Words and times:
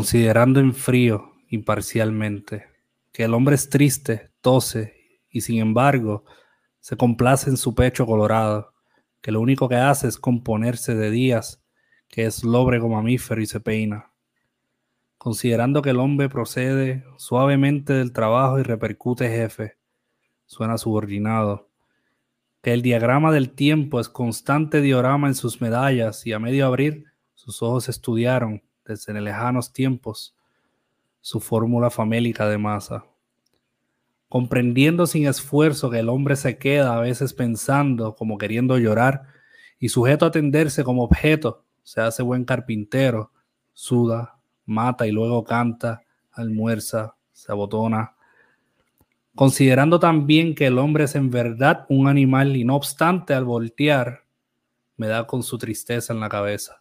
considerando 0.00 0.60
en 0.60 0.72
frío, 0.72 1.34
imparcialmente, 1.50 2.64
que 3.12 3.24
el 3.24 3.34
hombre 3.34 3.54
es 3.54 3.68
triste, 3.68 4.30
tose, 4.40 4.94
y 5.28 5.42
sin 5.42 5.58
embargo 5.58 6.24
se 6.78 6.96
complace 6.96 7.50
en 7.50 7.58
su 7.58 7.74
pecho 7.74 8.06
colorado, 8.06 8.72
que 9.20 9.30
lo 9.30 9.42
único 9.42 9.68
que 9.68 9.74
hace 9.74 10.08
es 10.08 10.16
componerse 10.16 10.94
de 10.94 11.10
días, 11.10 11.62
que 12.08 12.24
es 12.24 12.44
lóbrego 12.44 12.88
mamífero 12.88 13.42
y 13.42 13.46
se 13.46 13.60
peina. 13.60 14.10
Considerando 15.18 15.82
que 15.82 15.90
el 15.90 15.98
hombre 15.98 16.30
procede 16.30 17.04
suavemente 17.18 17.92
del 17.92 18.14
trabajo 18.14 18.58
y 18.58 18.62
repercute 18.62 19.28
jefe, 19.28 19.76
suena 20.46 20.78
subordinado, 20.78 21.68
que 22.62 22.72
el 22.72 22.80
diagrama 22.80 23.32
del 23.32 23.50
tiempo 23.50 24.00
es 24.00 24.08
constante 24.08 24.80
diorama 24.80 25.28
en 25.28 25.34
sus 25.34 25.60
medallas 25.60 26.26
y 26.26 26.32
a 26.32 26.38
medio 26.38 26.64
abrir 26.64 27.04
sus 27.34 27.62
ojos 27.62 27.90
estudiaron 27.90 28.62
desde 28.90 29.20
lejanos 29.20 29.72
tiempos 29.72 30.34
su 31.20 31.38
fórmula 31.38 31.90
famélica 31.90 32.48
de 32.48 32.58
masa. 32.58 33.04
Comprendiendo 34.28 35.06
sin 35.06 35.26
esfuerzo 35.26 35.90
que 35.90 36.00
el 36.00 36.08
hombre 36.08 36.34
se 36.34 36.58
queda 36.58 36.96
a 36.96 37.00
veces 37.00 37.32
pensando 37.32 38.16
como 38.16 38.36
queriendo 38.36 38.78
llorar 38.78 39.26
y 39.78 39.90
sujeto 39.90 40.26
a 40.26 40.30
tenderse 40.30 40.82
como 40.82 41.04
objeto, 41.04 41.64
se 41.84 42.00
hace 42.00 42.22
buen 42.22 42.44
carpintero, 42.44 43.32
suda, 43.72 44.38
mata 44.66 45.06
y 45.06 45.12
luego 45.12 45.44
canta, 45.44 46.02
almuerza, 46.32 47.14
se 47.32 47.52
abotona. 47.52 48.14
Considerando 49.36 50.00
también 50.00 50.54
que 50.54 50.66
el 50.66 50.78
hombre 50.78 51.04
es 51.04 51.14
en 51.14 51.30
verdad 51.30 51.86
un 51.88 52.08
animal 52.08 52.56
y 52.56 52.64
no 52.64 52.74
obstante 52.74 53.34
al 53.34 53.44
voltear, 53.44 54.24
me 54.96 55.06
da 55.06 55.26
con 55.26 55.42
su 55.42 55.58
tristeza 55.58 56.12
en 56.12 56.20
la 56.20 56.28
cabeza 56.28 56.79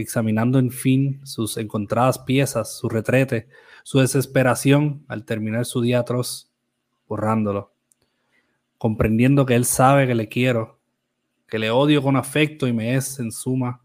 examinando 0.00 0.60
en 0.60 0.70
fin 0.70 1.20
sus 1.24 1.56
encontradas 1.56 2.20
piezas, 2.20 2.78
su 2.78 2.88
retrete, 2.88 3.48
su 3.82 3.98
desesperación 3.98 5.04
al 5.08 5.24
terminar 5.24 5.66
su 5.66 5.80
día 5.80 5.98
atroz, 5.98 6.52
borrándolo, 7.08 7.72
comprendiendo 8.78 9.44
que 9.44 9.56
él 9.56 9.64
sabe 9.64 10.06
que 10.06 10.14
le 10.14 10.28
quiero, 10.28 10.78
que 11.48 11.58
le 11.58 11.72
odio 11.72 12.00
con 12.00 12.14
afecto 12.14 12.68
y 12.68 12.72
me 12.72 12.94
es, 12.94 13.18
en 13.18 13.32
suma, 13.32 13.82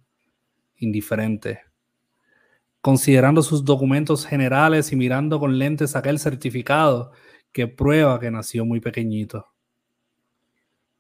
indiferente. 0.77 1.61
Considerando 2.79 3.41
sus 3.41 3.65
documentos 3.65 4.27
generales 4.27 4.91
y 4.91 4.95
mirando 4.95 5.39
con 5.39 5.57
lentes 5.57 5.95
aquel 5.95 6.19
certificado 6.19 7.11
que 7.51 7.67
prueba 7.67 8.19
que 8.19 8.29
nació 8.29 8.65
muy 8.65 8.81
pequeñito. 8.81 9.47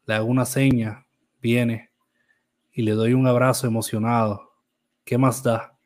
Le 0.07 0.15
hago 0.15 0.25
una 0.25 0.45
seña, 0.45 1.05
viene, 1.39 1.91
y 2.71 2.81
le 2.81 2.93
doy 2.93 3.13
un 3.13 3.27
abrazo 3.27 3.67
emocionado 3.67 4.52
¿Qué 5.05 5.17
más 5.17 5.43
da? 5.43 5.77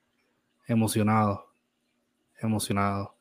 Emocionado. 0.67 1.51
Emocionado. 2.39 3.17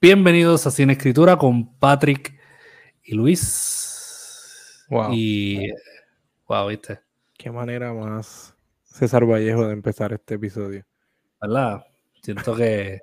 Bienvenidos 0.00 0.66
a 0.66 0.72
Cine 0.72 0.94
Escritura 0.94 1.36
con 1.36 1.78
Patrick 1.78 2.36
y 3.04 3.14
Luis. 3.14 4.84
Wow. 4.90 5.12
Y. 5.12 5.72
Wow, 6.48 6.68
¿viste? 6.68 7.00
Qué 7.38 7.48
manera 7.52 7.92
más 7.92 8.56
César 8.82 9.24
Vallejo 9.24 9.68
de 9.68 9.72
empezar 9.72 10.12
este 10.12 10.34
episodio. 10.34 10.84
¿Verdad? 11.40 11.86
Siento 12.22 12.56
que, 12.56 13.02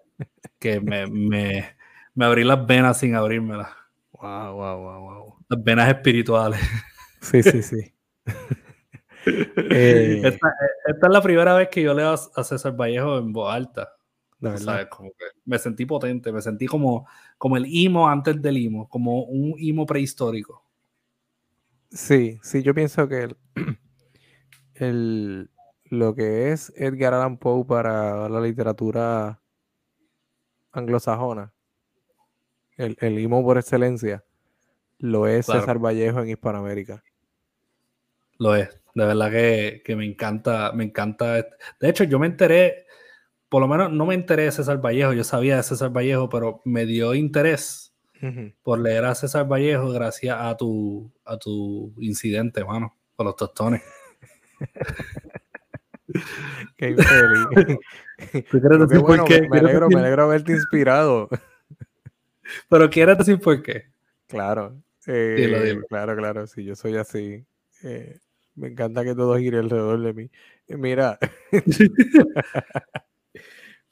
que 0.59 0.81
me, 0.81 1.07
me, 1.07 1.77
me 2.13 2.25
abrí 2.25 2.43
las 2.43 2.65
venas 2.65 2.99
sin 2.99 3.15
abrirmelas. 3.15 3.69
Wow, 4.11 4.53
wow, 4.53 4.77
wow, 4.79 4.99
wow. 4.99 5.45
Las 5.47 5.63
venas 5.63 5.87
espirituales. 5.87 6.59
Sí, 7.21 7.41
sí, 7.41 7.61
sí. 7.61 7.93
Eh, 9.25 10.21
esta, 10.23 10.55
es 10.87 10.97
la 11.09 11.21
primera 11.21 11.53
vez 11.53 11.69
que 11.69 11.83
yo 11.83 11.93
leo 11.93 12.13
a 12.13 12.43
César 12.43 12.75
Vallejo 12.75 13.19
en 13.19 13.31
voz 13.31 13.53
alta. 13.53 13.93
me 15.45 15.59
sentí 15.59 15.85
potente, 15.85 16.31
me 16.31 16.41
sentí 16.41 16.65
como, 16.65 17.07
como 17.37 17.57
el 17.57 17.65
imo 17.67 18.09
antes 18.09 18.41
del 18.41 18.57
imo, 18.57 18.89
como 18.89 19.23
un 19.25 19.53
imo 19.59 19.85
prehistórico. 19.85 20.65
Sí, 21.91 22.39
sí, 22.41 22.63
yo 22.63 22.73
pienso 22.73 23.07
que 23.07 23.35
el, 24.75 25.49
lo 25.85 26.15
que 26.15 26.51
es 26.51 26.73
Edgar 26.75 27.13
Allan 27.13 27.37
Poe 27.37 27.65
para 27.65 28.27
la 28.29 28.41
literatura 28.41 29.41
anglosajona, 30.71 31.53
el, 32.77 32.97
el 33.01 33.19
imo 33.19 33.43
por 33.43 33.57
excelencia, 33.57 34.23
lo 34.97 35.27
es 35.27 35.47
César 35.47 35.79
Vallejo 35.79 36.21
en 36.21 36.29
Hispanoamérica. 36.29 37.03
Lo 38.41 38.55
es. 38.55 38.69
De 38.95 39.05
verdad 39.05 39.29
que, 39.29 39.95
me 39.95 40.03
encanta, 40.03 40.71
me 40.73 40.83
encanta. 40.83 41.45
De 41.79 41.89
hecho, 41.89 42.05
yo 42.05 42.17
me 42.17 42.25
enteré, 42.25 42.87
por 43.49 43.61
lo 43.61 43.67
menos 43.67 43.91
no 43.91 44.07
me 44.07 44.15
enteré 44.15 44.45
de 44.45 44.51
César 44.51 44.83
Vallejo, 44.83 45.13
yo 45.13 45.23
sabía 45.23 45.57
de 45.57 45.63
César 45.63 45.95
Vallejo, 45.95 46.27
pero 46.27 46.59
me 46.65 46.87
dio 46.87 47.13
interés 47.13 47.93
por 48.63 48.79
leer 48.79 49.05
a 49.05 49.13
César 49.13 49.47
Vallejo 49.47 49.91
gracias 49.91 50.35
a 50.39 50.57
tu, 50.57 51.11
a 51.23 51.37
tu 51.37 51.93
incidente, 51.99 52.65
mano, 52.65 52.97
con 53.15 53.27
los 53.27 53.35
tostones. 53.35 53.83
qué 56.77 56.89
infeliz. 56.89 57.77
bueno, 59.03 59.25
Me 59.51 59.59
alegro, 59.59 59.87
me 59.87 59.99
alegro 59.99 60.23
haberte 60.23 60.53
inspirado. 60.53 61.29
Pero 62.69 62.89
quieres 62.89 63.19
decir 63.19 63.39
por 63.39 63.61
qué. 63.61 63.91
Claro. 64.27 64.81
Eh, 65.05 65.77
claro, 65.87 66.15
claro, 66.15 66.47
sí, 66.47 66.63
yo 66.63 66.75
soy 66.75 66.97
así. 66.97 67.45
Eh, 67.83 68.17
me 68.55 68.69
encanta 68.69 69.03
que 69.03 69.15
todo 69.15 69.37
gire 69.37 69.59
alrededor 69.59 70.01
de 70.01 70.13
mí. 70.13 70.29
Mira. 70.67 71.17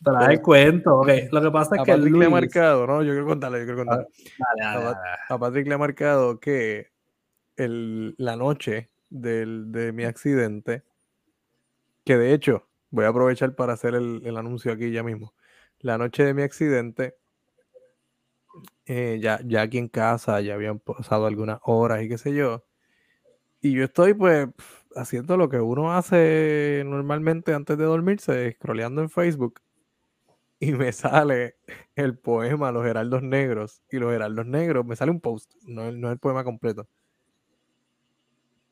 Para 0.03 0.31
el 0.31 0.41
cuento, 0.41 0.99
ok. 0.99 1.09
Lo 1.31 1.41
que 1.41 1.51
pasa 1.51 1.75
es 1.75 1.83
que. 1.83 1.91
A 1.91 1.95
Patrick 1.95 2.15
le 2.15 2.25
ha 2.25 2.29
marcado, 2.29 2.87
¿no? 2.87 3.03
Yo 3.03 3.11
quiero 3.11 3.25
contarle, 3.25 3.59
yo 3.59 3.65
quiero 3.65 3.79
contarle. 3.79 4.07
a, 5.29 5.37
Patrick 5.37 5.67
le 5.67 5.73
ha 5.73 5.77
marcado 5.77 6.39
que 6.39 6.87
el, 7.57 8.15
la 8.17 8.37
noche 8.37 8.89
del, 9.09 9.71
de 9.71 9.91
mi 9.91 10.05
accidente, 10.05 10.83
que 12.05 12.17
de 12.17 12.33
hecho, 12.33 12.69
voy 12.91 13.05
a 13.05 13.09
aprovechar 13.09 13.55
para 13.55 13.73
hacer 13.73 13.93
el, 13.95 14.21
el 14.23 14.37
anuncio 14.37 14.71
aquí 14.71 14.89
ya 14.91 15.03
mismo. 15.03 15.33
La 15.79 15.97
noche 15.97 16.23
de 16.23 16.33
mi 16.33 16.43
accidente, 16.43 17.17
eh, 18.85 19.19
ya, 19.21 19.39
ya 19.45 19.61
aquí 19.61 19.77
en 19.77 19.87
casa, 19.87 20.41
ya 20.41 20.53
habían 20.53 20.79
pasado 20.79 21.25
algunas 21.25 21.59
horas 21.63 22.01
y 22.03 22.09
qué 22.09 22.17
sé 22.17 22.33
yo. 22.33 22.65
Y 23.61 23.73
yo 23.73 23.83
estoy 23.83 24.13
pues 24.13 24.47
haciendo 24.95 25.37
lo 25.37 25.49
que 25.49 25.59
uno 25.59 25.93
hace 25.93 26.83
normalmente 26.85 27.53
antes 27.53 27.77
de 27.77 27.83
dormirse, 27.85 28.53
scrolleando 28.53 29.01
en 29.01 29.09
Facebook. 29.09 29.61
Y 30.59 30.73
me 30.73 30.91
sale 30.93 31.57
el 31.95 32.17
poema 32.17 32.71
Los 32.71 32.85
Heraldos 32.85 33.23
Negros. 33.23 33.81
Y 33.91 33.97
Los 33.97 34.13
Heraldos 34.13 34.45
Negros, 34.45 34.85
me 34.85 34.95
sale 34.95 35.11
un 35.11 35.21
post, 35.21 35.51
no, 35.63 35.91
no 35.91 36.07
es 36.07 36.13
el 36.13 36.19
poema 36.19 36.43
completo. 36.43 36.87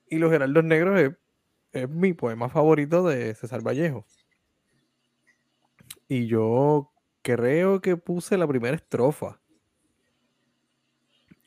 Y 0.10 0.18
Los 0.18 0.32
Heraldos 0.32 0.64
Negros 0.64 1.00
es, 1.00 1.12
es 1.74 1.90
mi 1.90 2.14
poema 2.14 2.50
favorito 2.50 3.06
de 3.06 3.36
César 3.36 3.62
Vallejo. 3.62 4.06
Y 6.08 6.28
yo 6.28 6.92
creo 7.22 7.82
que 7.82 7.98
puse 7.98 8.38
la 8.38 8.48
primera 8.48 8.76
estrofa 8.78 9.42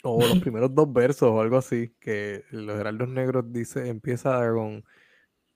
o 0.03 0.21
los 0.21 0.39
primeros 0.41 0.75
dos 0.75 0.93
versos 0.93 1.31
o 1.31 1.41
algo 1.41 1.57
así, 1.57 1.95
que 2.01 2.45
los 2.51 2.79
Heraldos 2.79 3.09
Negros 3.09 3.53
dice, 3.53 3.89
empieza 3.89 4.51
con, 4.53 4.85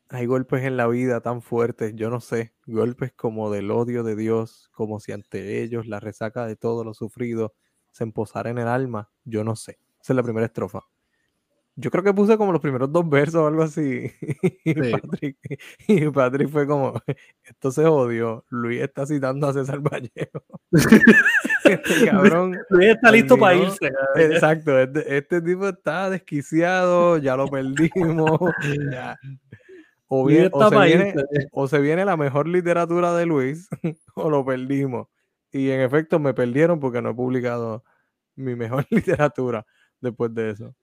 hay 0.09 0.27
golpes 0.27 0.65
en 0.65 0.77
la 0.77 0.87
vida 0.87 1.21
tan 1.21 1.43
fuertes, 1.43 1.95
yo 1.97 2.11
no 2.11 2.21
sé, 2.21 2.55
golpes 2.67 3.13
como 3.13 3.51
del 3.51 3.71
odio 3.71 4.03
de 4.05 4.17
Dios, 4.17 4.69
como 4.73 5.01
si 5.01 5.13
ante 5.13 5.63
ellos 5.63 5.87
la 5.87 6.01
resaca 6.01 6.47
de 6.47 6.57
todo 6.57 6.85
lo 6.85 6.95
sufrido 6.95 7.55
se 7.91 8.05
emposara 8.05 8.51
en 8.51 8.59
el 8.59 8.69
alma, 8.69 9.11
yo 9.25 9.45
no 9.45 9.57
sé. 9.57 9.79
Esa 10.01 10.13
es 10.13 10.17
la 10.17 10.23
primera 10.23 10.47
estrofa. 10.47 10.81
Yo 11.77 11.91
creo 11.91 12.05
que 12.05 12.15
puse 12.15 12.39
como 12.39 12.53
los 12.53 12.61
primeros 12.61 12.93
dos 12.93 13.09
versos 13.09 13.37
o 13.37 13.47
algo 13.47 13.63
así. 13.63 14.11
Y, 14.65 14.75
Patrick, 14.75 15.37
y 15.89 16.09
Patrick 16.11 16.49
fue 16.49 16.67
como, 16.67 16.95
esto 17.43 17.71
se 17.71 17.85
odió. 17.85 18.45
Luis 18.49 18.81
está 18.81 19.07
citando 19.07 19.47
a 19.47 19.53
César 19.53 19.81
Vallejo. 19.81 20.43
este 21.65 22.07
cabrón. 22.11 22.57
Luis 22.71 22.89
está 22.91 23.11
listo 23.11 23.37
para 23.37 23.57
irse. 23.57 23.93
Exacto, 24.17 24.79
este, 24.79 25.17
este, 25.17 25.43
tipo 25.43 25.69
está 25.69 26.11
desquiciado, 26.11 27.19
ya 27.19 27.37
lo 27.37 27.49
perdimos. 27.49 28.41
O, 30.07 30.27
bien, 30.27 30.51
o, 30.53 30.69
se 30.69 30.79
viene, 30.79 31.15
o 31.51 31.69
se 31.69 31.81
viene 31.81 32.05
la 32.05 32.17
mejor 32.17 32.47
literatura 32.47 33.15
de 33.15 33.27
Luis, 33.27 33.69
o 34.15 34.31
lo 34.31 34.45
perdimos. 34.45 35.09
Y 35.51 35.71
en 35.71 35.81
efecto 35.81 36.19
me 36.19 36.35
perdieron 36.35 36.79
porque 36.79 37.03
no 37.03 37.11
he 37.11 37.15
publicado 37.15 37.85
mi 38.37 38.55
mejor 38.55 38.87
literatura 38.91 39.67
después 40.01 40.33
de 40.35 40.51
eso 40.51 40.75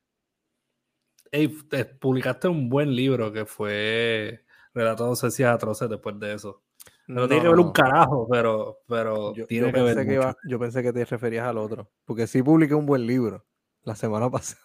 publicaste 1.99 2.47
un 2.47 2.69
buen 2.69 2.95
libro 2.95 3.31
que 3.31 3.45
fue 3.45 4.43
Relatos 4.73 5.37
de 5.37 5.45
Atroces 5.45 5.89
después 5.89 6.19
de 6.19 6.33
eso. 6.33 6.63
No, 7.07 7.27
tiene 7.27 7.43
que 7.43 7.49
ver 7.49 7.59
un 7.59 7.71
carajo, 7.71 8.27
pero, 8.29 8.79
pero 8.87 9.33
yo, 9.35 9.45
tiene 9.45 9.73
que 9.73 9.81
ver. 9.81 10.07
Que 10.07 10.33
yo 10.47 10.59
pensé 10.59 10.81
que 10.81 10.93
te 10.93 11.03
referías 11.03 11.45
al 11.45 11.57
otro, 11.57 11.89
porque 12.05 12.25
sí 12.25 12.41
publiqué 12.41 12.73
un 12.73 12.85
buen 12.85 13.05
libro 13.05 13.45
la 13.83 13.95
semana 13.95 14.29
pasada. 14.31 14.61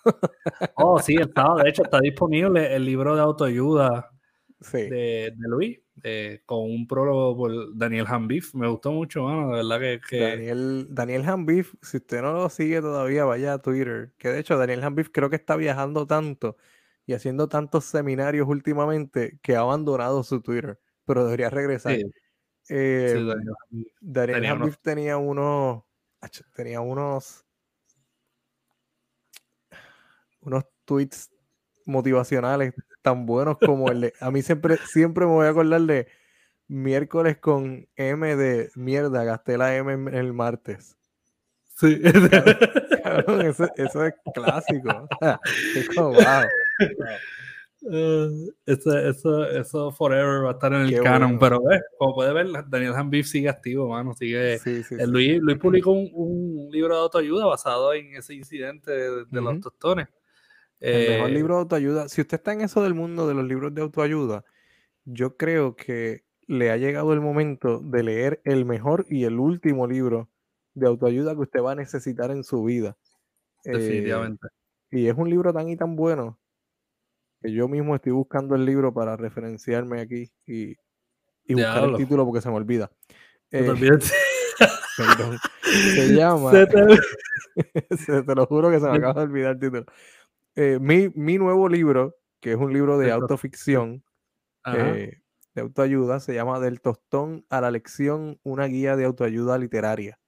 Oh, 0.76 0.98
sí, 1.00 1.16
estaba, 1.18 1.62
de 1.62 1.70
hecho, 1.70 1.82
está 1.82 1.98
disponible 1.98 2.74
el 2.74 2.84
libro 2.84 3.16
de 3.16 3.22
autoayuda 3.22 4.10
de, 4.72 5.32
Luis, 5.38 5.78
con 6.44 6.70
un 6.70 6.87
prólogo 6.87 7.37
por 7.37 7.76
Daniel 7.76 8.06
Hanbif. 8.06 8.54
Me 8.54 8.69
gustó 8.69 8.93
mucho, 8.93 9.25
mano, 9.25 9.50
de 9.50 9.64
verdad 9.64 10.00
que... 10.08 10.20
Daniel, 10.20 10.87
Daniel 10.90 11.28
Hanbif, 11.28 11.75
si 11.82 11.96
usted 11.96 12.22
no 12.22 12.32
lo 12.32 12.48
sigue 12.48 12.81
todavía, 12.81 13.25
vaya 13.25 13.54
a 13.54 13.58
Twitter. 13.58 14.12
Que 14.19 14.28
de 14.28 14.40
hecho 14.40 14.56
Daniel 14.56 14.84
Hanbif 14.84 15.08
creo 15.10 15.31
que 15.31 15.37
está 15.37 15.56
viajando 15.56 16.06
tanto 16.06 16.56
y 17.06 17.14
haciendo 17.14 17.48
tantos 17.48 17.84
seminarios 17.84 18.48
últimamente 18.48 19.38
que 19.43 19.56
ha 19.56 19.60
abandonado 19.60 20.22
su 20.22 20.40
Twitter, 20.40 20.78
pero 21.04 21.25
debería 21.25 21.50
regresar. 21.50 21.99
Em, 22.69 23.28
Daniel, 24.00 24.44
Hanbif 24.46 24.78
tenía 24.78 25.16
unos, 25.16 25.84
tenía 26.54 26.81
unos, 26.81 27.44
unos 30.40 30.64
tweets 30.84 31.31
motivacionales 31.84 32.75
tan 33.06 33.25
buenos 33.25 33.56
como 33.58 33.88
el 33.88 34.00
de. 34.00 34.14
A 34.19 34.32
mí 34.32 34.43
siempre, 34.43 34.79
siempre 34.79 35.26
me 35.26 35.31
voy 35.31 35.47
a 35.47 35.50
acordar 35.50 35.81
de 35.82 36.08
miércoles 36.67 37.37
con 37.38 37.87
M 37.94 38.35
de 38.35 38.69
mierda, 38.75 39.23
gasté 39.23 39.56
la 39.56 39.76
M 39.76 40.11
el 40.19 40.32
martes. 40.32 40.97
Sí. 41.76 42.00
eso, 43.76 44.05
es 44.05 44.14
clásico. 44.35 45.08
es 45.76 45.88
como, 45.91 46.14
wow. 46.14 46.25
Uh, 47.82 48.50
eso, 48.67 48.99
eso, 48.99 49.44
eso, 49.50 49.93
forever 49.93 50.44
va 50.44 50.49
a 50.49 50.52
estar 50.55 50.73
en 50.73 50.81
el 50.87 51.00
canon, 51.00 51.38
pero 51.38 51.62
como 51.99 52.14
puede 52.17 52.32
ver, 52.32 52.49
Daniel 52.67 52.94
Hanbif 52.94 53.29
sigue 53.29 53.49
activo, 53.49 53.88
mano, 53.91 54.14
sigue. 54.14 54.59
Luis, 55.06 55.38
Luis, 55.41 55.59
publicó 55.59 55.93
un, 55.93 56.11
un, 56.12 56.69
libro 56.73 56.97
de 56.97 57.02
autoayuda 57.02 57.47
basado 57.47 57.94
en 57.94 58.17
ese 58.17 58.35
incidente 58.35 58.91
de, 58.91 59.41
los 59.41 59.61
tostones. 59.61 60.09
El 60.81 61.11
mejor 61.11 61.31
eh, 61.31 61.32
libro 61.32 61.55
de 61.55 61.61
autoayuda. 61.61 62.08
Si 62.08 62.20
usted 62.20 62.37
está 62.37 62.52
en 62.52 62.61
eso 62.61 62.82
del 62.82 62.94
mundo 62.94 63.26
de 63.26 63.34
los 63.34 63.44
libros 63.44 63.75
de 63.75 63.82
autoayuda, 63.82 64.44
yo 65.05 65.37
creo 65.37 65.76
que 65.76 66.25
le 66.46 66.70
ha 66.70 66.76
llegado 66.76 67.12
el 67.12 67.20
momento 67.20 67.81
de 67.81 68.02
leer 68.02 68.40
el 68.44 68.64
mejor 68.64 69.06
y 69.08 69.25
el 69.25 69.38
último 69.38 69.87
libro 69.87 70.28
de 70.75 70.87
autoayuda 70.87 71.34
que 71.34 71.40
usted 71.40 71.62
va 71.62 71.73
a 71.73 71.76
necesitar 71.76 72.31
en 72.31 72.44
su 72.44 72.62
vida. 72.62 72.96
Eh, 73.64 73.73
Definitivamente. 73.73 74.49
y 74.90 75.08
es 75.08 75.14
un 75.17 75.28
libro 75.28 75.52
tan 75.52 75.69
y 75.69 75.76
tan 75.76 75.96
bueno 75.96 76.38
que 77.43 77.52
yo 77.52 77.67
mismo 77.67 77.96
estoy 77.96 78.12
buscando 78.12 78.55
el 78.55 78.64
libro 78.64 78.94
para 78.94 79.17
referenciarme 79.17 80.00
aquí 80.00 80.31
y, 80.46 80.76
buscar 81.52 81.84
el 81.84 81.96
título 81.96 82.25
porque 82.25 82.40
se 82.40 82.49
me 82.49 82.56
olvida. 82.56 82.90
Eh, 83.50 83.62
perdón. 84.96 85.38
Se 85.94 86.14
llama. 86.14 86.50
Se 87.99 88.23
te... 88.23 88.34
lo 88.34 88.46
juro 88.46 88.70
que 88.70 88.78
se 88.78 88.87
me 88.87 88.96
acaba 88.99 89.20
de 89.20 89.26
olvidar 89.26 89.52
el 89.52 89.61
título. 89.61 89.87
Eh, 90.58 90.79
mi, 90.81 91.37
nuevo 91.37 91.69
libro, 91.69 92.17
que 92.41 92.53
es 92.53 92.56
un 92.56 92.73
libro 92.73 92.97
de 92.97 93.12
autoficción, 93.12 94.03
eh, 94.64 95.20
de 95.55 95.61
autoayuda, 95.61 96.19
se 96.19 96.32
llama 96.32 96.61
Del 96.61 96.81
tostón 96.81 97.44
a 97.50 97.61
la 97.61 97.70
lección, 97.70 98.41
una 98.43 98.64
guía 98.64 98.97
de 98.97 99.05
autoayuda 99.05 99.58
literaria. 99.58 100.19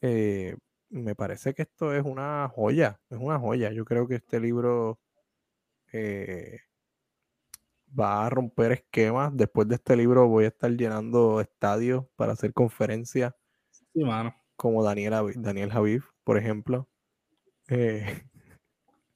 Eh, 0.00 0.56
me 0.88 1.14
parece 1.14 1.52
que 1.52 1.62
esto 1.62 1.94
es 1.94 2.06
una 2.06 2.48
joya, 2.48 2.98
es 3.10 3.18
una 3.18 3.38
joya. 3.38 3.70
Yo 3.70 3.84
creo 3.84 4.08
que 4.08 4.14
este 4.14 4.40
libro 4.40 4.98
va 7.98 8.24
a 8.24 8.30
romper 8.30 8.72
esquemas. 8.72 9.36
Después 9.36 9.68
de 9.68 9.74
este 9.74 9.94
libro 9.94 10.26
voy 10.26 10.46
a 10.46 10.48
estar 10.48 10.70
llenando 10.70 11.38
estadios 11.42 12.06
para 12.16 12.32
hacer 12.32 12.54
conferencias. 12.54 13.34
Sí, 13.68 14.04
mano. 14.04 14.34
Como 14.56 14.82
Daniel, 14.82 15.34
Daniel 15.36 15.70
Javid, 15.70 16.00
por 16.24 16.38
ejemplo. 16.38 16.88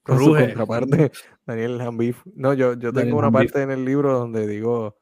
Con 0.05 0.19
su 0.19 0.35
contraparte, 0.35 1.11
Daniel 1.47 1.81
Hambif. 1.81 2.23
No, 2.35 2.53
yo, 2.53 2.75
yo 2.75 2.93
tengo 2.93 3.19
una 3.19 3.31
parte 3.31 3.63
en 3.63 3.71
el 3.71 3.85
libro 3.85 4.13
donde 4.13 4.47
digo 4.47 4.99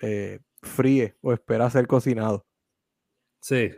eh, 0.00 0.38
fríe 0.62 1.16
o 1.20 1.32
espera 1.32 1.68
ser 1.68 1.86
cocinado. 1.88 2.46
Sí. 3.40 3.72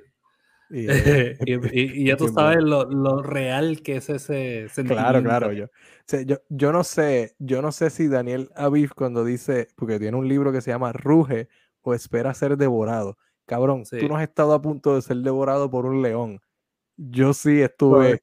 Y, 0.70 0.86
eh, 0.90 1.38
ya 2.04 2.16
tú 2.16 2.28
sabes 2.28 2.62
lo, 2.62 3.22
real 3.22 3.80
que 3.82 3.96
es 3.96 4.10
ese 4.10 4.68
sentimiento. 4.68 4.94
Claro, 4.94 5.22
claro. 5.22 5.52
Yo, 5.52 5.68
yo, 6.26 6.36
yo, 6.50 6.72
no 6.72 6.84
sé, 6.84 7.34
yo 7.38 7.62
no 7.62 7.72
sé 7.72 7.88
si 7.88 8.08
Daniel 8.08 8.50
Aviv 8.54 8.92
cuando 8.94 9.24
dice, 9.24 9.68
porque 9.74 9.98
tiene 9.98 10.16
un 10.16 10.28
libro 10.28 10.52
que 10.52 10.60
se 10.60 10.70
llama 10.70 10.92
Ruge 10.92 11.48
o 11.80 11.94
espera 11.94 12.34
ser 12.34 12.56
devorado. 12.56 13.16
Cabrón, 13.46 13.84
tú 13.88 14.08
no 14.08 14.16
has 14.16 14.24
estado 14.24 14.52
a 14.52 14.60
punto 14.60 14.96
de 14.96 15.02
ser 15.02 15.18
devorado 15.18 15.70
por 15.70 15.86
un 15.86 16.02
león. 16.02 16.40
Yo 16.96 17.32
sí 17.32 17.62
estuve 17.62 18.22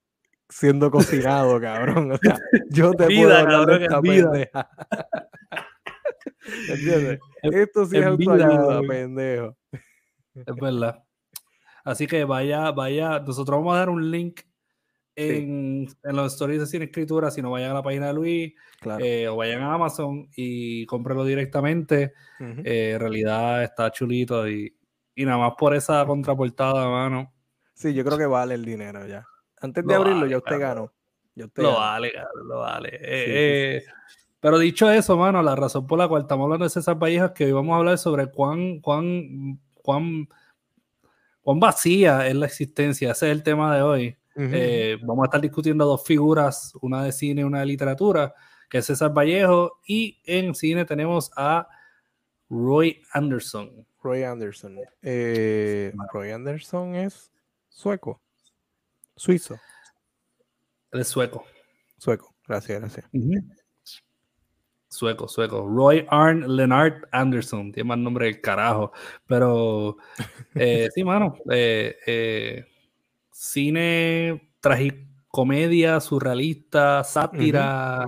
siendo 0.53 0.91
cocinado, 0.91 1.59
cabrón. 1.59 2.11
O 2.11 2.17
sea, 2.17 2.37
yo 2.69 2.93
te 2.93 3.05
puedo 3.05 3.35
hablar 3.35 3.65
de 3.65 3.85
esta 3.85 4.01
vida. 4.01 4.31
¿Entiendes? 6.69 7.19
Esto 7.41 7.85
sí 7.85 7.97
es, 7.97 8.05
autoayuda, 8.05 8.81
pendejo. 8.87 9.57
Es 10.35 10.55
verdad. 10.61 11.03
Así 11.83 12.07
que 12.07 12.23
vaya, 12.23 12.71
vaya, 12.71 13.19
nosotros 13.19 13.59
vamos 13.59 13.75
a 13.75 13.79
dar 13.79 13.89
un 13.89 14.11
link 14.11 14.41
en, 15.15 15.87
en 16.03 16.15
los 16.15 16.33
stories 16.33 16.61
de 16.61 16.67
Cine 16.67 16.85
Escritura, 16.85 17.29
si 17.29 17.41
no 17.41 17.51
vayan 17.51 17.71
a 17.71 17.75
la 17.75 17.83
página 17.83 18.07
de 18.07 18.13
Luis 18.13 18.53
eh, 18.99 19.27
o 19.27 19.35
vayan 19.35 19.61
a 19.61 19.73
Amazon 19.73 20.29
y 20.35 20.85
cómprelo 20.85 21.25
directamente. 21.25 22.13
Eh, 22.39 22.91
en 22.93 22.99
realidad 22.99 23.63
está 23.63 23.91
chulito 23.91 24.47
y, 24.47 24.75
y 25.15 25.25
nada 25.25 25.37
más 25.37 25.53
por 25.57 25.75
esa 25.75 26.05
contraportada, 26.05 26.87
mano. 26.89 27.33
Sí, 27.73 27.93
yo 27.93 28.05
creo 28.05 28.17
que 28.17 28.25
vale 28.25 28.53
el 28.53 28.65
dinero 28.65 29.05
ya. 29.07 29.25
Antes 29.63 29.85
de 29.85 29.95
abrirlo, 29.95 30.25
ya 30.27 30.37
usted 30.37 30.59
ganó. 30.59 30.91
lo 31.35 31.75
vale, 31.75 32.11
lo 32.45 32.59
vale. 32.59 32.89
Eh, 32.95 33.77
eh, 33.77 33.83
pero 34.41 34.59
dicho 34.59 34.91
eso, 34.91 35.15
mano, 35.15 35.41
la 35.41 35.55
razón 35.55 35.87
por 35.87 35.97
la 35.97 36.07
cual 36.09 36.23
estamos 36.23 36.43
hablando 36.43 36.65
de 36.65 36.69
César 36.69 36.99
Vallejo 36.99 37.27
es 37.27 37.31
que 37.31 37.45
hoy 37.45 37.53
vamos 37.53 37.73
a 37.73 37.77
hablar 37.77 37.97
sobre 37.97 38.29
cuán, 38.29 38.81
cuán, 38.81 39.57
cuán, 39.81 40.27
cuán 41.41 41.59
vacía 41.61 42.27
es 42.27 42.35
la 42.35 42.45
existencia. 42.45 43.11
Ese 43.11 43.27
es 43.27 43.31
el 43.31 43.41
tema 43.41 43.73
de 43.73 43.81
hoy. 43.81 44.17
Eh, 44.35 44.97
vamos 45.01 45.23
a 45.23 45.27
estar 45.27 45.39
discutiendo 45.39 45.85
dos 45.85 46.03
figuras, 46.03 46.73
una 46.81 47.01
de 47.05 47.13
cine 47.13 47.41
y 47.41 47.45
una 47.45 47.61
de 47.61 47.67
literatura, 47.67 48.33
que 48.69 48.79
es 48.79 48.85
César 48.85 49.13
Vallejo, 49.13 49.79
y 49.87 50.19
en 50.25 50.53
cine 50.55 50.83
tenemos 50.83 51.31
a 51.37 51.69
Roy 52.49 53.01
Anderson. 53.13 53.87
Roy 54.03 54.23
Anderson. 54.23 54.77
Roy 55.01 56.31
Anderson 56.31 56.95
es 56.95 57.31
sueco. 57.69 58.19
Suizo. 59.15 59.59
Él 60.91 61.01
es 61.01 61.07
sueco. 61.07 61.45
Sueco, 61.97 62.35
gracias, 62.47 62.79
gracias. 62.79 63.09
Sueco, 64.93 65.27
sueco. 65.27 65.67
Roy 65.67 66.05
Arn 66.09 66.55
Leonard 66.55 67.07
Anderson. 67.11 67.71
Tiene 67.71 67.87
más 67.87 67.97
nombre 67.97 68.27
del 68.27 68.41
carajo. 68.41 68.91
Pero 69.25 69.97
eh, 70.55 70.89
sí, 70.93 71.03
mano. 71.03 71.35
Eh, 71.49 71.95
eh, 72.05 72.65
cine, 73.31 74.51
tragicomedia, 74.59 75.99
surrealista, 75.99 77.03
sátira. 77.03 78.05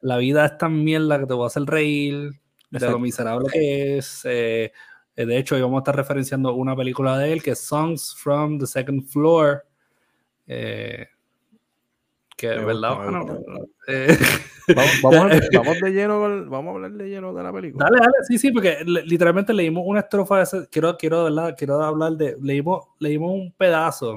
La 0.00 0.16
vida 0.16 0.46
es 0.46 0.58
tan 0.58 0.82
mierda 0.82 1.20
que 1.20 1.26
te 1.26 1.34
voy 1.34 1.44
a 1.44 1.46
hacer 1.46 1.62
reír. 1.64 2.32
De 2.68 2.90
lo 2.90 2.98
miserable 2.98 3.48
que 3.52 3.98
es. 3.98 4.22
de 4.24 4.72
hecho, 5.16 5.54
hoy 5.54 5.62
vamos 5.62 5.78
a 5.78 5.80
estar 5.82 5.96
referenciando 5.96 6.52
una 6.54 6.74
película 6.74 7.16
de 7.16 7.32
él 7.32 7.42
que 7.42 7.52
es 7.52 7.60
Songs 7.60 8.14
from 8.18 8.58
the 8.58 8.66
Second 8.66 9.04
Floor 9.04 9.65
eh, 10.46 11.08
que 12.36 12.48
verdad, 12.48 12.98
eh, 13.88 14.08
vamos, 14.76 15.00
vamos, 15.54 15.80
de 15.80 15.90
lleno, 15.90 16.50
vamos 16.50 16.72
a 16.72 16.74
hablar 16.74 16.92
de 16.92 17.08
lleno 17.08 17.32
de 17.32 17.42
la 17.42 17.50
película. 17.50 17.86
Dale, 17.86 17.98
dale, 17.98 18.12
sí, 18.28 18.36
sí, 18.36 18.52
porque 18.52 18.76
literalmente 18.84 19.54
leímos 19.54 19.84
una 19.86 20.00
estrofa, 20.00 20.40
de 20.40 20.68
quiero, 20.70 20.98
quiero, 20.98 21.24
¿verdad? 21.24 21.54
quiero 21.56 21.82
hablar 21.82 22.12
de, 22.12 22.36
leímos, 22.42 22.88
leímos 22.98 23.32
un 23.32 23.52
pedazo, 23.52 24.14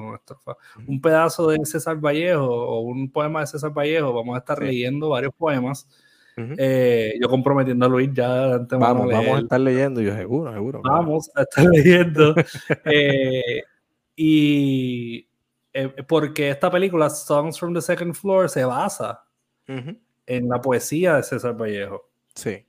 un 0.86 1.00
pedazo 1.00 1.48
de 1.48 1.64
César 1.64 1.96
Vallejo 1.96 2.44
o 2.44 2.80
un 2.80 3.10
poema 3.10 3.40
de 3.40 3.46
César 3.46 3.72
Vallejo, 3.72 4.12
vamos 4.12 4.36
a 4.36 4.40
estar 4.40 4.62
leyendo 4.62 5.08
varios 5.08 5.32
poemas. 5.34 5.88
Eh, 6.36 7.14
yo 7.20 7.28
comprometiendo 7.28 7.84
a 7.84 7.88
Luis 7.88 8.10
ya 8.14 8.54
antes 8.54 8.78
vamos, 8.78 9.08
vamos 9.08 9.36
a 9.36 9.40
estar 9.40 9.60
leyendo, 9.60 10.00
yo 10.00 10.14
seguro, 10.14 10.52
seguro. 10.52 10.80
Vamos 10.84 11.30
a 11.34 11.42
estar 11.42 11.64
leyendo. 11.72 12.34
y 14.14 15.29
eh, 15.72 15.88
porque 16.06 16.50
esta 16.50 16.70
película, 16.70 17.10
Songs 17.10 17.58
from 17.58 17.74
the 17.74 17.80
Second 17.80 18.14
Floor, 18.14 18.48
se 18.48 18.64
basa 18.64 19.24
en 19.66 20.48
la 20.48 20.60
poesía 20.60 21.16
de 21.16 21.22
César 21.22 21.56
Vallejo. 21.56 22.10
Sí. 22.34 22.66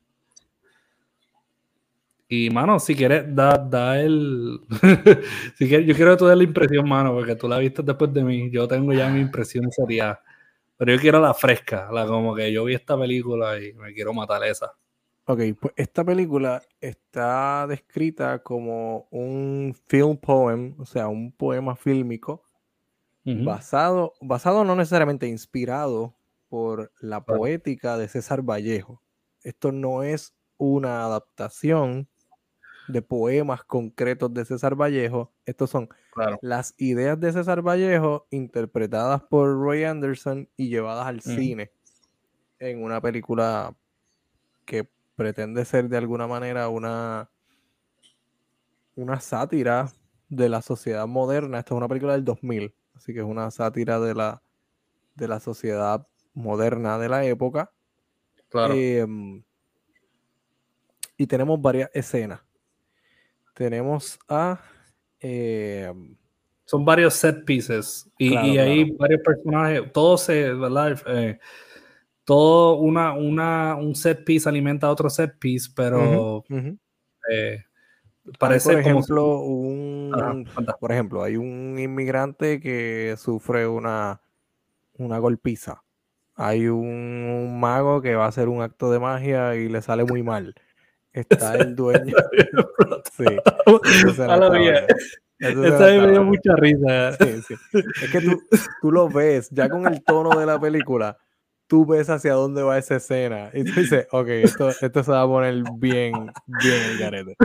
Y, 2.28 2.50
mano, 2.50 2.80
si 2.80 2.96
quieres, 2.96 3.36
da, 3.36 3.58
da 3.58 4.00
el. 4.00 4.62
si 5.58 5.68
quieres, 5.68 5.88
yo 5.88 5.96
quiero 5.96 6.12
que 6.12 6.18
tú 6.18 6.28
des 6.28 6.38
la 6.38 6.44
impresión, 6.44 6.88
mano, 6.88 7.12
porque 7.12 7.36
tú 7.36 7.48
la 7.48 7.58
viste 7.58 7.82
después 7.84 8.14
de 8.14 8.24
mí. 8.24 8.50
Yo 8.52 8.68
tengo 8.68 8.94
ya 8.94 9.10
mi 9.10 9.20
impresión 9.20 9.70
sería. 9.72 10.20
Pero 10.78 10.94
yo 10.94 11.00
quiero 11.00 11.20
la 11.20 11.34
fresca, 11.34 11.90
la 11.92 12.08
como 12.08 12.34
que 12.34 12.52
yo 12.52 12.64
vi 12.64 12.76
esta 12.76 12.98
película 12.98 13.60
y 13.60 13.74
me 13.74 13.94
quiero 13.94 14.14
matar 14.14 14.44
esa. 14.46 14.74
Ok, 15.26 15.42
pues 15.60 15.74
esta 15.76 16.04
película 16.04 16.62
está 16.80 17.68
descrita 17.68 18.40
como 18.40 19.08
un 19.12 19.76
film 19.88 20.18
poem, 20.18 20.74
o 20.80 20.86
sea, 20.86 21.08
un 21.08 21.32
poema 21.32 21.76
fílmico 21.76 22.44
basado, 23.24 24.14
basado 24.22 24.64
no 24.64 24.76
necesariamente 24.76 25.28
inspirado 25.28 26.16
por 26.50 26.92
la 27.00 27.24
poética 27.24 27.98
de 27.98 28.08
César 28.08 28.42
Vallejo. 28.42 29.02
Esto 29.44 29.72
no 29.72 30.04
es 30.04 30.36
una 30.58 31.06
adaptación 31.06 32.08
de 32.88 33.02
poemas 33.02 33.64
concretos 33.64 34.34
de 34.34 34.46
César 34.46 34.76
Vallejo. 34.76 35.32
Estos 35.46 35.70
son 35.70 35.90
las 36.42 36.74
ideas 36.78 37.20
de 37.20 37.32
César 37.32 37.62
Vallejo 37.62 38.28
interpretadas 38.32 39.24
por 39.24 39.50
Roy 39.50 39.84
Anderson 39.84 40.50
y 40.58 40.70
llevadas 40.70 41.08
al 41.08 41.22
cine 41.22 41.72
en 42.60 42.84
una 42.84 43.02
película 43.02 43.76
que 44.66 44.88
pretende 45.16 45.66
ser 45.66 45.90
de 45.90 45.98
alguna 45.98 46.28
manera 46.28 46.70
una, 46.70 47.32
una 48.96 49.20
sátira 49.20 49.92
de 50.30 50.50
la 50.50 50.62
sociedad 50.62 51.08
moderna. 51.08 51.60
Esta 51.60 51.74
es 51.74 51.78
una 51.78 51.88
película 51.88 52.14
del 52.14 52.24
2000, 52.24 52.74
así 53.02 53.14
que 53.14 53.20
es 53.20 53.26
una 53.26 53.50
sátira 53.50 54.00
de 54.00 54.14
la, 54.14 54.44
de 55.16 55.28
la 55.28 55.40
sociedad 55.40 56.08
moderna 56.36 57.00
de 57.00 57.10
la 57.10 57.26
época. 57.26 57.72
Claro. 58.48 58.76
Em, 58.76 59.44
y 61.18 61.26
tenemos 61.26 61.60
varias 61.60 61.90
escenas. 61.94 62.42
Tenemos 63.56 64.20
a. 64.30 64.62
Em, 65.20 66.16
Son 66.66 66.86
varios 66.86 67.16
set 67.16 67.44
pieces. 67.44 68.08
Y, 68.20 68.36
hay 68.36 68.92
varios 68.92 69.22
personajes. 69.22 69.92
Todos 69.92 70.22
se. 70.22 70.54
¿verdad? 70.54 71.02
Eh, 71.08 71.40
todo 72.24 72.76
una, 72.76 73.14
una, 73.14 73.76
un 73.76 73.96
set 73.96 74.24
piece 74.24 74.48
alimenta 74.48 74.86
a 74.86 74.92
otro 74.92 75.10
set 75.10 75.40
piece, 75.40 75.72
pero. 75.76 76.44
Eh, 77.32 77.64
parece 78.38 78.72
por 78.72 78.80
ejemplo, 78.80 79.40
un, 79.40 80.48
por 80.80 80.92
ejemplo, 80.92 81.24
hay 81.24 81.38
un 81.38 81.78
inmigrante 81.80 82.60
que 82.60 83.16
sufre 83.18 83.68
una, 83.68 84.22
una 84.98 85.18
golpiza. 85.20 85.84
Hay 86.36 86.68
un, 86.68 87.60
mago 87.60 88.02
que 88.02 88.16
va 88.16 88.26
a 88.26 88.30
hacer 88.30 88.50
un 88.50 88.62
acto 88.62 88.92
de 88.92 89.00
magia 89.00 89.56
y 89.56 89.70
le 89.70 89.82
sale 89.82 90.04
muy 90.04 90.24
mal. 90.24 90.56
Está 91.14 91.56
el 91.56 91.76
dueño. 91.76 92.16
sí. 93.18 93.26
Esa 95.40 95.86
me 95.86 96.12
dio 96.12 96.24
mucha 96.24 96.56
risa. 96.56 97.14
Sí, 97.14 97.42
sí. 97.42 97.56
Es 98.04 98.12
que 98.12 98.22
tú, 98.22 98.42
tú 98.82 98.92
lo 98.92 99.10
ves, 99.10 99.50
ya 99.52 99.70
con 99.70 99.88
el 99.88 100.04
tono 100.04 100.40
de 100.40 100.46
la 100.46 100.60
película, 100.60 101.18
tú 101.72 101.86
ves 101.86 102.10
hacia 102.10 102.34
dónde 102.34 102.64
va 102.64 102.78
esa 102.78 102.98
escena 102.98 103.50
y 103.54 103.64
tú 103.64 103.80
dices, 103.80 104.06
ok, 104.12 104.28
esto, 104.28 104.72
esto 104.82 105.04
se 105.06 105.12
va 105.12 105.22
a 105.22 105.26
poner 105.26 105.64
bien, 105.78 106.30
bien 106.46 106.84
el 106.84 106.98
garete. 106.98 107.38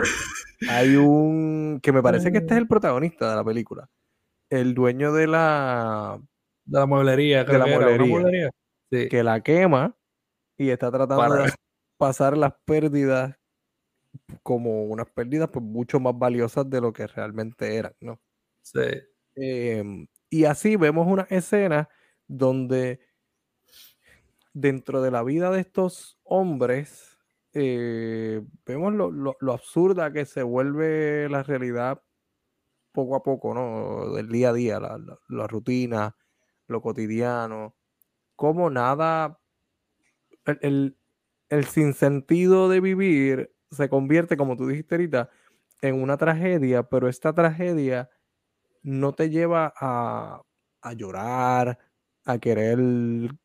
Hay 0.69 0.97
un, 0.97 1.79
que 1.81 1.93
me 1.93 2.03
parece 2.03 2.29
que 2.33 2.39
este 2.39 2.55
es 2.55 2.57
el 2.57 2.67
protagonista 2.67 3.29
de 3.29 3.37
la 3.37 3.45
película, 3.45 3.89
el 4.49 4.73
dueño 4.73 5.13
de 5.13 5.27
la... 5.27 6.19
De 6.65 6.77
la 6.77 6.85
mueblería. 6.85 7.45
De 7.45 7.57
la 7.57 7.67
mueblería. 7.67 8.51
Que 8.89 9.23
la 9.23 9.39
quema 9.39 9.95
y 10.57 10.71
está 10.71 10.91
tratando 10.91 11.35
de 11.35 11.53
pasar 11.97 12.37
las 12.37 12.51
pérdidas 12.65 13.33
como 14.43 14.83
unas 14.87 15.09
pérdidas 15.09 15.49
pues 15.53 15.63
mucho 15.63 16.01
más 16.01 16.19
valiosas 16.19 16.69
de 16.69 16.81
lo 16.81 16.91
que 16.91 17.07
realmente 17.07 17.77
eran, 17.77 17.93
¿no? 18.01 18.19
Sí. 18.61 18.81
Em, 19.35 20.05
y 20.29 20.43
así 20.43 20.75
vemos 20.75 21.07
una 21.07 21.27
escena 21.29 21.87
donde 22.27 23.06
dentro 24.59 25.01
de 25.01 25.11
la 25.11 25.23
vida 25.23 25.51
de 25.51 25.61
estos 25.61 26.19
hombres 26.23 27.17
eh, 27.53 28.41
vemos 28.65 28.93
lo, 28.93 29.53
absurda 29.53 30.11
que 30.11 30.25
se 30.25 30.43
vuelve 30.43 31.27
la 31.29 31.43
realidad 31.43 32.01
poco 32.91 33.15
a 33.15 33.23
poco, 33.23 33.53
¿no? 33.53 34.13
Del 34.13 34.29
día 34.29 34.49
a 34.49 34.53
día, 34.53 34.79
la, 34.79 35.47
rutina, 35.47 36.15
lo 36.67 36.81
cotidiano, 36.81 37.75
como 38.35 38.69
nada, 38.69 39.39
el, 40.45 40.59
el, 40.61 40.97
el 41.49 41.65
sinsentido 41.65 42.69
de 42.69 42.81
vivir 42.81 43.53
se 43.71 43.89
convierte, 43.89 44.37
como 44.37 44.57
tú 44.57 44.67
dijiste 44.67 44.95
ahorita, 44.95 45.29
en 45.81 46.01
una 46.01 46.17
tragedia, 46.17 46.83
pero 46.83 47.07
esta 47.07 47.33
tragedia 47.33 48.09
no 48.83 49.13
te 49.13 49.29
lleva 49.29 49.73
a, 49.75 50.41
llorar, 50.95 51.77
a 52.27 52.39
querer, 52.39 52.79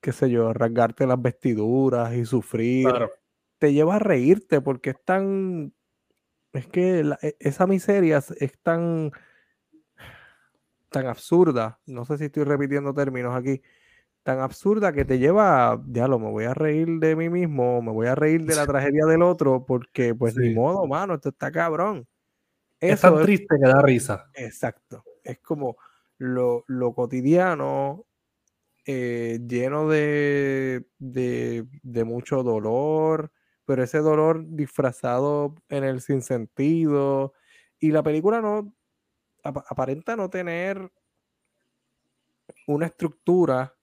qué 0.00 0.12
sé 0.12 0.30
yo, 0.30 0.52
rasgarte 0.52 1.06
las 1.06 1.20
vestiduras 1.20 2.14
y 2.14 2.24
sufrir. 2.24 2.88
Te 3.58 3.72
lleva 3.72 3.96
a 3.96 3.98
reírte 3.98 4.60
porque 4.60 4.90
es 4.90 5.04
tan. 5.04 5.72
Es 6.52 6.66
que 6.66 7.00
e, 7.22 7.36
esa 7.40 7.66
miseria 7.66 8.18
es 8.18 8.58
tan. 8.62 9.12
tan 10.90 11.06
absurda. 11.06 11.80
No 11.86 12.04
sé 12.04 12.18
si 12.18 12.24
estoy 12.24 12.44
repitiendo 12.44 12.92
términos 12.92 13.34
aquí 13.34 13.62
tan 14.22 14.40
absurda 14.40 14.92
que 14.92 15.04
te 15.04 15.18
lleva, 15.18 15.82
ya 15.88 16.06
lo 16.06 16.18
me 16.18 16.30
voy 16.30 16.44
a 16.44 16.54
reír 16.54 16.88
de 17.00 17.16
mí 17.16 17.28
mismo, 17.28 17.82
me 17.82 17.90
voy 17.90 18.06
a 18.06 18.14
reír 18.14 18.44
de 18.44 18.54
la 18.54 18.66
tragedia 18.66 19.04
del 19.06 19.22
otro, 19.22 19.64
porque 19.66 20.14
pues 20.14 20.36
ni 20.36 20.54
modo, 20.54 20.86
mano, 20.86 21.14
esto 21.14 21.30
está 21.30 21.50
cabrón. 21.50 22.06
es 22.80 23.00
tan 23.00 23.20
triste 23.22 23.56
que 23.60 23.68
da 23.68 23.82
risa. 23.82 24.30
Exacto. 24.34 25.04
Es 25.24 25.40
como 25.40 25.76
lo, 26.18 26.64
cotidiano, 26.94 28.06
eh, 28.84 29.38
lleno 29.46 29.88
de, 29.88 30.86
de, 30.98 31.66
de, 31.82 32.04
mucho 32.04 32.42
dolor, 32.42 33.32
pero 33.64 33.82
ese 33.82 33.98
dolor 33.98 34.44
disfrazado 34.48 35.54
en 35.68 35.84
el 35.84 36.00
sinsentido. 36.00 37.34
Y 37.78 37.92
la 37.92 38.02
película 38.02 38.40
no 38.40 38.74
aparenta 39.42 40.16
no 40.16 40.30
tener 40.30 40.92
una 42.66 42.86
estructura 42.86 43.74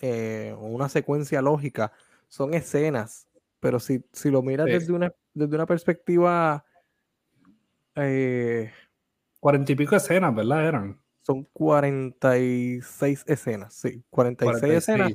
eh, 0.00 0.54
una 0.60 0.88
secuencia 0.88 1.42
lógica, 1.42 1.92
son 2.28 2.54
escenas, 2.54 3.26
pero 3.58 3.80
si, 3.80 4.04
si 4.12 4.30
lo 4.30 4.42
miras 4.42 4.66
desde, 4.66 4.92
una, 4.92 5.12
desde 5.34 5.54
una 5.54 5.66
perspectiva... 5.66 6.64
Eh, 7.96 8.70
cuarenta 9.40 9.72
y 9.72 9.74
pico 9.74 9.96
escenas, 9.96 10.32
¿verdad? 10.32 10.68
Eran. 10.68 11.02
Son 11.28 11.44
46 11.52 13.24
escenas, 13.26 13.74
sí, 13.74 14.02
46, 14.08 14.72
escenas 14.72 15.12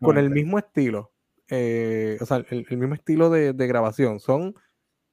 con 0.00 0.16
el 0.16 0.30
mismo 0.30 0.58
estilo. 0.58 1.12
Eh, 1.50 2.16
o 2.18 2.24
sea, 2.24 2.42
el, 2.48 2.66
mismo 2.78 2.94
estilo 2.94 3.28
de, 3.28 3.52
grabación. 3.52 4.20
Son, 4.20 4.54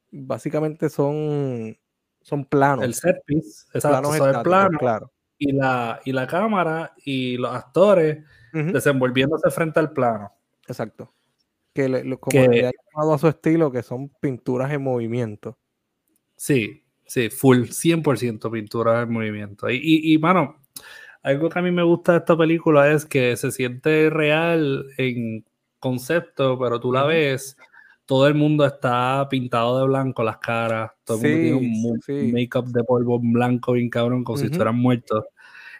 básicamente 0.10 0.90
son, 0.90 1.78
son 2.22 2.46
planos. 2.46 2.86
El 2.86 2.94
set 2.94 3.18
piece, 3.26 3.66
exacto, 3.74 4.10
planos 4.10 4.44
plano, 4.44 4.80
claro. 4.80 5.12
Y 5.38 5.52
la, 5.52 6.00
y 6.06 6.14
la 6.14 6.26
cámara 6.28 6.94
y 7.04 7.36
los 7.36 7.54
actores 7.54 8.24
desenvolviéndose 8.54 9.52
frente 9.52 9.82
al 9.82 9.92
plano. 9.92 10.32
Exacto. 10.66 11.14
Que, 11.74 11.90
le, 11.90 12.18
como 12.18 12.40
le 12.40 12.68
ha 12.68 12.72
llamado 12.72 13.16
a 13.16 13.18
su 13.18 13.28
estilo, 13.28 13.70
que 13.70 13.84
son 13.84 14.08
pinturas 14.22 14.72
en 14.72 14.82
movimiento. 14.82 15.58
Sí, 16.38 16.87
sí, 17.08 17.30
full, 17.30 17.64
100% 17.70 18.52
pinturas 18.52 19.04
en 19.04 19.14
movimiento. 19.14 19.70
Y, 19.70 20.14
y, 20.14 20.18
mano, 20.18 20.58
algo 21.24 21.50
que 21.50 21.60
a 21.60 21.62
mí 21.62 21.72
me 21.72 21.84
gusta 21.84 22.14
de 22.14 22.18
esta 22.20 22.38
película 22.38 22.92
es 22.92 23.06
que 23.06 23.36
se 23.36 23.52
siente 23.52 24.10
real 24.10 24.86
en 24.98 25.46
concepto, 25.80 26.58
pero 26.60 26.80
tú 26.80 26.92
la 26.92 27.06
ves, 27.06 27.58
todo 28.06 28.28
el 28.28 28.36
mundo 28.36 28.66
está 28.66 29.28
pintado 29.30 29.80
de 29.80 29.88
blanco, 29.88 30.24
las 30.24 30.38
caras, 30.38 30.92
todo 31.04 31.22
el 31.24 31.54
mundo 31.60 32.00
tiene 32.06 32.22
un 32.22 32.32
make-up 32.32 32.68
de 32.68 32.84
polvo 32.84 33.20
blanco 33.20 33.74
bien 33.74 33.90
cabrón, 33.90 34.24
como 34.24 34.38
si 34.38 34.46
estuvieran 34.46 34.78
muertos. 34.78 35.26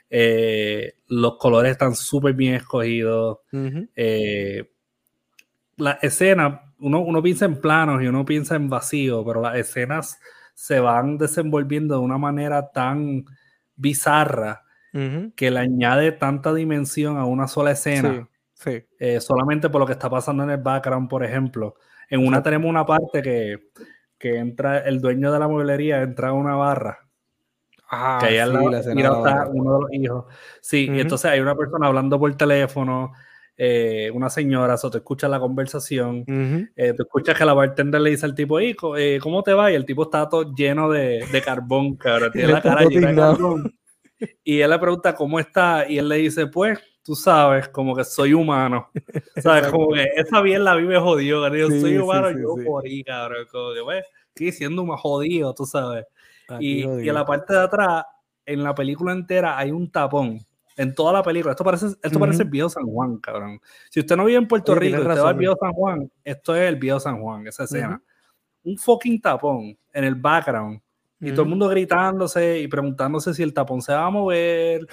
Eh, 0.10 0.94
los 1.08 1.38
colores 1.38 1.72
están 1.72 1.96
súper 1.96 2.34
bien 2.34 2.56
escogidos. 2.56 3.40
Eh, 3.96 4.70
la 5.78 5.92
escena, 6.02 6.74
uno, 6.80 7.00
uno 7.02 7.22
piensa 7.22 7.46
en 7.46 7.62
planos 7.62 8.02
y 8.04 8.08
uno 8.08 8.26
piensa 8.26 8.56
en 8.56 8.70
vacío, 8.70 9.24
pero 9.26 9.42
las 9.42 9.56
escenas 9.56 10.20
se 10.58 10.80
van 10.80 11.20
desenvolviendo 11.20 11.94
de 11.94 12.02
una 12.02 12.18
manera 12.18 12.72
tan 12.72 13.26
bizarra 13.76 14.64
que 15.36 15.52
le 15.52 15.60
añade 15.60 16.12
tanta 16.14 16.52
dimensión 16.52 17.18
a 17.18 17.26
una 17.26 17.48
sola 17.48 17.70
escena. 17.70 18.28
Eh, 18.98 19.22
solamente 19.22 19.70
por 19.70 19.80
lo 19.80 19.86
que 19.86 19.94
está 19.94 20.10
pasando 20.10 20.42
en 20.44 20.50
el 20.50 20.58
background, 20.58 21.08
por 21.08 21.24
ejemplo. 21.24 21.76
En 22.10 22.26
una 22.26 22.42
tenemos 22.42 22.68
una 22.68 22.84
parte 22.84 23.22
que, 23.22 23.70
que 24.18 24.38
entra 24.38 24.80
el 24.80 25.00
dueño 25.00 25.32
de 25.32 25.38
la 25.38 25.48
mueblería, 25.48 26.02
entra 26.02 26.30
a 26.30 26.34
una 26.34 26.56
barra 26.56 27.08
Ah, 27.90 28.18
que 28.20 28.28
ahí 28.28 28.38
al 28.38 28.52
lado 28.52 28.76
está 28.76 29.48
uno 29.50 29.76
de 29.76 29.82
los 29.82 29.94
hijos. 29.94 30.26
Sí, 30.60 30.90
y 30.92 31.00
entonces 31.00 31.32
hay 31.32 31.40
una 31.40 31.56
persona 31.56 31.88
hablando 31.88 32.20
por 32.20 32.34
teléfono, 32.36 33.14
eh, 33.58 34.12
una 34.14 34.30
señora, 34.30 34.76
o 34.82 34.90
te 34.92 35.00
escucha 35.00 35.28
la 35.28 35.40
conversación, 35.40 36.24
eh, 36.76 36.94
te 36.94 37.04
escuchas 37.04 37.36
que 37.36 37.44
la 37.44 37.54
bartender 37.54 38.00
le 38.02 38.12
dice 38.12 38.26
al 38.26 38.36
tipo, 38.36 38.60
eh, 38.60 39.20
¿cómo 39.22 39.42
te 39.42 39.54
va? 39.54 39.72
Y 39.72 39.76
el 39.76 39.86
tipo 39.86 40.04
está 40.04 40.30
todo 40.30 40.54
lleno 40.54 40.90
de, 40.90 41.26
de 41.32 41.42
carbón, 41.42 41.96
cabrón, 41.98 42.32
tiene 42.32 42.54
la 42.54 42.62
cara 42.62 42.86
llena 42.86 43.10
de 43.10 43.16
carbón. 43.16 43.78
Y 44.44 44.60
él 44.60 44.70
le 44.70 44.80
pregunta, 44.80 45.14
¿cómo 45.14 45.40
está? 45.40 45.90
Y 45.90 45.98
él 45.98 46.10
le 46.10 46.18
dice, 46.18 46.48
pues, 46.48 46.80
tú 47.04 47.16
sabes, 47.16 47.70
como 47.70 47.96
que 47.96 48.04
soy 48.04 48.34
humano. 48.34 48.90
¿Sabes? 49.38 49.68
Como 49.68 49.94
que 49.94 50.08
esa 50.16 50.42
bien 50.42 50.64
la 50.64 50.76
vive 50.76 51.00
jodido, 51.00 51.48
yo 51.56 51.68
soy 51.68 51.98
humano, 51.98 52.32
yo 52.32 52.56
morí, 52.58 53.04
cabrón. 53.04 53.46
Como 53.52 53.74
que, 53.74 53.82
pues, 53.84 54.06
estoy 54.30 54.52
siendo 54.52 54.84
un 54.84 54.96
jodido, 54.98 55.54
tú 55.54 55.66
sabes. 55.66 56.06
Y, 56.60 56.82
y, 56.82 57.10
en 57.10 57.14
la 57.14 57.26
parte 57.26 57.54
de 57.54 57.60
atrás, 57.60 58.06
en 58.46 58.64
la 58.64 58.74
película 58.74 59.14
entera, 59.14 59.58
hay 59.58 59.72
un 59.72 59.92
tapón. 59.92 60.47
En 60.78 60.96
toda 60.96 61.12
la 61.12 61.24
película. 61.24 61.52
Esto 61.52 61.64
parece, 61.64 61.88
esto 62.02 62.20
parece 62.20 62.44
el 62.44 62.50
Viejo 62.50 62.70
San 62.70 62.86
Juan, 62.86 63.18
cabrón. 63.18 63.60
Si 63.90 64.00
usted 64.00 64.16
no 64.16 64.26
vive 64.26 64.38
en 64.38 64.48
Puerto 64.48 64.76
Rico 64.76 64.98
y 64.98 65.02
usted 65.02 65.22
va 65.22 65.30
al 65.30 65.36
Viejo 65.36 65.58
San 65.60 65.74
Juan, 65.74 66.12
esto 66.24 66.56
es 66.56 66.70
el 66.70 66.76
Viejo 66.76 67.00
San 67.00 67.20
Juan, 67.22 67.48
esa 67.48 67.64
escena. 67.64 68.02
un 68.64 68.78
fucking 68.78 69.20
tapón 69.20 69.78
en 69.92 70.04
el 70.04 70.16
background 70.16 70.80
y 71.20 71.32
todo 71.32 71.44
el 71.44 71.50
mundo 71.50 71.68
gritándose 71.68 72.60
y 72.60 72.68
preguntándose 72.68 73.34
si 73.34 73.42
el 73.42 73.54
tapón 73.54 73.82
se 73.82 73.92
va 73.92 74.06
a 74.06 74.10
mover, 74.10 74.86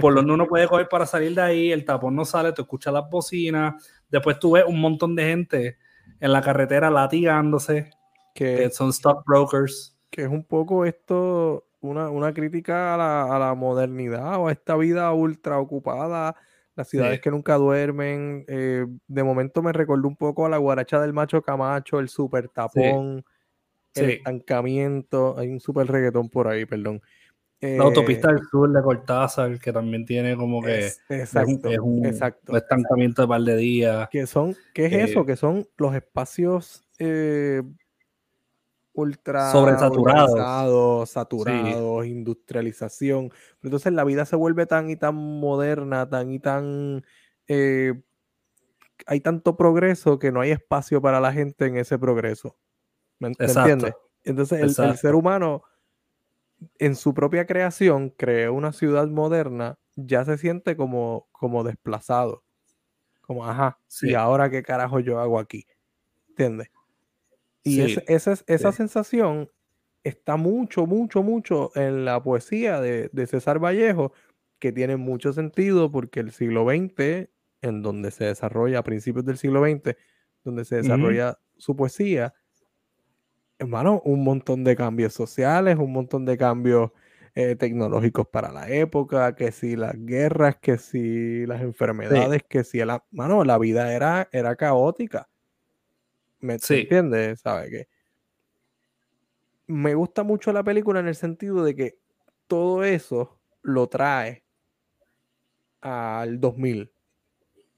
por 0.00 0.14
donde 0.14 0.32
uno 0.32 0.46
puede 0.46 0.68
coger 0.68 0.88
para 0.88 1.04
salir 1.04 1.34
de 1.34 1.42
ahí, 1.42 1.72
el 1.72 1.84
tapón 1.84 2.14
no 2.14 2.24
sale, 2.24 2.52
tú 2.52 2.62
escuchas 2.62 2.92
las 2.92 3.10
bocinas, 3.10 3.74
después 4.08 4.38
tú 4.38 4.52
ves 4.52 4.64
un 4.66 4.80
montón 4.80 5.16
de 5.16 5.24
gente 5.24 5.78
en 6.20 6.32
la 6.32 6.42
carretera 6.42 6.90
latigándose, 6.90 7.90
que, 8.34 8.70
son 8.70 8.92
stockbrokers. 8.92 9.96
Que 10.10 10.22
es 10.22 10.28
un 10.28 10.44
poco 10.44 10.84
esto, 10.84 11.66
una, 11.88 12.10
una 12.10 12.32
crítica 12.32 12.94
a 12.94 12.96
la, 12.96 13.36
a 13.36 13.38
la, 13.38 13.54
modernidad 13.54 14.38
o 14.38 14.48
a 14.48 14.52
esta 14.52 14.76
vida 14.76 15.12
ultra 15.12 15.58
ocupada, 15.58 16.36
las 16.76 16.88
ciudades 16.88 17.20
que 17.20 17.30
nunca 17.30 17.54
duermen. 17.56 18.44
Eh, 18.48 18.86
de 19.06 19.22
momento 19.22 19.62
me 19.62 19.72
recordó 19.72 20.08
un 20.08 20.16
poco 20.16 20.46
a 20.46 20.48
la 20.48 20.58
guaracha 20.58 21.00
del 21.00 21.12
macho 21.12 21.42
Camacho, 21.42 22.00
el 22.00 22.08
super 22.08 22.48
tapón 22.48 23.24
el 23.94 24.10
estancamiento, 24.10 25.38
hay 25.38 25.48
un 25.48 25.60
super 25.60 25.86
reggaetón 25.86 26.28
por 26.28 26.48
ahí, 26.48 26.66
perdón. 26.66 27.00
la 27.60 27.84
autopista 27.84 28.28
del 28.28 28.38
eh, 28.38 28.48
sur 28.50 28.72
de 28.72 28.82
Cortázar, 28.82 29.58
que 29.58 29.72
también 29.72 30.04
tiene 30.04 30.36
como 30.36 30.62
que 30.62 30.90
exacto, 31.08 31.70
es 31.70 31.78
un, 31.78 32.04
estancamiento 32.04 33.22
de 33.22 33.28
par 33.28 33.40
de 33.40 33.56
días. 33.56 34.08
Que 34.10 34.26
son, 34.26 34.54
¿Qué 34.72 34.86
es 34.86 35.10
eso? 35.10 35.20
Eh, 35.20 35.26
que 35.26 35.36
son 35.36 35.66
los 35.76 35.94
espacios 35.94 36.86
ultra 38.94 39.50
sobresaturados, 39.50 41.10
saturados, 41.10 42.06
industrialización. 42.06 43.30
entonces 43.62 43.92
la 43.92 44.04
vida 44.04 44.24
se 44.24 44.36
vuelve 44.36 44.66
tan 44.66 44.88
y 44.88 44.96
tan 44.96 45.16
moderna, 45.16 46.08
tan 46.08 46.30
y 46.30 46.38
tan... 46.38 47.04
hay 49.06 49.20
tanto 49.20 49.56
progreso 49.56 50.18
que 50.18 50.32
no 50.32 50.40
hay 50.40 50.52
espacio 50.52 51.02
para 51.02 51.20
la 51.20 51.32
gente 51.32 51.66
en 51.66 51.76
ese 51.76 51.98
progreso. 51.98 52.56
¿Me, 53.18 53.28
entiendes? 53.28 53.94
Entonces 54.22 54.60
el, 54.60 54.96
ser 54.96 55.14
humano 55.14 55.62
en 56.78 56.94
su 56.94 57.14
propia 57.14 57.46
creación 57.46 58.10
creó 58.10 58.54
una 58.54 58.72
ciudad 58.72 59.06
moderna, 59.08 59.78
ya 59.96 60.24
se 60.24 60.38
siente 60.38 60.76
como, 60.76 61.28
como 61.32 61.64
desplazado. 61.64 62.44
Como, 63.20 63.46
ajá, 63.46 63.78
¿y 64.02 64.14
ahora 64.14 64.50
qué 64.50 64.62
carajo 64.62 65.00
yo 65.00 65.18
hago 65.18 65.38
aquí? 65.38 65.66
¿Entiendes? 66.28 66.68
Y 67.64 67.80
esa, 67.80 68.34
esa 68.46 68.72
sensación 68.72 69.48
está 70.04 70.36
mucho, 70.36 70.86
mucho, 70.86 71.22
mucho 71.22 71.72
en 71.74 72.04
la 72.04 72.22
poesía 72.22 72.80
de, 72.80 73.26
César 73.26 73.58
Vallejo, 73.58 74.12
que 74.58 74.70
tiene 74.70 74.96
mucho 74.96 75.32
sentido 75.32 75.90
porque 75.90 76.20
el 76.20 76.30
siglo 76.30 76.64
XX, 76.64 77.28
en 77.62 77.82
donde 77.82 78.10
se 78.10 78.26
desarrolla, 78.26 78.80
a 78.80 78.84
principios 78.84 79.24
del 79.24 79.38
siglo 79.38 79.64
XX, 79.64 79.96
donde 80.44 80.64
se 80.66 80.76
desarrolla 80.76 81.38
su 81.56 81.74
poesía, 81.74 82.34
hermano, 83.58 84.02
un 84.04 84.22
montón 84.22 84.62
de 84.62 84.76
cambios 84.76 85.14
sociales, 85.14 85.78
un 85.78 85.92
montón 85.92 86.26
de 86.26 86.36
cambios 86.36 86.90
eh, 87.34 87.56
tecnológicos 87.56 88.26
para 88.28 88.52
la 88.52 88.68
época, 88.68 89.34
que 89.34 89.52
si 89.52 89.74
las 89.74 89.94
guerras, 89.96 90.56
que 90.60 90.76
si 90.76 91.46
las 91.46 91.62
enfermedades, 91.62 92.42
que 92.46 92.62
si 92.62 92.78
la, 92.84 93.04
mano, 93.10 93.42
la 93.44 93.58
vida 93.58 93.94
era, 93.94 94.28
era 94.32 94.54
caótica. 94.54 95.28
¿Me 96.44 96.54
entiendes? 96.54 97.40
¿Sabe 97.40 97.70
qué? 97.70 97.88
Me 99.66 99.94
gusta 99.94 100.24
mucho 100.24 100.52
la 100.52 100.62
película 100.62 101.00
en 101.00 101.08
el 101.08 101.14
sentido 101.14 101.64
de 101.64 101.74
que 101.74 101.98
todo 102.46 102.84
eso 102.84 103.38
lo 103.62 103.86
trae 103.86 104.44
al 105.80 106.38
2000 106.40 106.92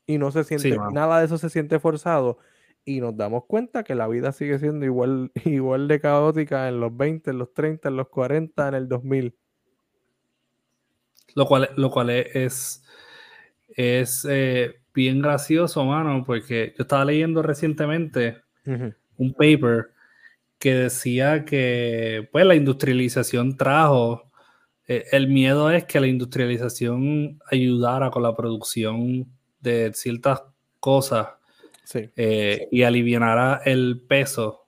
y 0.05 0.18
no 0.18 0.33
se 0.33 0.42
siente, 0.42 0.76
nada 0.92 1.20
de 1.20 1.26
eso 1.26 1.38
se 1.38 1.48
siente 1.48 1.79
forzado 1.79 2.38
y 2.85 3.00
nos 3.00 3.16
damos 3.16 3.44
cuenta 3.44 3.85
que 3.85 3.94
la 3.94 4.09
vida 4.09 4.33
sigue 4.33 4.59
siendo 4.59 4.85
igual, 4.85 5.31
igual 5.44 5.87
de 5.87 6.00
caótica 6.00 6.68
en 6.68 6.81
los 6.81 6.96
20, 6.96 7.31
en 7.31 7.38
los 7.38 7.55
30, 7.55 7.88
en 7.88 7.96
los 7.96 8.09
40, 8.09 8.66
en 8.66 8.74
el 8.74 8.88
2000. 8.88 9.37
Lo 11.37 11.46
cual, 11.46 11.70
lo 11.76 11.90
cual 11.92 12.11
es, 12.11 12.83
es 13.68 14.26
eh, 14.29 14.81
bien 14.92 15.22
gracioso, 15.22 15.85
mano, 15.85 16.24
porque 16.26 16.74
yo 16.76 16.83
estaba 16.83 17.05
leyendo 17.05 17.42
recientemente 17.42 18.45
un 18.66 19.35
paper 19.35 19.90
que 20.59 20.74
decía 20.74 21.44
que 21.44 22.29
pues, 22.33 22.44
la 22.46 22.55
industrialización 22.55 23.57
trajo, 23.57 24.31
eh, 24.88 25.05
el 25.12 25.29
miedo 25.29 25.70
es 25.70 25.85
que 25.85 26.00
la 26.00 26.07
industrialización 26.07 27.40
ayudara 27.50 28.11
con 28.11 28.22
la 28.22 28.35
producción 28.35 29.26
de 29.61 29.92
ciertas 29.94 30.42
cosas 30.81 31.29
eh, 31.94 32.68
y 32.70 32.83
aliviará 32.83 33.62
el 33.64 34.02
peso. 34.07 34.66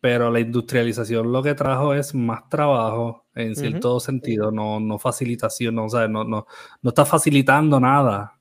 Pero 0.00 0.30
la 0.30 0.40
industrialización 0.40 1.30
lo 1.30 1.42
que 1.42 1.54
trajo 1.54 1.94
es 1.94 2.12
más 2.14 2.48
trabajo 2.48 3.26
en 3.34 3.54
cierto 3.54 4.00
sentido, 4.00 4.50
no, 4.50 4.80
no 4.80 4.98
facilitación, 4.98 5.76
no, 5.76 5.86
o 5.86 6.08
no, 6.08 6.24
no, 6.24 6.46
no, 6.82 6.88
está 6.88 7.04
facilitando 7.04 7.78
nada. 7.78 8.38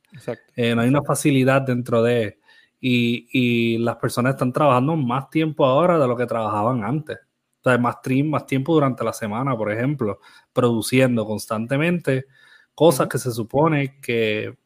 Eh, 0.55 0.75
no 0.75 0.81
hay 0.81 0.89
una 0.89 1.03
facilidad 1.03 1.61
dentro 1.61 2.03
de. 2.03 2.39
Y, 2.81 3.27
y, 3.31 3.77
las 3.77 3.97
personas 3.97 4.33
están 4.33 4.51
trabajando 4.51 4.95
más 4.95 5.29
tiempo 5.29 5.65
ahora 5.65 5.99
de 5.99 6.07
lo 6.07 6.17
que 6.17 6.25
trabajaban 6.25 6.83
antes. 6.83 7.19
O 7.63 7.69
sea, 7.69 7.77
más, 7.77 7.97
más 8.25 8.45
tiempo 8.47 8.73
durante 8.73 9.03
la 9.03 9.13
semana, 9.13 9.55
por 9.55 9.71
ejemplo, 9.71 10.19
produciendo 10.51 11.25
constantemente 11.25 12.25
cosas 12.73 13.07
que 13.07 13.19
se 13.19 13.31
supone 13.31 13.99
que 14.01 14.57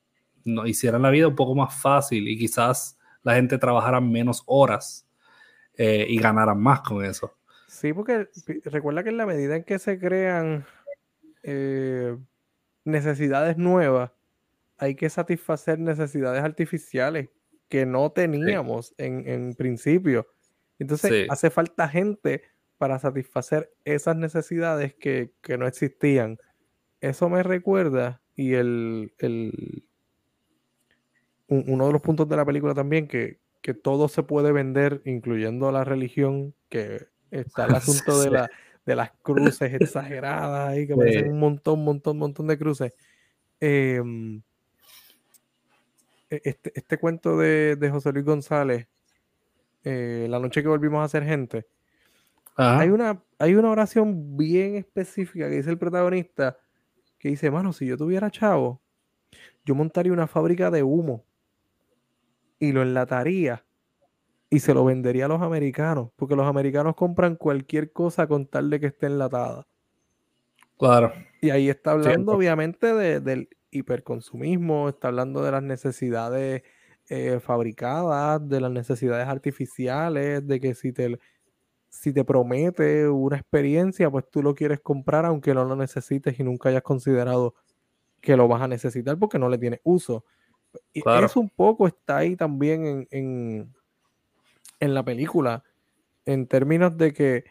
nos 0.45 0.69
hicieran 0.69 1.01
la 1.01 1.09
vida 1.09 1.27
un 1.27 1.35
poco 1.35 1.55
más 1.55 1.75
fácil 1.75 2.27
y 2.29 2.37
quizás 2.37 2.97
la 3.23 3.35
gente 3.35 3.57
trabajara 3.57 3.99
menos 3.99 4.43
horas 4.45 5.05
eh, 5.77 6.05
y 6.07 6.17
ganaran 6.19 6.61
más 6.61 6.81
con 6.81 7.03
eso. 7.03 7.35
Sí, 7.67 7.91
porque 7.91 8.29
recuerda 8.63 9.03
que 9.03 9.09
en 9.09 9.17
la 9.17 9.25
medida 9.25 9.57
en 9.57 9.63
que 9.63 9.79
se 9.79 9.99
crean 9.99 10.65
eh, 11.43 12.15
necesidades 12.85 13.57
nuevas, 13.57 14.11
hay 14.77 14.95
que 14.95 15.09
satisfacer 15.09 15.79
necesidades 15.79 16.43
artificiales 16.43 17.29
que 17.69 17.85
no 17.85 18.11
teníamos 18.11 18.93
en, 18.97 19.53
principio. 19.55 20.27
Entonces 20.79 21.27
hace 21.29 21.49
falta 21.49 21.87
gente 21.87 22.43
para 22.77 22.99
satisfacer 22.99 23.71
esas 23.85 24.15
necesidades 24.15 24.93
que, 24.93 25.31
no 25.57 25.67
existían. 25.67 26.37
Eso 27.01 27.29
me 27.29 27.43
recuerda 27.43 28.21
y 28.35 28.53
el, 28.53 29.13
uno 31.47 31.87
de 31.87 31.93
los 31.93 32.01
puntos 32.01 32.27
de 32.27 32.35
la 32.35 32.45
película 32.45 32.73
también, 32.73 33.07
que, 33.07 33.39
todo 33.81 34.07
se 34.09 34.21
puede 34.21 34.51
vender, 34.51 35.01
incluyendo 35.05 35.71
la 35.71 35.83
religión, 35.83 36.53
que 36.69 37.07
está 37.31 37.65
el 37.65 37.75
asunto 37.75 38.21
de, 38.21 38.29
la, 38.29 38.49
de 38.85 38.95
las 38.95 39.11
cruces 39.23 39.73
exageradas 39.81 40.69
ahí, 40.69 40.85
que 40.85 40.95
parecen 40.95 41.31
un 41.31 41.39
montón, 41.39 41.83
montón, 41.83 42.17
montón 42.17 42.47
de 42.47 42.57
cruces. 42.59 42.93
Em, 43.59 44.37
e, 44.37 44.41
este, 46.43 46.71
este, 46.75 46.97
cuento 46.97 47.37
de, 47.37 47.89
José 47.91 48.11
Luis 48.11 48.25
González, 48.25 48.87
eh, 49.83 50.27
La 50.29 50.39
noche 50.39 50.61
que 50.61 50.67
volvimos 50.67 51.03
a 51.03 51.07
ser 51.07 51.23
gente, 51.23 51.67
hay 52.57 52.89
una, 52.89 53.21
hay 53.37 53.55
una 53.55 53.69
oración 53.69 54.37
bien 54.37 54.75
específica 54.75 55.49
que 55.49 55.57
dice 55.57 55.69
el 55.69 55.77
protagonista, 55.77 56.57
que 57.19 57.29
dice, 57.29 57.51
mano, 57.51 57.73
si 57.73 57.85
yo 57.85 57.97
tuviera 57.97 58.31
chavo, 58.31 58.81
yo 59.65 59.75
montaría 59.75 60.13
una 60.13 60.27
fábrica 60.27 60.71
de 60.71 60.83
humo 60.83 61.25
y 62.59 62.71
lo 62.71 62.81
enlataría 62.81 63.65
y 64.49 64.59
se 64.59 64.73
lo 64.73 64.85
vendería 64.85 65.25
a 65.25 65.27
los 65.27 65.41
americanos, 65.41 66.11
porque 66.15 66.35
los 66.35 66.47
americanos 66.47 66.95
compran 66.95 67.35
cualquier 67.35 67.91
cosa 67.91 68.27
con 68.27 68.45
tal 68.45 68.69
de 68.69 68.79
que 68.79 68.87
esté 68.87 69.07
enlatada. 69.07 69.67
Claro. 70.77 71.13
Y 71.41 71.49
ahí 71.49 71.69
está 71.69 71.91
hablando 71.91 72.33
obviamente 72.33 72.93
del 73.21 73.49
hiperconsumismo, 73.75 74.89
está 74.89 75.09
hablando 75.09 75.43
de 75.43 75.51
las 75.51 75.63
necesidades 75.63 76.63
eh, 77.09 77.39
fabricadas, 77.39 78.47
de 78.47 78.61
las 78.61 78.71
necesidades 78.71 79.27
artificiales, 79.27 80.47
de 80.47 80.59
que 80.59 80.73
si 80.73 80.91
te, 80.91 81.19
si 81.89 82.13
te 82.13 82.25
promete 82.25 83.07
una 83.07 83.37
experiencia, 83.37 84.09
pues 84.09 84.25
tú 84.29 84.41
lo 84.41 84.55
quieres 84.55 84.79
comprar 84.81 85.25
aunque 85.25 85.53
no 85.53 85.65
lo 85.65 85.75
necesites 85.75 86.39
y 86.39 86.43
nunca 86.43 86.69
hayas 86.69 86.81
considerado 86.81 87.55
que 88.21 88.35
lo 88.35 88.47
vas 88.47 88.61
a 88.61 88.67
necesitar 88.67 89.17
porque 89.17 89.39
no 89.39 89.49
le 89.49 89.57
tienes 89.57 89.79
uso. 89.83 90.25
Y 90.93 91.03
eso 91.23 91.39
un 91.39 91.49
poco 91.49 91.87
está 91.87 92.17
ahí 92.17 92.35
también 92.35 93.07
en, 93.11 93.73
en, 94.79 94.93
la 94.93 95.03
película, 95.03 95.63
en 96.25 96.47
términos 96.47 96.97
de 96.97 97.13
que 97.13 97.45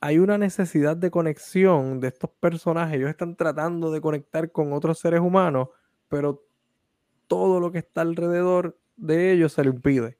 hay 0.00 0.18
una 0.18 0.38
necesidad 0.38 0.96
de 0.96 1.10
conexión 1.10 2.00
de 2.00 2.08
estos 2.08 2.30
personajes. 2.40 2.96
Ellos 2.96 3.10
están 3.10 3.36
tratando 3.36 3.90
de 3.90 4.00
conectar 4.00 4.50
con 4.52 4.72
otros 4.72 4.98
seres 4.98 5.20
humanos, 5.20 5.68
pero 6.08 6.44
todo 7.26 7.60
lo 7.60 7.72
que 7.72 7.78
está 7.78 8.02
alrededor 8.02 8.78
de 8.96 9.32
ellos 9.32 9.52
se 9.52 9.64
lo 9.64 9.70
impide. 9.70 10.18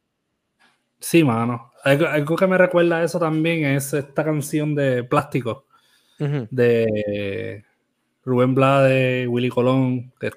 Sí, 0.99 1.23
mano. 1.23 1.73
Algo, 1.85 2.37
que 2.37 2.47
me 2.47 2.59
recuerda 2.59 2.99
a 2.99 3.05
eso 3.05 3.19
también 3.19 3.65
es 3.65 3.93
esta 3.93 4.25
canción 4.25 4.75
de 4.75 5.05
Plástico 5.05 5.67
de 6.19 7.65
Rubén 8.25 8.55
Blade, 8.55 9.29
Willy 9.29 9.51
Colón, 9.51 10.13
que 10.19 10.31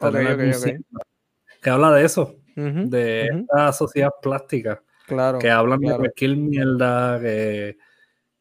habla 1.70 1.92
de 1.92 2.04
eso, 2.06 2.36
de 2.56 3.46
la 3.56 3.72
sociedad 3.72 4.12
plástica. 4.22 4.84
Claro. 5.08 5.40
Que 5.40 5.50
hablan 5.50 5.80
claro. 5.80 5.96
de 5.96 6.00
cualquier 6.00 6.38
mierda, 6.38 7.20
que, 7.20 7.78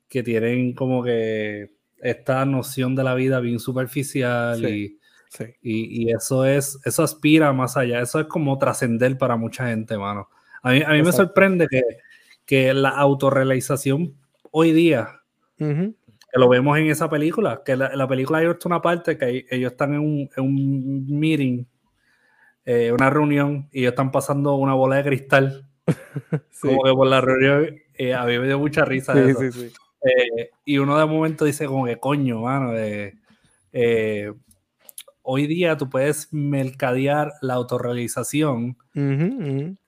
que 0.09 0.23
tienen 0.23 0.73
como 0.75 1.03
que 1.05 1.71
esta 2.01 2.45
noción 2.45 2.95
de 2.95 3.05
la 3.05 3.15
vida 3.15 3.41
bien 3.41 3.59
superficial 3.59 4.65
y, 4.69 4.99
Sí. 5.31 5.45
y, 5.61 6.05
y 6.05 6.11
eso 6.13 6.47
es, 6.47 6.79
eso 6.87 7.03
aspira 7.03 7.53
más 7.53 7.77
allá, 7.77 8.01
eso 8.01 8.19
es 8.19 8.27
como 8.27 8.57
trascender 8.57 9.19
para 9.19 9.37
mucha 9.37 9.69
gente, 9.69 9.99
mano. 9.99 10.29
A 10.63 10.73
mí, 10.73 10.81
a 10.85 10.91
mí 10.93 11.03
me 11.03 11.13
sorprende 11.13 11.67
que, 11.69 11.83
que 12.47 12.73
la 12.73 12.89
autorrealización 12.91 14.15
hoy 14.51 14.73
día, 14.73 15.21
que 15.59 16.39
lo 16.41 16.49
vemos 16.49 16.79
en 16.79 16.87
esa 16.87 17.11
película, 17.11 17.61
que 17.63 17.77
la, 17.77 17.95
la 17.95 18.09
película 18.09 18.39
hay 18.39 18.47
una 18.65 18.81
parte 18.81 19.19
que 19.19 19.25
hay- 19.27 19.47
ellos 19.51 19.73
están 19.73 19.93
en 19.95 20.01
un, 20.01 20.31
en 20.35 20.45
un 20.45 21.07
meeting, 21.19 21.65
eh, 22.65 22.91
una 22.93 23.11
reunión, 23.11 23.69
y 23.71 23.81
ellos 23.81 23.91
están 23.93 24.11
pasando 24.11 24.55
una 24.55 24.73
bola 24.75 24.97
de 24.97 25.05
cristal, 25.05 25.69
Sí. 26.51 26.69
como 26.69 26.85
que 26.85 26.93
por 26.93 27.07
la 27.07 27.21
reunión, 27.21 27.77
eh, 27.95 28.15
a 28.15 28.25
mí 28.25 28.39
me 28.39 28.47
dio 28.47 28.59
mucha 28.59 28.85
risa 28.87 29.13
Sí, 29.13 29.21
eso. 29.31 29.61
Eh, 30.03 30.51
y 30.65 30.79
uno 30.79 30.99
de 30.99 31.07
momento 31.07 31.45
dice 31.45 31.67
como 31.67 31.87
que 31.87 31.99
coño, 31.99 32.43
mano, 32.43 32.77
eh, 32.77 33.15
eh, 33.73 34.33
hoy 35.23 35.47
día 35.47 35.77
tú 35.77 35.91
puedes 35.91 36.33
mercadear 36.33 37.33
la 37.43 37.55
autorrealización, 37.55 38.77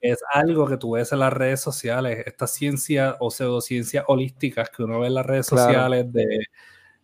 es 0.01 0.19
algo 0.33 0.67
que 0.67 0.77
tú 0.77 0.93
ves 0.93 1.13
en 1.13 1.21
las 1.21 1.33
redes 1.33 1.61
sociales, 1.61 2.25
estas 2.27 2.53
ciencias 2.53 3.15
o 3.21 3.31
pseudociencias 3.31 4.05
holísticas 4.09 4.71
que 4.71 4.83
uno 4.83 5.01
ve 5.01 5.07
en 5.09 5.15
las 5.15 5.27
redes 5.27 5.49
Claro. 5.49 5.65
sociales 5.65 6.13
de, 6.13 6.27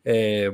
eh, 0.05 0.51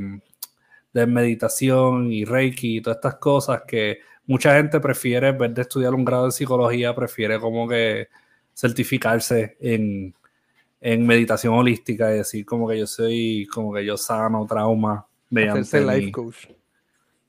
de 0.92 1.06
meditación 1.06 2.12
y 2.12 2.24
reiki 2.24 2.76
y 2.78 2.80
todas 2.82 2.98
estas 2.98 3.16
cosas 3.16 3.62
que 3.66 3.98
mucha 4.26 4.54
gente 4.54 4.78
prefiere, 4.78 5.28
en 5.28 5.38
vez 5.38 5.54
de 5.54 5.62
estudiar 5.62 5.94
un 5.94 6.04
grado 6.04 6.26
de 6.26 6.32
psicología, 6.32 6.94
prefiere 6.94 7.40
como 7.40 7.66
que 7.68 8.08
certificarse 8.54 9.56
en, 9.60 10.14
en 10.84 11.06
meditación 11.06 11.54
holística 11.54 12.12
y 12.12 12.18
decir 12.18 12.44
como 12.44 12.68
que 12.68 12.76
yo 12.78 12.86
soy, 12.88 13.46
como 13.54 13.72
que 13.72 13.84
yo 13.84 13.96
sano 13.96 14.44
trauma 14.46 15.06
mediante 15.30 15.60
Hacerse 15.60 15.86
mi- 15.86 15.94
life 16.00 16.12
coach. 16.12 16.46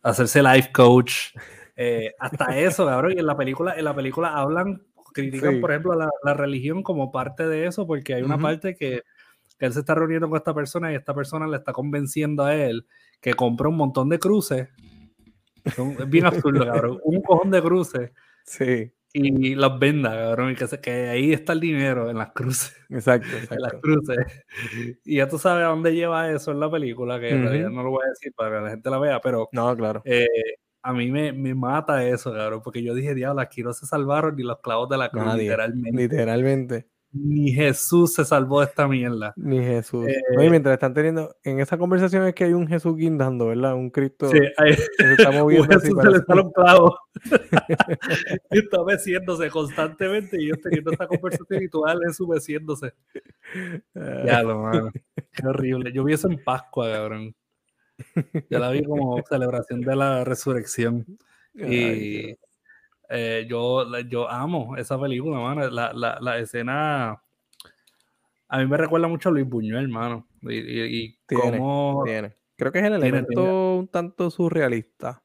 hacerse 0.01 0.41
life 0.43 0.71
coach. 0.73 1.13
eh, 1.75 2.13
hasta 2.19 2.57
eso, 2.59 2.85
cabrón. 2.85 3.13
Y 3.15 3.19
en 3.19 3.25
la 3.27 3.37
película, 3.37 3.75
en 3.77 3.85
la 3.85 3.95
película 3.95 4.29
hablan, 4.33 4.81
critican, 5.13 5.53
Sí. 5.55 5.59
por 5.59 5.71
ejemplo, 5.71 5.95
la, 5.95 6.09
la 6.23 6.33
religión 6.33 6.81
como 6.83 7.11
parte 7.11 7.47
de 7.47 7.67
eso, 7.67 7.85
porque 7.87 8.15
hay 8.15 8.23
una 8.23 8.37
parte 8.39 8.75
que, 8.75 9.03
que 9.59 9.65
él 9.67 9.73
se 9.73 9.79
está 9.81 9.93
reuniendo 9.95 10.27
con 10.27 10.37
esta 10.37 10.53
persona 10.53 10.91
y 10.91 10.95
esta 10.95 11.13
persona 11.13 11.47
le 11.47 11.57
está 11.57 11.71
convenciendo 11.73 12.43
a 12.43 12.55
él 12.55 12.87
que 13.21 13.35
compre 13.35 13.67
un 13.67 13.77
montón 13.77 14.09
de 14.09 14.17
cruces. 14.19 14.67
Es 15.63 16.09
bien 16.09 16.25
absurdo, 16.25 16.65
cabrón. 16.65 16.99
Un 17.03 17.21
cojón 17.21 17.49
de 17.51 17.61
cruces 17.61 18.11
Sí, 18.45 18.91
y 19.13 19.55
las 19.55 19.77
venda, 19.79 20.09
cabrón. 20.11 20.51
Y 20.51 20.55
que, 20.55 20.67
se- 20.67 20.81
que 20.81 20.91
ahí 21.09 21.31
está 21.33 21.53
el 21.53 21.59
dinero 21.59 22.09
en 22.09 22.17
las 22.17 22.31
cruces. 22.31 22.75
exacto, 22.89 23.27
En 23.51 23.61
las 23.61 23.73
exacto. 23.73 23.81
cruces. 23.81 24.17
Y 25.05 25.17
ya 25.17 25.27
tú 25.29 25.37
sabes 25.37 25.63
a 25.65 25.67
dónde 25.69 25.93
lleva 25.93 26.29
eso 26.31 26.51
en 26.51 26.59
la 26.59 26.69
película, 26.71 27.19
que 27.19 27.29
en 27.29 27.43
realidad 27.43 27.69
no 27.69 27.83
lo 27.83 27.91
voy 27.91 28.03
a 28.05 28.09
decir 28.09 28.33
para 28.35 28.57
que 28.57 28.63
la 28.65 28.69
gente 28.71 28.89
la 28.89 28.99
vea, 28.99 29.21
pero 29.21 29.49
No, 29.51 29.75
claro. 29.77 30.01
eh, 30.05 30.27
a 30.81 30.91
mí 30.93 31.11
me, 31.11 31.31
me 31.31 31.55
mata 31.55 32.05
eso, 32.05 32.33
cabrón, 32.33 32.61
porque 32.63 32.83
yo 32.83 32.93
dije, 32.93 33.15
diablo, 33.15 33.39
aquí 33.41 33.63
no 33.63 33.71
se 33.73 33.85
salvaron 33.85 34.35
ni 34.35 34.43
los 34.43 34.59
clavos 34.59 34.89
de 34.89 34.97
la 34.97 35.09
cruz, 35.09 35.23
Nadie. 35.25 35.43
literalmente. 35.43 36.01
Literalmente. 36.01 36.87
Ni 37.15 37.51
Jesús 37.51 38.15
se 38.15 38.25
salvó 38.25 38.61
de 38.61 38.65
esta 38.65 38.87
mierda. 38.87 39.33
Ni 39.35 39.59
Jesús. 39.59 40.07
Eh, 40.07 40.19
No, 40.35 40.43
y 40.43 40.49
mientras 40.49 40.73
están 40.73 40.93
teniendo, 40.95 41.35
en 41.43 41.59
esa 41.59 41.77
conversación 41.77 42.25
es 42.25 42.33
que 42.33 42.45
hay 42.45 42.53
un 42.53 42.67
Jesús 42.67 42.95
guindando, 42.97 43.47
¿verdad? 43.47 43.75
Un 43.75 43.91
Cristo 43.91 44.29
Sí, 44.29 44.39
ahí, 44.57 44.75
que 44.97 45.03
se 45.05 45.13
está 45.13 45.31
moviendo 45.31 45.67
Jesús 45.67 45.99
así. 45.99 46.07
se 46.07 46.17
le 46.17 46.23
sale 46.25 46.41
un 46.41 46.51
clavo. 46.51 46.97
y 48.51 48.57
está 48.59 48.83
meciéndose 48.83 49.49
constantemente 49.49 50.41
y 50.41 50.47
yo 50.47 50.55
teniendo 50.55 50.91
esta 50.91 51.05
conversación 51.07 51.63
y 51.63 51.67
tú 51.69 51.83
Jesús 52.03 52.27
meciéndose. 52.27 52.93
Ah, 53.95 54.23
Ya 54.25 54.41
lo 54.43 54.59
mano. 54.63 54.91
Qué 55.31 55.47
horrible. 55.47 55.91
Yo 55.93 56.03
vi 56.03 56.13
eso 56.13 56.27
en 56.27 56.43
Pascua, 56.43 56.91
cabrón. 56.91 57.35
Yo 58.49 58.57
la 58.59 58.71
vi 58.71 58.83
como 58.83 59.21
celebración 59.29 59.81
de 59.81 59.95
la 59.95 60.23
resurrección. 60.23 61.05
ay, 61.61 61.75
Y. 62.31 62.37
eh, 63.09 63.45
yo, 63.47 63.99
yo 64.01 64.29
amo 64.29 64.75
esa 64.77 64.99
película, 64.99 65.39
mano. 65.39 65.69
La, 65.69 65.93
la, 65.93 66.17
la 66.19 66.37
escena 66.39 67.21
a 68.47 68.59
mí 68.59 68.67
me 68.67 68.77
recuerda 68.77 69.07
mucho 69.07 69.29
a 69.29 69.31
Luis 69.31 69.49
Buñuel, 69.49 69.87
mano. 69.89 70.27
Y, 70.43 70.53
y, 70.53 70.81
y 71.05 71.17
Tiene, 71.25 71.57
cómo, 71.57 72.03
Tiene. 72.05 72.35
Creo 72.55 72.71
que 72.71 72.79
es 72.79 72.85
el 72.85 72.93
elemento 72.93 73.27
tiene. 73.29 73.51
un 73.51 73.87
tanto 73.87 74.29
surrealista. 74.29 75.23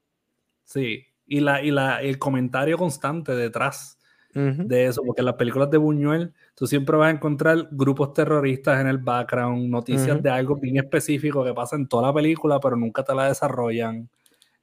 sí, 0.64 1.04
y, 1.26 1.40
la, 1.40 1.62
y 1.62 1.70
la, 1.70 2.00
el 2.00 2.18
comentario 2.18 2.78
constante 2.78 3.32
detrás 3.34 3.96
de 4.34 4.86
eso, 4.86 5.02
porque 5.04 5.20
en 5.20 5.26
las 5.26 5.34
películas 5.34 5.68
de 5.68 5.78
Buñuel 5.78 6.32
tú 6.54 6.66
siempre 6.68 6.96
vas 6.96 7.08
a 7.08 7.10
encontrar 7.10 7.68
grupos 7.72 8.12
terroristas 8.14 8.80
en 8.80 8.86
el 8.86 8.98
background, 8.98 9.68
noticias 9.68 10.22
de 10.22 10.30
algo 10.30 10.54
bien 10.54 10.76
específico 10.76 11.44
que 11.44 11.52
pasa 11.52 11.74
en 11.74 11.88
toda 11.88 12.06
la 12.08 12.14
película, 12.14 12.60
pero 12.60 12.76
nunca 12.76 13.02
te 13.02 13.14
la 13.14 13.26
desarrollan. 13.26 14.08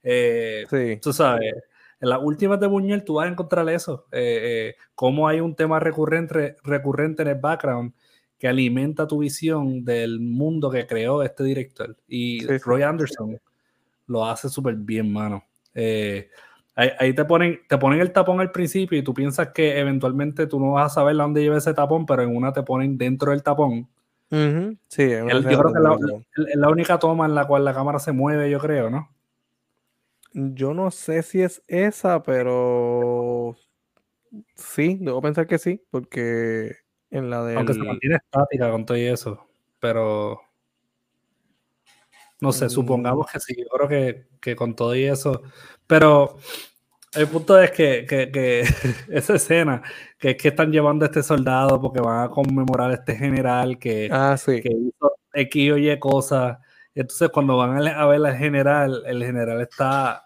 Eh, 0.02 0.64
Sí, 0.70 0.98
tú 1.02 1.12
sabes, 1.12 1.54
en 2.00 2.08
las 2.10 2.20
últimas 2.22 2.60
de 2.60 2.66
Buñuel 2.66 3.04
tú 3.04 3.14
vas 3.14 3.26
a 3.26 3.30
encontrar 3.30 3.68
eso, 3.68 4.06
eh, 4.12 4.40
eh, 4.42 4.74
cómo 4.94 5.28
hay 5.28 5.40
un 5.40 5.54
tema 5.54 5.80
recurrente, 5.80 6.56
recurrente 6.62 7.22
en 7.22 7.28
el 7.28 7.34
background 7.36 7.92
que 8.38 8.48
alimenta 8.48 9.06
tu 9.06 9.18
visión 9.20 9.84
del 9.84 10.20
mundo 10.20 10.70
que 10.70 10.86
creó 10.86 11.22
este 11.22 11.42
director. 11.44 11.96
Y 12.06 12.40
Sí. 12.40 12.58
Roy 12.64 12.82
Anderson 12.82 13.40
lo 14.08 14.26
hace 14.26 14.48
súper 14.50 14.74
bien, 14.76 15.10
mano. 15.12 15.42
Eh, 15.74 16.28
ahí, 16.74 16.90
ahí 16.98 17.14
te, 17.14 17.24
ponen, 17.24 17.60
te 17.68 17.78
ponen 17.78 18.00
el 18.00 18.12
tapón 18.12 18.40
al 18.40 18.52
principio 18.52 18.98
y 18.98 19.02
tú 19.02 19.14
piensas 19.14 19.48
que 19.54 19.78
eventualmente 19.78 20.46
tú 20.46 20.60
no 20.60 20.72
vas 20.72 20.92
a 20.92 20.94
saber 20.96 21.14
a 21.18 21.22
dónde 21.22 21.40
lleva 21.42 21.56
ese 21.56 21.72
tapón, 21.72 22.04
pero 22.04 22.22
en 22.22 22.36
una 22.36 22.52
te 22.52 22.62
ponen 22.62 22.98
dentro 22.98 23.30
del 23.30 23.42
tapón. 23.42 23.88
Sí. 24.28 25.02
es 25.02 25.22
El- 25.22 25.42
yo 25.48 25.58
creo 25.58 25.72
que 25.72 25.80
la- 25.80 25.96
la 26.56 26.68
única 26.68 26.98
toma 26.98 27.24
en 27.26 27.34
la 27.34 27.46
cual 27.46 27.64
la 27.64 27.72
cámara 27.72 27.98
se 28.00 28.12
mueve, 28.12 28.50
yo 28.50 28.58
creo, 28.58 28.90
¿no? 28.90 29.08
Yo 30.38 30.74
no 30.74 30.90
sé 30.90 31.22
si 31.22 31.40
es 31.40 31.62
esa, 31.66 32.22
pero 32.22 33.56
sí, 34.54 34.98
debo 35.00 35.22
pensar 35.22 35.46
que 35.46 35.56
sí, 35.58 35.82
porque 35.90 36.76
en 37.10 37.30
la 37.30 37.38
Aunque 37.54 37.72
se 37.72 37.78
mantiene 37.80 38.16
estática 38.16 38.70
con 38.70 38.84
todo 38.84 38.98
y 38.98 39.04
eso. 39.06 39.46
Pero. 39.80 40.40
No 42.40 42.52
sé, 42.52 42.66
Mm. 42.66 42.70
supongamos 42.70 43.30
que 43.32 43.40
sí. 43.40 43.54
Yo 43.56 43.66
creo 43.68 43.88
que, 43.88 44.26
que 44.40 44.54
con 44.56 44.76
todo 44.76 44.94
y 44.94 45.04
eso. 45.04 45.42
Pero 45.86 46.36
el 47.14 47.28
punto 47.28 47.58
es 47.58 47.70
que, 47.70 48.04
que- 48.06 48.30
que 48.30 48.60
esa 49.10 49.36
escena, 49.36 49.82
que 50.18 50.30
es 50.32 50.36
que 50.36 50.48
están 50.48 50.70
llevando 50.70 51.06
a 51.06 51.08
este 51.08 51.22
soldado 51.22 51.80
porque 51.80 52.00
van 52.00 52.24
a 52.24 52.28
conmemorar 52.30 52.90
a 52.90 52.94
este 52.94 53.16
general 53.16 53.78
que, 53.78 54.10
Ah, 54.12 54.36
sí. 54.36 54.60
que 54.60 54.68
hizo 54.70 55.12
X 55.32 55.54
y 55.78 55.90
Y 55.90 55.98
cosas. 55.98 56.58
Entonces, 56.94 57.30
cuando 57.30 57.56
van 57.56 57.76
a 57.88 58.06
ver 58.06 58.26
al 58.26 58.36
general, 58.36 59.02
el 59.06 59.24
general 59.24 59.62
está 59.62 60.25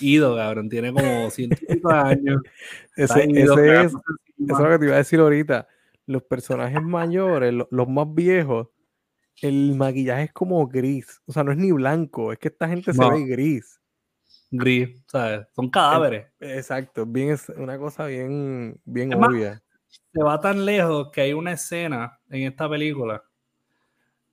ido, 0.00 0.36
cabrón. 0.36 0.68
Tiene 0.68 0.92
como 0.92 1.30
ciento 1.30 1.56
y 1.62 1.66
pico 1.74 1.88
de 1.88 1.94
años. 1.98 2.42
está 2.96 3.20
Ese, 3.20 3.30
ido, 3.30 3.54
ese 3.54 3.82
es, 3.82 3.92
eso 3.92 3.98
es 4.38 4.58
lo 4.58 4.68
que 4.70 4.78
te 4.78 4.84
iba 4.86 4.94
a 4.94 4.98
decir 4.98 5.20
ahorita. 5.20 5.68
Los 6.06 6.22
personajes 6.24 6.82
mayores, 6.82 7.52
lo- 7.54 7.68
los 7.70 7.88
más 7.88 8.12
viejos, 8.12 8.68
el 9.40 9.74
maquillaje 9.76 10.24
es 10.24 10.32
como 10.32 10.66
gris. 10.66 11.20
O 11.26 11.32
sea, 11.32 11.44
no 11.44 11.52
es 11.52 11.58
ni 11.58 11.72
blanco, 11.72 12.32
es 12.32 12.38
que 12.38 12.48
esta 12.48 12.68
gente 12.68 12.92
se 12.92 12.98
ve 13.10 13.24
gris. 13.26 13.80
gris, 14.50 15.02
¿sabes? 15.06 15.46
Son 15.54 15.70
cadáveres. 15.70 16.26
Exacto, 16.40 17.06
bien, 17.06 17.30
es 17.30 17.48
una 17.50 17.78
cosa 17.78 18.06
bien, 18.06 18.78
bien 18.84 19.14
obvia. 19.14 19.62
Se 20.12 20.22
va 20.22 20.38
tan 20.40 20.64
lejos 20.66 21.10
que 21.10 21.22
hay 21.22 21.32
una 21.32 21.52
escena 21.52 22.18
en 22.28 22.42
esta 22.42 22.68
película. 22.68 23.22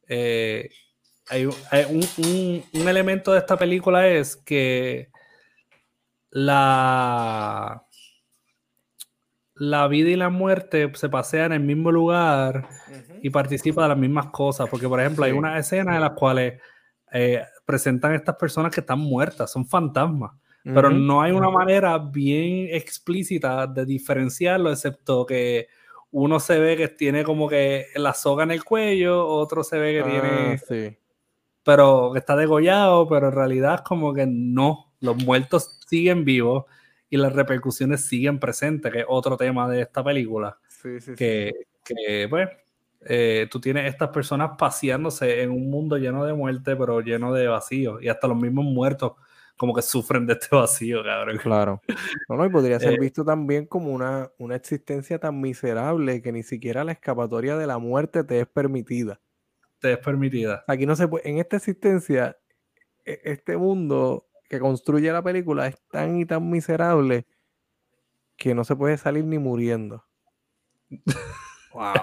eh, 0.07 0.69
hay, 1.29 1.47
hay 1.71 1.85
un, 1.85 2.03
un- 2.25 2.63
un 2.81 2.87
elemento 2.87 3.31
de 3.31 3.39
esta 3.39 3.55
película 3.55 4.07
es 4.07 4.35
que 4.35 5.09
la, 6.31 7.83
la 9.55 9.87
vida 9.87 10.09
y 10.09 10.15
la 10.15 10.29
muerte 10.29 10.89
se 10.93 11.09
pasean 11.09 11.51
en 11.51 11.61
el 11.61 11.67
mismo 11.67 11.91
lugar 11.91 12.67
y 13.21 13.29
participa 13.29 13.83
de 13.83 13.89
las 13.89 13.97
mismas 13.97 14.27
cosas. 14.27 14.69
Porque, 14.69 14.87
por 14.87 14.99
ejemplo, 14.99 15.25
hay 15.25 15.31
unas 15.31 15.59
escenas 15.59 15.95
en 15.95 16.01
las 16.01 16.11
cuales 16.11 16.61
eh, 17.11 17.41
presentan 17.65 18.13
a 18.13 18.15
estas 18.15 18.35
personas 18.35 18.73
que 18.73 18.79
están 18.81 18.99
muertas, 18.99 19.51
son 19.51 19.65
fantasmas. 19.65 20.31
Pero 20.61 20.89
no 20.91 21.21
hay 21.21 21.31
una 21.31 21.49
manera 21.49 21.97
bien 21.97 22.67
explícita 22.75 23.65
de 23.65 23.85
diferenciarlo, 23.85 24.69
excepto 24.71 25.25
que 25.25 25.67
uno 26.11 26.39
se 26.39 26.59
ve 26.59 26.75
que 26.77 26.89
tiene 26.89 27.23
como 27.23 27.47
que 27.49 27.87
la 27.95 28.13
soga 28.13 28.43
en 28.43 28.51
el 28.51 28.63
cuello, 28.63 29.25
otro 29.25 29.63
se 29.63 29.79
ve 29.79 29.93
que 29.93 29.99
Ah, 30.01 30.05
tiene, 30.05 30.57
sí. 30.59 30.97
pero 31.63 32.11
que 32.13 32.19
está 32.19 32.35
degollado, 32.35 33.07
pero 33.07 33.27
en 33.29 33.33
realidad 33.33 33.75
es 33.75 33.81
como 33.81 34.13
que 34.13 34.27
no, 34.27 34.88
los 35.01 35.15
muertos 35.23 35.79
siguen 35.88 36.25
vivos 36.25 36.65
y 37.09 37.17
las 37.17 37.33
repercusiones 37.33 38.05
siguen 38.05 38.39
presentes, 38.39 38.91
que 38.91 38.99
es 38.99 39.05
otro 39.07 39.35
tema 39.38 39.67
de 39.69 39.81
esta 39.81 40.03
película, 40.03 40.57
Sí, 40.67 40.99
sí, 40.99 41.12
sí. 41.12 41.15
que, 41.15 41.53
que, 41.83 42.27
pues, 42.29 42.49
eh, 43.01 43.47
tú 43.49 43.59
tienes 43.59 43.91
estas 43.91 44.09
personas 44.09 44.51
paseándose 44.57 45.41
en 45.41 45.51
un 45.51 45.69
mundo 45.69 45.97
lleno 45.97 46.25
de 46.25 46.33
muerte, 46.33 46.75
pero 46.75 47.01
lleno 47.01 47.33
de 47.33 47.47
vacío, 47.47 47.99
y 48.01 48.09
hasta 48.09 48.27
los 48.27 48.38
mismos 48.38 48.65
muertos 48.65 49.13
como 49.57 49.73
que 49.73 49.81
sufren 49.81 50.25
de 50.25 50.33
este 50.33 50.55
vacío, 50.55 51.03
cabrón. 51.03 51.38
Claro. 51.38 51.81
No, 52.29 52.38
no, 52.38 52.45
y 52.45 52.49
podría 52.49 52.79
ser 52.79 52.93
Eh, 52.93 52.97
visto 52.99 53.25
también 53.25 53.65
como 53.65 53.91
una, 53.91 54.31
una 54.38 54.55
existencia 54.55 55.19
tan 55.19 55.41
miserable 55.41 56.21
que 56.21 56.31
ni 56.31 56.43
siquiera 56.43 56.83
la 56.85 56.93
escapatoria 56.93 57.57
de 57.57 57.67
la 57.67 57.77
muerte 57.77 58.23
te 58.23 58.39
es 58.39 58.47
permitida. 58.47 59.19
te 59.79 59.93
es 59.93 59.97
permitida. 59.97 60.63
Aquí 60.67 60.85
no 60.85 60.95
se 60.95 61.07
puede, 61.09 61.29
en 61.29 61.39
esta 61.39 61.57
existencia, 61.57 62.38
e- 63.05 63.19
este 63.25 63.57
mundo 63.57 64.28
que 64.49 64.59
construye 64.59 65.12
la 65.13 65.21
película 65.21 65.67
es 65.67 65.79
tan 65.89 66.19
y 66.19 66.25
tan 66.25 66.49
miserable 66.49 67.25
que 68.35 68.53
no 68.55 68.63
se 68.65 68.75
puede 68.75 68.97
salir 68.97 69.23
ni 69.25 69.38
muriendo. 69.39 70.03
Wow. 71.71 71.93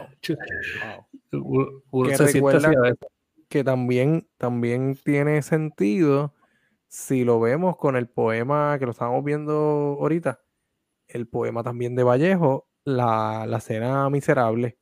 wow. 1.32 1.82
Uno- 1.90 2.08
Que 2.08 2.16
se 2.16 2.26
recuerda-. 2.26 2.70
Que 3.48 3.64
también, 3.64 4.28
también 4.38 4.96
tiene 5.04 5.42
sentido 5.42 6.34
si 6.86 7.24
lo 7.24 7.40
vemos 7.40 7.76
con 7.76 7.96
el 7.96 8.08
poema 8.08 8.78
que 8.78 8.84
lo 8.86 8.92
estábamos 8.92 9.24
viendo 9.24 9.52
ahorita, 10.00 10.40
el 11.08 11.26
poema 11.26 11.64
también 11.64 11.96
de 11.96 12.04
Vallejo, 12.04 12.68
la, 12.84 13.44
la 13.48 13.58
cena 13.58 14.08
miserable, 14.08 14.78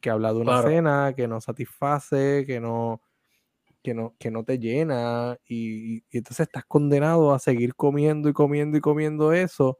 que 0.00 0.10
habla 0.10 0.34
de 0.34 0.40
una 0.40 0.52
Claro. 0.60 0.68
cena 0.68 1.12
que 1.16 1.26
no 1.26 1.40
satisface, 1.40 2.44
que 2.46 2.60
no, 2.60 3.00
que 3.88 3.94
no, 3.94 4.14
que 4.18 4.30
no 4.30 4.44
te 4.44 4.58
llena, 4.58 5.38
y, 5.46 5.98
y 5.98 6.18
entonces 6.18 6.40
estás 6.48 6.64
condenado 6.66 7.32
a 7.34 7.38
seguir 7.38 7.74
comiendo 7.74 8.28
y 8.28 8.32
comiendo 8.34 8.76
y 8.78 8.80
comiendo 8.80 9.32
eso 9.32 9.78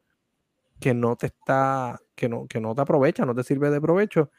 que 0.81 0.95
no 0.95 1.17
te 1.17 1.27
está, 1.29 2.01
que 2.17 2.29
no, 2.29 2.47
que 2.49 2.61
no 2.61 2.75
te 2.75 2.83
aprovecha, 2.83 3.25
no 3.27 3.35
te 3.35 3.45
sirve 3.45 3.71
de 3.71 3.81
provecho. 3.81 4.31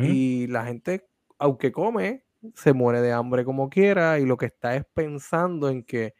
Y 0.00 0.46
la 0.48 0.64
gente, 0.66 1.08
aunque 1.38 1.72
come, 1.72 2.24
se 2.54 2.72
muere 2.72 3.00
de 3.02 3.12
hambre 3.12 3.44
como 3.44 3.70
quiera 3.70 4.18
y 4.20 4.26
lo 4.26 4.36
que 4.36 4.46
está 4.46 4.76
es 4.76 4.84
pensando 4.94 5.68
en 5.70 5.84
que, 5.84 6.14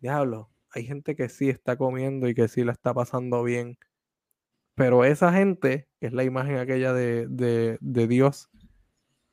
diablo, 0.00 0.50
hay 0.70 0.84
gente 0.86 1.16
que 1.16 1.28
sí 1.30 1.50
está 1.50 1.76
comiendo 1.76 2.28
y 2.28 2.34
que 2.34 2.48
sí 2.48 2.64
la 2.64 2.72
está 2.72 2.94
pasando 2.94 3.42
bien. 3.44 3.78
Pero 4.76 5.04
esa 5.04 5.32
gente, 5.32 5.88
que 6.00 6.06
es 6.08 6.12
la 6.12 6.24
imagen 6.24 6.56
aquella 6.58 6.92
de, 6.92 7.26
de- 7.28 7.78
de 7.80 8.06
Dios, 8.08 8.50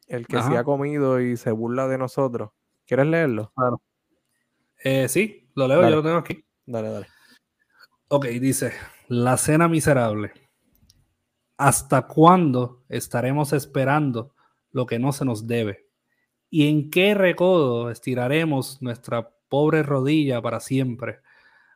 el 0.07 0.27
que 0.27 0.41
sí 0.43 0.55
Ajá. 0.55 0.55
ha 0.55 0.63
comido 0.65 1.21
y 1.21 1.37
se 1.37 1.51
burla 1.51 1.87
de 1.87 1.97
nosotros. 1.97 2.51
¿Quieres 2.91 3.07
leerlo? 3.07 3.53
Eh, 4.83 5.07
sí, 5.07 5.49
lo 5.55 5.65
leo, 5.65 5.79
Dale. 5.79 5.91
yo 5.91 5.95
lo 5.95 6.03
tengo 6.03 6.17
aquí. 6.17 6.43
Dale, 6.65 6.89
dale. 6.89 7.07
Ok, 8.09 8.25
dice, 8.25 8.73
la 9.07 9.37
cena 9.37 9.69
miserable. 9.69 10.33
¿Hasta 11.55 12.05
cuándo 12.05 12.83
estaremos 12.89 13.53
esperando 13.53 14.35
lo 14.71 14.85
que 14.85 14.99
no 14.99 15.13
se 15.13 15.23
nos 15.23 15.47
debe? 15.47 15.87
¿Y 16.49 16.67
en 16.67 16.89
qué 16.89 17.13
recodo 17.13 17.91
estiraremos 17.91 18.81
nuestra 18.81 19.29
pobre 19.47 19.83
rodilla 19.83 20.41
para 20.41 20.59
siempre? 20.59 21.21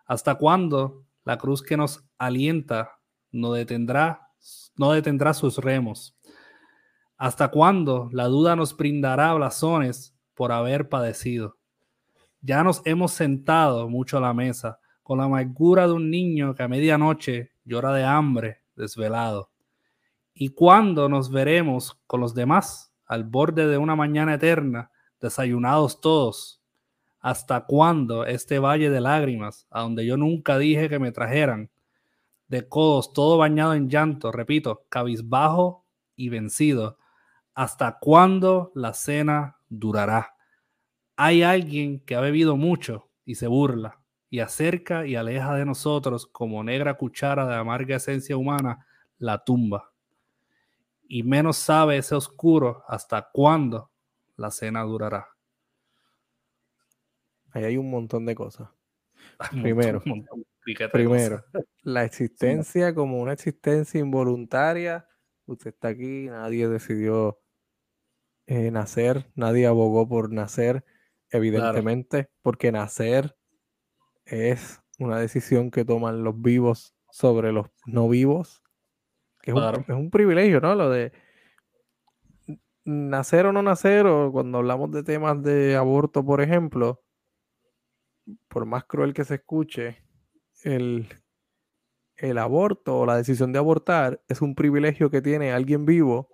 ¿Hasta 0.06 0.36
cuándo 0.36 1.06
la 1.24 1.38
cruz 1.38 1.64
que 1.64 1.78
nos 1.78 2.04
alienta 2.18 3.00
no 3.32 3.54
detendrá, 3.54 4.32
no 4.76 4.92
detendrá 4.92 5.34
sus 5.34 5.60
remos? 5.60 6.18
¿Hasta 7.16 7.48
cuándo 7.52 8.10
la 8.12 8.26
duda 8.26 8.58
nos 8.58 8.76
brindará 8.76 9.34
blasones 9.34 10.15
por 10.36 10.52
haber 10.52 10.90
padecido? 10.90 11.58
Ya 12.42 12.64
nos 12.64 12.82
hemos 12.86 13.12
sentado 13.12 13.90
mucho 13.90 14.18
a 14.18 14.22
la 14.22 14.34
mesa, 14.34 14.80
con 15.02 15.18
la 15.18 15.24
amargura 15.26 15.88
de 15.88 15.94
un 15.94 16.12
niño 16.12 16.54
que 16.54 16.64
a 16.64 16.68
medianoche 16.68 17.52
llora 17.64 17.94
de 17.94 18.04
hambre, 18.04 18.62
desvelado. 18.76 19.50
¿Y 20.34 20.50
cuándo 20.50 21.10
nos 21.10 21.32
veremos 21.32 22.00
con 22.08 22.22
los 22.22 22.36
demás 22.36 22.94
al 23.06 23.24
borde 23.24 23.68
de 23.68 23.78
una 23.78 23.96
mañana 23.96 24.36
eterna, 24.36 24.92
desayunados 25.22 26.02
todos? 26.02 26.62
¿Hasta 27.20 27.66
cuándo 27.66 28.26
este 28.26 28.60
valle 28.60 28.90
de 28.90 29.02
lágrimas, 29.02 29.66
a 29.72 29.82
donde 29.82 30.06
yo 30.06 30.18
nunca 30.18 30.58
dije 30.58 30.90
que 30.90 31.00
me 31.00 31.12
trajeran, 31.12 31.72
de 32.48 32.68
codos, 32.68 33.14
todo 33.14 33.38
bañado 33.38 33.74
en 33.74 33.90
llanto, 33.90 34.32
repito, 34.32 34.86
cabizbajo 34.90 35.86
y 36.16 36.30
vencido? 36.30 36.98
¿Hasta 37.54 37.98
cuándo 38.00 38.72
la 38.76 38.94
cena 38.94 39.58
durará? 39.80 40.36
Hay 41.16 41.44
alguien 41.44 42.00
que 42.00 42.16
ha 42.16 42.20
bebido 42.20 42.58
mucho 42.58 43.10
y 43.26 43.36
se 43.36 43.48
burla, 43.48 44.02
y 44.30 44.40
acerca 44.40 45.06
y 45.06 45.16
aleja 45.16 45.56
de 45.56 45.66
nosotros 45.66 46.28
como 46.28 46.64
negra 46.64 46.96
cuchara 46.96 47.48
de 47.48 47.56
amarga 47.56 47.96
esencia 47.96 48.36
humana 48.36 48.86
la 49.18 49.44
tumba. 49.44 49.92
Y 51.08 51.24
menos 51.24 51.58
sabe 51.58 51.98
ese 51.98 52.16
oscuro 52.16 52.84
hasta 52.88 53.30
cuándo 53.32 53.92
la 54.36 54.52
cena 54.52 54.82
durará. 54.84 55.28
Ahí 57.52 57.64
hay 57.64 57.78
un 57.78 57.90
montón 57.90 58.26
de 58.26 58.36
cosas. 58.36 58.70
Un 59.54 59.62
Primero, 59.62 60.02
montón, 60.06 60.40
montón, 60.40 60.92
Primero, 60.92 61.44
cosas. 61.52 61.68
la 61.84 62.04
existencia 62.04 62.94
como 62.94 63.22
una 63.22 63.34
existencia 63.34 64.00
involuntaria. 64.00 65.08
Usted 65.46 65.70
está 65.70 65.90
aquí, 65.90 66.28
nadie 66.28 66.68
decidió 66.68 67.40
eh, 68.48 68.72
nacer, 68.72 69.32
nadie 69.36 69.66
abogó 69.68 70.08
por 70.08 70.32
nacer, 70.32 70.86
evidentemente, 71.30 72.30
porque 72.42 72.72
nacer 72.72 73.36
es 74.26 74.82
una 75.00 75.20
decisión 75.20 75.72
que 75.72 75.86
toman 75.86 76.24
los 76.24 76.42
vivos 76.42 76.96
sobre 77.12 77.52
los 77.52 77.68
no 77.86 78.10
vivos, 78.10 78.64
que 79.42 79.52
es, 79.52 79.56
Claro. 79.56 79.80
un, 79.88 79.94
es 79.96 80.00
un 80.00 80.10
privilegio, 80.12 80.62
¿no? 80.62 80.76
Lo 80.76 80.90
de 80.90 81.14
nacer 82.86 83.46
o 83.48 83.52
no 83.54 83.62
nacer, 83.62 84.06
o 84.08 84.32
cuando 84.32 84.60
hablamos 84.60 84.92
de 84.92 85.04
temas 85.04 85.42
de 85.44 85.76
aborto, 85.76 86.24
por 86.26 86.42
ejemplo, 86.42 87.04
por 88.48 88.66
más 88.66 88.86
cruel 88.86 89.14
que 89.14 89.24
se 89.24 89.36
escuche, 89.36 89.98
el, 90.64 91.08
el 92.18 92.38
aborto 92.38 93.00
o 93.00 93.06
la 93.06 93.18
decisión 93.18 93.52
de 93.52 93.60
abortar 93.60 94.22
es 94.28 94.42
un 94.42 94.56
privilegio 94.56 95.10
que 95.10 95.22
tiene 95.22 95.52
alguien 95.52 95.86
vivo 95.86 96.30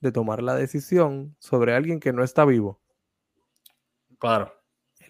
de 0.00 0.12
tomar 0.12 0.42
la 0.42 0.54
decisión 0.54 1.36
sobre 1.38 1.74
alguien 1.74 2.00
que 2.00 2.12
no 2.12 2.22
está 2.22 2.44
vivo. 2.44 2.80
Claro, 4.18 4.52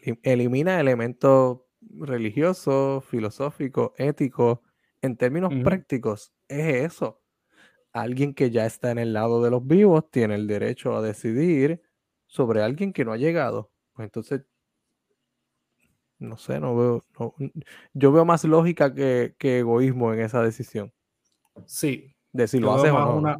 Elim- 0.02 0.20
Elimina 0.22 0.80
elementos 0.80 1.60
religiosos, 1.80 3.04
filosóficos, 3.04 3.92
éticos. 3.96 4.60
En 5.02 5.16
términos 5.16 5.52
prácticos, 5.62 6.32
es 6.48 6.84
eso. 6.92 7.22
Alguien 7.92 8.34
que 8.34 8.50
ya 8.50 8.66
está 8.66 8.90
en 8.90 8.98
el 8.98 9.12
lado 9.12 9.42
de 9.42 9.50
los 9.50 9.64
vivos 9.66 10.10
tiene 10.10 10.34
el 10.34 10.46
derecho 10.46 10.96
a 10.96 11.02
decidir 11.02 11.82
sobre 12.26 12.62
alguien 12.62 12.92
que 12.92 13.04
no 13.04 13.12
ha 13.12 13.16
llegado. 13.16 13.70
Pues 13.92 14.06
entonces, 14.06 14.42
no 16.18 16.36
sé, 16.36 16.58
no 16.60 16.74
veo. 16.76 17.04
no- 17.18 17.34
yo 17.92 18.10
veo 18.12 18.24
más 18.24 18.44
lógica 18.44 18.92
que, 18.94 19.34
que 19.38 19.58
egoísmo 19.60 20.12
en 20.12 20.20
esa 20.20 20.42
decisión. 20.42 20.92
sí. 21.66 22.12
De 22.32 22.46
si 22.48 22.58
lo 22.58 22.72
o 22.74 22.86
no. 22.86 23.16
una- 23.16 23.36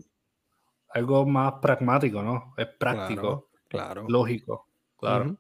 algo 0.96 1.26
más 1.26 1.54
pragmático, 1.62 2.22
¿no? 2.22 2.54
Es 2.56 2.68
práctico, 2.78 3.50
Claro. 3.68 4.06
lógico, 4.09 4.68
claro. 4.96 5.38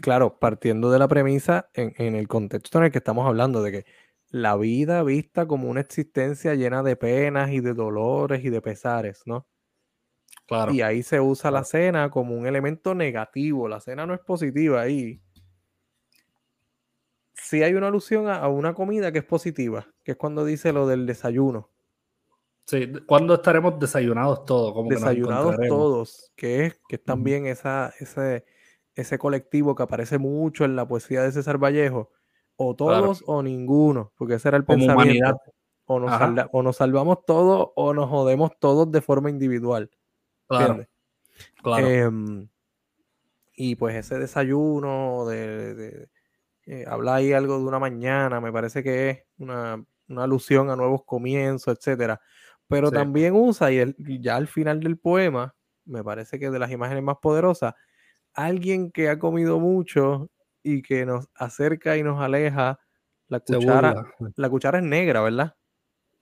Claro, 0.00 0.38
partiendo 0.38 0.90
de 0.90 0.98
la 0.98 1.08
premisa 1.08 1.70
en, 1.74 1.92
en 1.98 2.14
el 2.16 2.28
contexto 2.28 2.78
en 2.78 2.84
el 2.84 2.92
que 2.92 2.98
estamos 2.98 3.26
hablando, 3.26 3.62
de 3.62 3.72
que 3.72 3.84
la 4.30 4.56
vida 4.56 5.02
vista 5.02 5.46
como 5.46 5.68
una 5.68 5.80
existencia 5.80 6.54
llena 6.54 6.82
de 6.82 6.96
penas 6.96 7.50
y 7.50 7.60
de 7.60 7.74
dolores 7.74 8.44
y 8.44 8.50
de 8.50 8.62
pesares, 8.62 9.22
¿no? 9.26 9.46
Claro, 10.46 10.72
Y 10.72 10.80
ahí 10.80 11.02
se 11.04 11.20
usa 11.20 11.50
la 11.52 11.62
cena 11.64 12.10
como 12.10 12.34
un 12.36 12.46
elemento 12.46 12.94
negativo, 12.96 13.68
la 13.68 13.78
cena 13.80 14.06
no 14.06 14.14
es 14.14 14.20
positiva 14.20 14.80
ahí. 14.80 15.22
Sí 17.34 17.62
hay 17.62 17.74
una 17.74 17.88
alusión 17.88 18.26
a, 18.26 18.36
a 18.38 18.48
una 18.48 18.72
comida 18.72 19.12
que 19.12 19.18
es 19.18 19.24
positiva, 19.26 19.94
que 20.02 20.12
es 20.12 20.16
cuando 20.16 20.46
dice 20.46 20.72
lo 20.72 20.86
del 20.86 21.04
desayuno. 21.06 21.70
Sí, 22.72 22.90
¿cuándo 23.06 23.34
estaremos 23.34 23.78
desayunados 23.78 24.46
todos? 24.46 24.72
Como 24.72 24.88
desayunados 24.88 25.56
todos, 25.68 26.32
que 26.34 26.64
es, 26.64 26.80
que 26.88 26.96
es 26.96 27.04
también 27.04 27.44
esa, 27.46 27.92
ese, 28.00 28.46
ese 28.94 29.18
colectivo 29.18 29.74
que 29.74 29.82
aparece 29.82 30.16
mucho 30.16 30.64
en 30.64 30.74
la 30.74 30.88
poesía 30.88 31.22
de 31.22 31.32
César 31.32 31.58
Vallejo, 31.62 32.10
o 32.56 32.74
Claro. 32.74 33.02
todos 33.02 33.24
o 33.26 33.42
ninguno, 33.42 34.12
porque 34.16 34.34
ese 34.36 34.48
era 34.48 34.56
el 34.56 34.64
Como 34.64 34.78
pensamiento. 34.78 35.02
humanidad. 35.04 35.36
O 35.84 36.00
nos, 36.00 36.12
salda- 36.12 36.48
o 36.52 36.62
nos 36.62 36.76
salvamos 36.76 37.26
todos 37.26 37.70
o 37.74 37.92
nos 37.92 38.08
jodemos 38.08 38.52
todos 38.58 38.90
de 38.90 39.02
forma 39.02 39.28
individual. 39.28 39.90
Claro, 40.46 40.86
claro. 41.62 41.86
Em, 41.88 42.48
y 43.54 43.76
pues 43.76 43.96
ese 43.96 44.18
desayuno 44.18 45.26
de, 45.26 45.74
de- 45.74 46.08
eh, 46.64 46.84
habla 46.88 47.16
ahí 47.16 47.34
algo 47.34 47.58
de 47.58 47.64
una 47.64 47.78
mañana, 47.78 48.40
me 48.40 48.50
parece 48.50 48.82
que 48.82 49.10
es 49.10 49.18
una, 49.38 49.84
una 50.08 50.24
alusión 50.24 50.70
a 50.70 50.76
nuevos 50.76 51.04
comienzos, 51.04 51.76
etcétera. 51.76 52.20
Pero 52.72 52.90
Sí. 52.90 52.96
también 52.96 53.34
usa, 53.36 53.70
y, 53.72 53.78
el- 53.78 53.96
ya 54.20 54.36
al 54.36 54.48
final 54.48 54.80
del 54.80 54.98
poema, 54.98 55.54
me 55.84 56.02
parece 56.04 56.38
que 56.38 56.50
de 56.50 56.58
las 56.58 56.70
imágenes 56.70 57.02
más 57.04 57.16
poderosas, 57.22 57.74
alguien 58.34 58.90
que 58.92 59.08
ha 59.10 59.18
comido 59.18 59.60
mucho 59.60 60.30
y 60.62 60.82
que 60.82 61.06
nos 61.06 61.28
acerca 61.34 61.96
y 61.96 62.02
nos 62.02 62.20
aleja, 62.20 62.80
la 63.28 63.40
cuchara, 63.40 63.94
la 64.36 64.50
cuchara 64.50 64.78
es 64.78 64.84
negra, 64.84 65.22
¿verdad? 65.22 65.56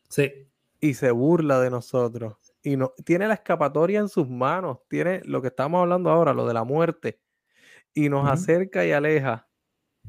Sí, 0.09 0.51
y 0.81 0.95
se 0.95 1.11
burla 1.11 1.61
de 1.61 1.71
nosotros. 1.71 2.37
Y 2.63 2.77
no, 2.77 2.93
tiene 3.05 3.29
la 3.29 3.35
escapatoria 3.35 4.01
en 4.01 4.09
sus 4.09 4.29
manos, 4.29 4.79
tiene 4.89 5.23
lo 5.25 5.43
que 5.43 5.49
estamos 5.49 5.81
hablando 5.81 6.11
ahora, 6.11 6.35
lo 6.35 6.47
de 6.47 6.55
la 6.55 6.65
muerte, 6.65 7.21
y 7.95 8.09
nos 8.09 8.29
acerca 8.29 8.85
y 8.87 8.93
aleja. 8.93 9.49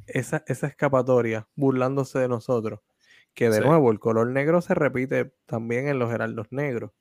esa, 0.08 0.43
esa 0.47 0.67
escapatoria 0.67 1.47
burlándose 1.56 2.19
de 2.19 2.27
nosotros. 2.27 2.82
Que 3.33 3.49
de 3.49 3.57
Sí. 3.59 3.63
nuevo, 3.63 3.91
el 3.91 3.99
color 3.99 4.27
negro 4.27 4.61
se 4.61 4.73
repite 4.73 5.33
también 5.45 5.87
en 5.87 5.99
los 5.99 6.11
heraldos 6.13 6.47
negros. 6.51 6.91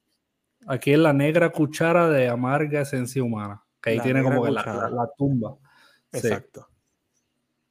Aquí 0.67 0.93
es 0.93 0.99
la 0.99 1.13
negra 1.13 1.51
cuchara 1.51 2.09
de 2.09 2.29
amarga 2.29 2.83
esencia 2.83 3.23
humana. 3.23 3.65
Que 3.83 3.91
ahí 3.91 3.97
La 3.97 4.03
tiene 4.03 4.23
como 4.23 4.45
que 4.45 4.51
la, 4.51 4.61
cuchara. 4.63 4.91
la- 4.91 4.97
la 5.05 5.11
tumba. 5.17 5.57
Sí. 6.13 6.19
Exacto. 6.19 6.69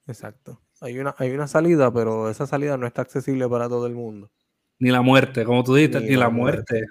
Exacto. 0.08 0.62
Hay 0.82 0.98
una, 1.00 1.14
hay 1.18 1.32
una 1.32 1.48
salida, 1.48 1.92
pero 1.94 2.30
esa 2.30 2.48
salida 2.48 2.78
no 2.78 2.88
está 2.88 3.02
accesible 3.02 3.48
para 3.48 3.70
todo 3.70 3.86
el 3.86 3.94
mundo. 3.96 4.32
Ni 4.80 4.90
la 4.92 5.02
muerte, 5.02 5.44
como 5.46 5.64
tú 5.64 5.76
dijiste, 5.76 6.00
Ni 6.00 6.08
ni, 6.10 6.16
la 6.16 6.30
muerte. 6.30 6.86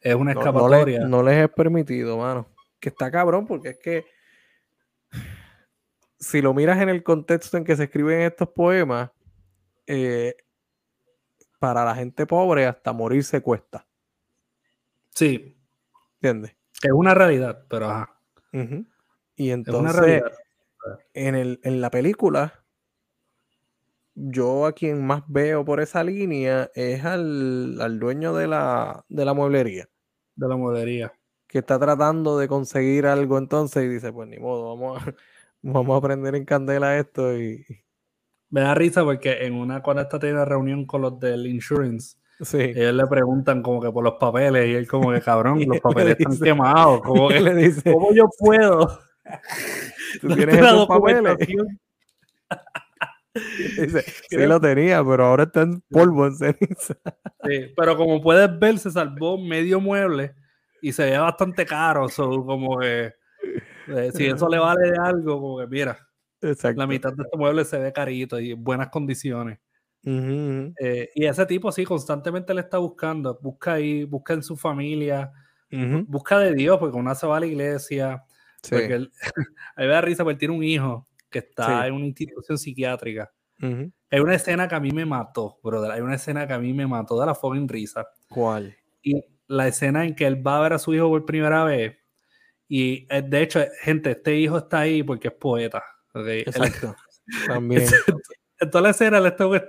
Es 0.00 0.14
una 0.14 0.32
No, 0.32 0.40
no, 0.40 0.44
le- 0.46 0.50
escapatoria. 0.50 1.00
no 1.06 1.22
les 1.22 1.44
es 1.44 1.50
permitido, 1.50 2.16
mano. 2.18 2.46
Que 2.78 2.88
está 2.88 3.10
cabrón, 3.10 3.46
porque 3.46 3.70
es 3.70 3.78
que 3.78 4.04
si 6.18 6.40
lo 6.42 6.54
miras 6.54 6.80
en 6.80 6.88
el 6.88 7.02
contexto 7.02 7.56
en 7.56 7.64
que 7.64 7.76
se 7.76 7.84
escriben 7.84 8.20
estos 8.22 8.48
poemas, 8.48 9.10
eh, 9.86 10.34
para 11.60 11.84
la 11.84 11.94
gente 11.94 12.26
pobre 12.26 12.66
hasta 12.66 12.92
morirse 12.92 13.40
cuesta. 13.40 13.86
Sí, 15.10 15.56
¿Entiendes? 16.20 16.56
es 16.82 16.92
una 16.92 17.14
realidad, 17.14 17.64
pero 17.68 17.86
ajá. 17.86 18.18
Y 19.36 19.50
entonces, 19.50 20.22
en, 21.14 21.34
el, 21.34 21.60
en 21.62 21.80
la 21.80 21.90
película, 21.90 22.64
yo 24.14 24.66
a 24.66 24.72
quien 24.72 25.06
más 25.06 25.22
veo 25.28 25.64
por 25.64 25.80
esa 25.80 26.02
línea 26.02 26.70
es 26.74 27.04
al, 27.04 27.80
al 27.80 28.00
dueño 28.00 28.34
de 28.34 28.48
la, 28.48 29.04
de 29.08 29.24
la 29.24 29.34
mueblería, 29.34 29.88
de 30.34 30.48
la 30.48 30.56
modería. 30.56 31.12
que 31.46 31.58
está 31.58 31.78
tratando 31.78 32.38
de 32.38 32.48
conseguir 32.48 33.06
algo 33.06 33.38
entonces 33.38 33.84
y 33.84 33.88
dice, 33.88 34.12
pues 34.12 34.28
ni 34.28 34.38
modo, 34.38 34.76
vamos 34.76 35.02
a, 35.02 35.14
vamos 35.62 35.98
a 35.98 36.06
prender 36.06 36.34
en 36.34 36.44
candela 36.44 36.98
esto 36.98 37.38
y 37.38 37.64
Me 38.50 38.60
da 38.62 38.74
risa 38.74 39.04
porque 39.04 39.46
en 39.46 39.54
una 39.54 39.82
cuando 39.82 40.02
esta 40.02 40.18
tiene 40.18 40.44
reunión 40.44 40.84
con 40.84 41.02
los 41.02 41.18
del 41.20 41.46
insurance, 41.46 42.16
sí. 42.40 42.58
ellos 42.58 42.94
le 42.94 43.06
preguntan 43.06 43.62
como 43.62 43.80
que 43.80 43.90
por 43.90 44.02
los 44.04 44.14
papeles 44.14 44.68
y 44.68 44.74
él 44.74 44.88
como 44.88 45.12
que 45.12 45.20
cabrón, 45.20 45.64
los 45.66 45.80
papeles 45.80 46.18
le 46.18 46.24
están 46.24 46.38
quemados. 46.38 47.00
Como 47.02 47.28
que, 47.28 47.40
le 47.40 47.54
dice, 47.54 47.92
¿Cómo 47.92 48.12
yo 48.12 48.28
puedo? 48.38 49.00
¿tú 50.20 50.34
tienes 50.34 50.56
esos 50.58 50.86
papeles? 50.86 51.36
dice, 53.78 54.04
sí 54.28 54.36
lo 54.36 54.60
tenía, 54.60 55.04
pero 55.04 55.26
ahora 55.26 55.44
está 55.44 55.62
en 55.62 55.80
polvo, 55.88 56.26
en 56.26 56.36
ceniza. 56.36 56.96
Sí, 57.44 57.72
pero 57.76 57.96
como 57.96 58.20
puedes 58.20 58.58
ver, 58.58 58.78
se 58.78 58.90
salvó 58.90 59.38
medio 59.38 59.80
mueble 59.80 60.34
y 60.82 60.92
se 60.92 61.04
ve 61.04 61.18
bastante 61.18 61.64
caro. 61.64 62.08
so, 62.08 62.44
como 62.44 62.78
que 62.78 63.12
eh, 63.88 64.10
si 64.14 64.26
eso 64.26 64.48
le 64.48 64.58
vale 64.58 64.90
de 64.90 64.98
algo, 64.98 65.40
como 65.40 65.58
que 65.58 65.66
mira, 65.66 65.98
Exacto. 66.42 66.78
la 66.80 66.86
mitad 66.86 67.12
de 67.12 67.22
este 67.22 67.36
mueble 67.36 67.64
se 67.64 67.78
ve 67.78 67.92
carito 67.92 68.40
y 68.40 68.52
en 68.52 68.62
buenas 68.64 68.88
condiciones. 68.88 69.58
Ujú, 70.04 70.16
ujú, 70.16 70.74
Eh, 70.80 71.10
y 71.14 71.26
ese 71.26 71.44
tipo 71.46 71.70
sí, 71.72 71.84
constantemente 71.84 72.54
le 72.54 72.62
está 72.62 72.78
buscando, 72.78 73.38
busca 73.42 73.74
ahí, 73.74 74.04
busca 74.04 74.32
en 74.34 74.42
su 74.42 74.56
familia, 74.56 75.30
ujú. 75.70 76.04
busca 76.06 76.38
de 76.38 76.54
Dios, 76.54 76.78
porque 76.78 76.96
uno 76.96 77.14
se 77.14 77.26
va 77.26 77.36
a 77.36 77.40
la 77.40 77.46
iglesia, 77.46 78.24
Sí. 78.62 78.70
porque 78.72 78.94
él, 78.94 79.12
a 79.76 79.80
mí 79.82 79.86
me 79.86 79.92
da 79.92 80.00
risa 80.00 80.24
porque 80.24 80.38
tiene 80.38 80.54
un 80.54 80.64
hijo 80.64 81.06
que 81.30 81.40
está 81.40 81.82
Sí. 81.82 81.88
en 81.88 81.94
una 81.94 82.06
institución 82.06 82.58
psiquiátrica. 82.58 83.30
ujú. 83.62 83.92
Hay 84.10 84.20
una 84.20 84.34
escena 84.34 84.66
que 84.68 84.74
a 84.74 84.80
mí 84.80 84.90
me 84.90 85.04
mató, 85.04 85.58
brother, 85.62 85.90
hay 85.92 86.00
una 86.00 86.14
escena 86.16 86.46
que 86.46 86.52
a 86.54 86.58
mí 86.58 86.72
me 86.72 86.86
mató 86.86 87.20
de 87.20 87.26
la 87.26 87.34
fucking 87.34 87.68
risa. 87.68 88.06
¿Cuál? 88.30 88.74
Y 89.02 89.22
la 89.48 89.68
escena 89.68 90.04
en 90.06 90.14
que 90.14 90.26
él 90.26 90.44
va 90.46 90.58
a 90.58 90.62
ver 90.62 90.72
a 90.72 90.78
su 90.78 90.94
hijo 90.94 91.08
por 91.10 91.24
primera 91.26 91.62
vez, 91.64 91.96
y 92.68 93.06
eh, 93.10 93.22
de 93.22 93.42
hecho, 93.42 93.60
gente, 93.82 94.12
este 94.12 94.36
hijo 94.36 94.58
está 94.58 94.80
ahí 94.80 95.02
porque 95.02 95.28
es 95.28 95.34
poeta. 95.34 95.82
¿Ok? 96.14 96.26
Él- 96.26 96.44
Exacto. 96.46 96.96
También. 97.46 97.84
en 98.60 98.70
toda 98.70 98.82
la 98.82 98.90
escena, 98.90 99.18
en, 99.18 99.36
todas 99.36 99.68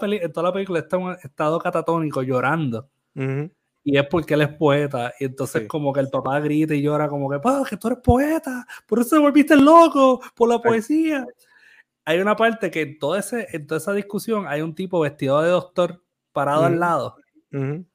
las 0.00 0.12
en 0.12 0.32
toda 0.32 0.44
la 0.48 0.52
película 0.52 0.78
está 0.80 0.96
en 0.96 1.02
un 1.02 1.16
estado 1.22 1.58
catatónico 1.58 2.22
llorando. 2.22 2.88
Ujú. 3.14 3.50
Y 3.82 3.96
es 3.96 4.06
porque 4.08 4.34
él 4.34 4.42
es 4.42 4.48
poeta. 4.48 5.12
Y 5.18 5.24
entonces 5.24 5.62
Sí. 5.62 5.68
como 5.68 5.92
que 5.92 6.00
el 6.00 6.08
papá 6.10 6.38
grita 6.40 6.74
y 6.74 6.82
llora 6.82 7.08
como 7.08 7.30
que, 7.30 7.38
pa, 7.40 7.62
que 7.68 7.76
tú 7.78 7.88
eres 7.88 8.00
poeta. 8.04 8.66
Por 8.86 9.00
eso 9.00 9.16
te 9.16 9.22
volviste 9.22 9.56
loco, 9.56 10.20
por 10.34 10.48
la 10.50 10.58
poesía. 10.60 11.26
Hay 12.04 12.18
una 12.20 12.36
parte 12.36 12.70
que 12.70 12.82
en, 12.82 12.98
todo 12.98 13.16
ese, 13.16 13.46
en 13.52 13.66
toda 13.66 13.78
esa 13.78 13.92
discusión 13.94 14.46
hay 14.46 14.60
un 14.62 14.74
tipo 14.74 15.00
vestido 15.00 15.40
de 15.40 15.48
doctor 15.50 16.04
parado 16.32 16.64
al 16.64 16.72
Ujú. 16.72 16.80
lado. 16.80 17.16
Ujú. 17.52 17.86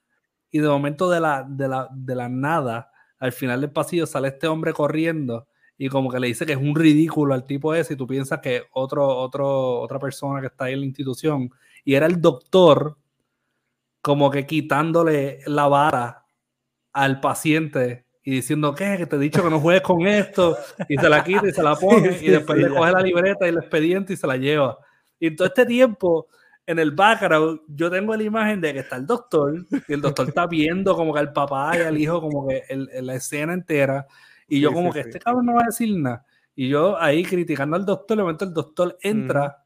Y 0.52 0.60
de 0.60 0.68
momento 0.68 1.10
de 1.10 1.20
la, 1.20 1.46
de, 1.48 1.68
la, 1.68 1.88
de 1.94 2.16
la 2.16 2.30
nada, 2.30 2.92
al 3.20 3.32
final 3.32 3.62
del 3.62 3.72
pasillo 3.72 4.06
sale 4.08 4.30
este 4.30 4.48
hombre 4.48 4.74
corriendo 4.74 5.48
y 5.78 5.90
como 5.90 6.10
que 6.10 6.20
le 6.20 6.28
dice 6.28 6.46
que 6.46 6.54
es 6.54 6.58
un 6.58 6.76
ridículo 6.76 7.34
al 7.34 7.46
tipo 7.46 7.74
ese 7.74 7.94
y 7.94 7.98
tú 7.98 8.08
piensas 8.08 8.40
que 8.40 8.64
otro, 8.72 9.08
otro, 9.08 9.80
otra 9.82 10.00
persona 10.00 10.40
que 10.42 10.48
está 10.48 10.66
ahí 10.66 10.74
en 10.74 10.80
la 10.82 10.86
institución 10.86 11.50
y 11.84 11.96
era 11.96 12.06
el 12.06 12.22
doctor 12.22 12.98
como 14.02 14.30
que 14.30 14.46
quitándole 14.46 15.40
la 15.48 15.68
vara 15.68 16.26
al 16.94 17.20
paciente 17.20 18.06
y 18.24 18.32
diciendo 18.32 18.74
¿qué? 18.74 18.96
que 18.98 19.06
te 19.06 19.16
he 19.16 19.20
dicho 19.20 19.44
que 19.44 19.50
no 19.50 19.60
juegues 19.60 19.82
con 19.84 20.06
esto 20.08 20.58
y 20.88 20.98
se 20.98 21.10
la 21.10 21.24
quita 21.24 21.48
y 21.48 21.52
se 21.52 21.64
la 21.64 21.76
pone 21.80 22.14
Sí, 22.14 22.26
y 22.28 22.30
después 22.30 22.58
sí, 22.58 22.64
le 22.64 22.70
coge 22.70 22.92
la 22.92 23.02
libreta 23.02 23.46
y 23.46 23.50
el 23.50 23.58
expediente 23.58 24.14
y 24.14 24.18
se 24.18 24.28
la 24.28 24.38
lleva 24.38 24.78
y 25.20 25.28
en 25.28 25.36
todo 25.36 25.48
este 25.48 25.66
tiempo 25.66 26.28
en 26.68 26.80
el 26.80 26.92
background 26.92 27.62
yo 27.68 27.92
tengo 27.92 28.16
la 28.16 28.24
imagen 28.24 28.62
de 28.62 28.74
que 28.74 28.80
está 28.80 28.96
el 28.96 29.06
doctor 29.06 29.66
y 29.88 29.94
el 29.94 30.02
doctor 30.02 30.28
está 30.30 30.48
viendo 30.48 30.96
como 30.96 31.14
que 31.14 31.20
al 31.20 31.34
papá 31.34 31.78
y 31.78 31.82
al 31.82 31.98
hijo 31.98 32.22
como 32.22 32.48
que 32.48 32.64
el- 32.70 32.90
el- 32.94 33.06
la 33.06 33.16
escena 33.16 33.54
entera 33.54 34.08
y 34.48 34.60
yo 34.62 34.70
Sí, 34.70 34.76
como 34.76 34.92
sí, 34.92 34.94
que 34.94 35.00
este 35.02 35.20
cabrón 35.20 35.46
no 35.46 35.54
va 35.56 35.64
a 35.64 35.66
decir 35.66 35.98
nada 35.98 36.26
y 36.56 36.70
yo 36.70 36.98
ahí 37.02 37.24
criticando 37.24 37.76
al 37.76 37.86
doctor 37.86 38.18
de 38.18 38.24
momento 38.24 38.46
el 38.46 38.54
doctor 38.54 38.98
entra 39.02 39.64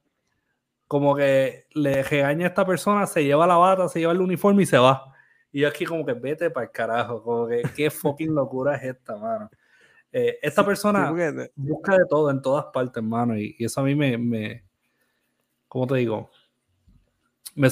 como 0.87 1.15
que 1.15 1.65
le 1.73 2.01
regaña 2.03 2.45
a 2.45 2.49
esta 2.49 2.65
persona 2.65 3.05
se 3.05 3.23
lleva 3.23 3.45
la 3.45 3.57
bata 3.57 3.87
se 3.89 3.99
lleva 3.99 4.11
el 4.13 4.21
uniforme 4.21 4.63
y 4.63 4.65
se 4.65 4.77
va 4.77 5.13
y 5.51 5.61
yo 5.61 5.67
aquí 5.67 5.85
como 5.85 6.05
que 6.05 6.13
vete 6.13 6.49
para 6.49 6.65
el 6.65 6.71
carajo 6.71 7.21
como 7.23 7.47
que 7.47 7.63
qué 7.75 7.89
fucking 7.91 8.33
locura 8.33 8.75
es 8.75 8.83
esta 8.83 9.15
mano 9.17 9.49
Eh, 10.11 10.39
esta 10.41 10.63
Sí, 10.63 10.67
persona 10.67 11.13
sí, 11.13 11.51
busca 11.55 11.93
de 11.95 12.05
todo 12.09 12.31
en 12.31 12.41
todas 12.41 12.65
partes, 12.73 12.97
hermano. 12.97 13.37
Y, 13.37 13.55
y 13.59 13.65
eso 13.65 13.81
a 13.81 13.83
mí 13.83 13.93
me, 13.93 14.17
me 14.17 14.63
¿cómo 15.67 15.85
te 15.85 15.95
digo? 15.97 16.31
Me 17.55 17.67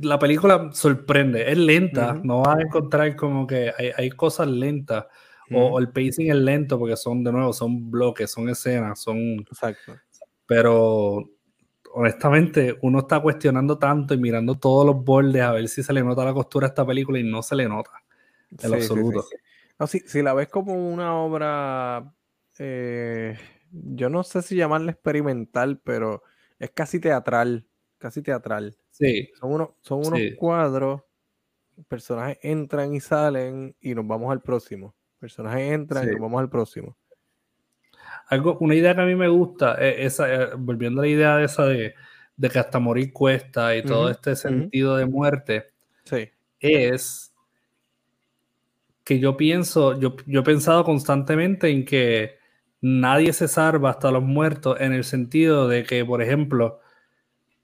la 0.00 0.18
película 0.18 0.70
sorprende, 0.72 1.50
es 1.50 1.58
lenta, 1.58 2.12
Ujú. 2.14 2.26
no 2.26 2.40
vas 2.42 2.56
a 2.58 2.62
encontrar 2.62 3.16
como 3.16 3.46
que 3.48 3.72
hay, 3.76 3.90
hay 3.96 4.10
cosas 4.10 4.46
lentas 4.46 5.06
o, 5.50 5.78
el 5.78 5.88
pacing 5.88 6.30
es 6.30 6.36
lento 6.36 6.78
porque 6.78 6.96
son 6.96 7.24
de 7.24 7.32
nuevo, 7.32 7.52
son 7.52 7.90
bloques, 7.90 8.30
son 8.30 8.48
escenas, 8.48 9.00
son, 9.00 9.18
Exacto. 9.50 9.96
pero 10.46 11.28
honestamente 11.94 12.78
uno 12.82 13.00
está 13.00 13.20
cuestionando 13.20 13.78
tanto 13.78 14.14
y 14.14 14.18
mirando 14.18 14.54
todos 14.54 14.86
los 14.86 15.04
bordes 15.04 15.42
a 15.42 15.52
ver 15.52 15.68
si 15.68 15.82
se 15.82 15.92
le 15.92 16.02
nota 16.02 16.24
la 16.24 16.32
costura 16.32 16.66
a 16.66 16.68
esta 16.68 16.86
película 16.86 17.18
y 17.18 17.22
no 17.22 17.42
se 17.42 17.56
le 17.56 17.68
nota 17.68 17.90
en 18.50 18.58
Sí, 18.58 18.68
lo 18.68 18.76
sí, 18.76 18.80
sí. 18.80 18.92
absoluto. 18.92 19.24
No, 19.78 19.86
si, 19.86 20.00
si 20.00 20.22
la 20.22 20.34
ves 20.34 20.48
como 20.48 20.74
una 20.74 21.16
obra, 21.16 22.14
eh, 22.58 23.36
yo 23.70 24.08
no 24.08 24.22
sé 24.22 24.42
si 24.42 24.56
llamarla 24.56 24.92
experimental, 24.92 25.80
pero 25.82 26.22
es 26.58 26.70
casi 26.70 27.00
teatral, 27.00 27.66
casi 27.98 28.22
teatral. 28.22 28.76
Sí, 28.90 29.30
Son 29.34 29.52
unos, 29.52 29.70
son 29.80 30.06
unos 30.06 30.20
cuadros, 30.38 31.02
personajes 31.88 32.38
entran 32.42 32.94
y 32.94 33.00
salen 33.00 33.74
y 33.80 33.94
nos 33.94 34.06
vamos 34.06 34.30
al 34.30 34.42
próximo. 34.42 34.94
Personajes 35.22 35.70
entran 35.72 36.02
y 36.02 36.06
Sí. 36.08 36.12
nos 36.14 36.20
vamos 36.20 36.40
al 36.40 36.50
próximo. 36.50 36.96
Algo, 38.26 38.58
una 38.58 38.74
idea 38.74 38.92
que 38.96 39.02
a 39.02 39.04
mí 39.06 39.14
me 39.14 39.28
gusta, 39.28 39.76
eh, 39.78 40.04
esa, 40.04 40.34
eh, 40.34 40.48
volviendo 40.58 41.00
a 41.00 41.04
la 41.04 41.10
idea 41.10 41.36
de 41.36 41.44
esa 41.44 41.64
de, 41.64 41.94
de 42.36 42.50
que 42.50 42.58
hasta 42.58 42.80
morir 42.80 43.12
cuesta 43.12 43.76
y 43.76 43.84
todo 43.84 44.10
este 44.10 44.34
sentido 44.34 44.96
de 44.96 45.06
muerte, 45.06 45.70
Sí. 46.02 46.28
es 46.58 47.32
que 49.04 49.20
yo 49.20 49.36
pienso, 49.36 49.96
yo, 50.00 50.16
yo 50.26 50.40
he 50.40 50.42
pensado 50.42 50.82
constantemente 50.82 51.68
en 51.70 51.84
que 51.84 52.36
nadie 52.80 53.32
se 53.32 53.46
salva 53.46 53.90
hasta 53.90 54.10
los 54.10 54.24
muertos 54.24 54.80
en 54.80 54.92
el 54.92 55.04
sentido 55.04 55.68
de 55.68 55.84
que, 55.84 56.04
por 56.04 56.20
ejemplo, 56.20 56.80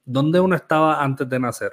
¿dónde 0.05 0.39
uno 0.39 0.55
estaba 0.55 1.03
antes 1.03 1.29
de 1.29 1.41
nacer? 1.41 1.73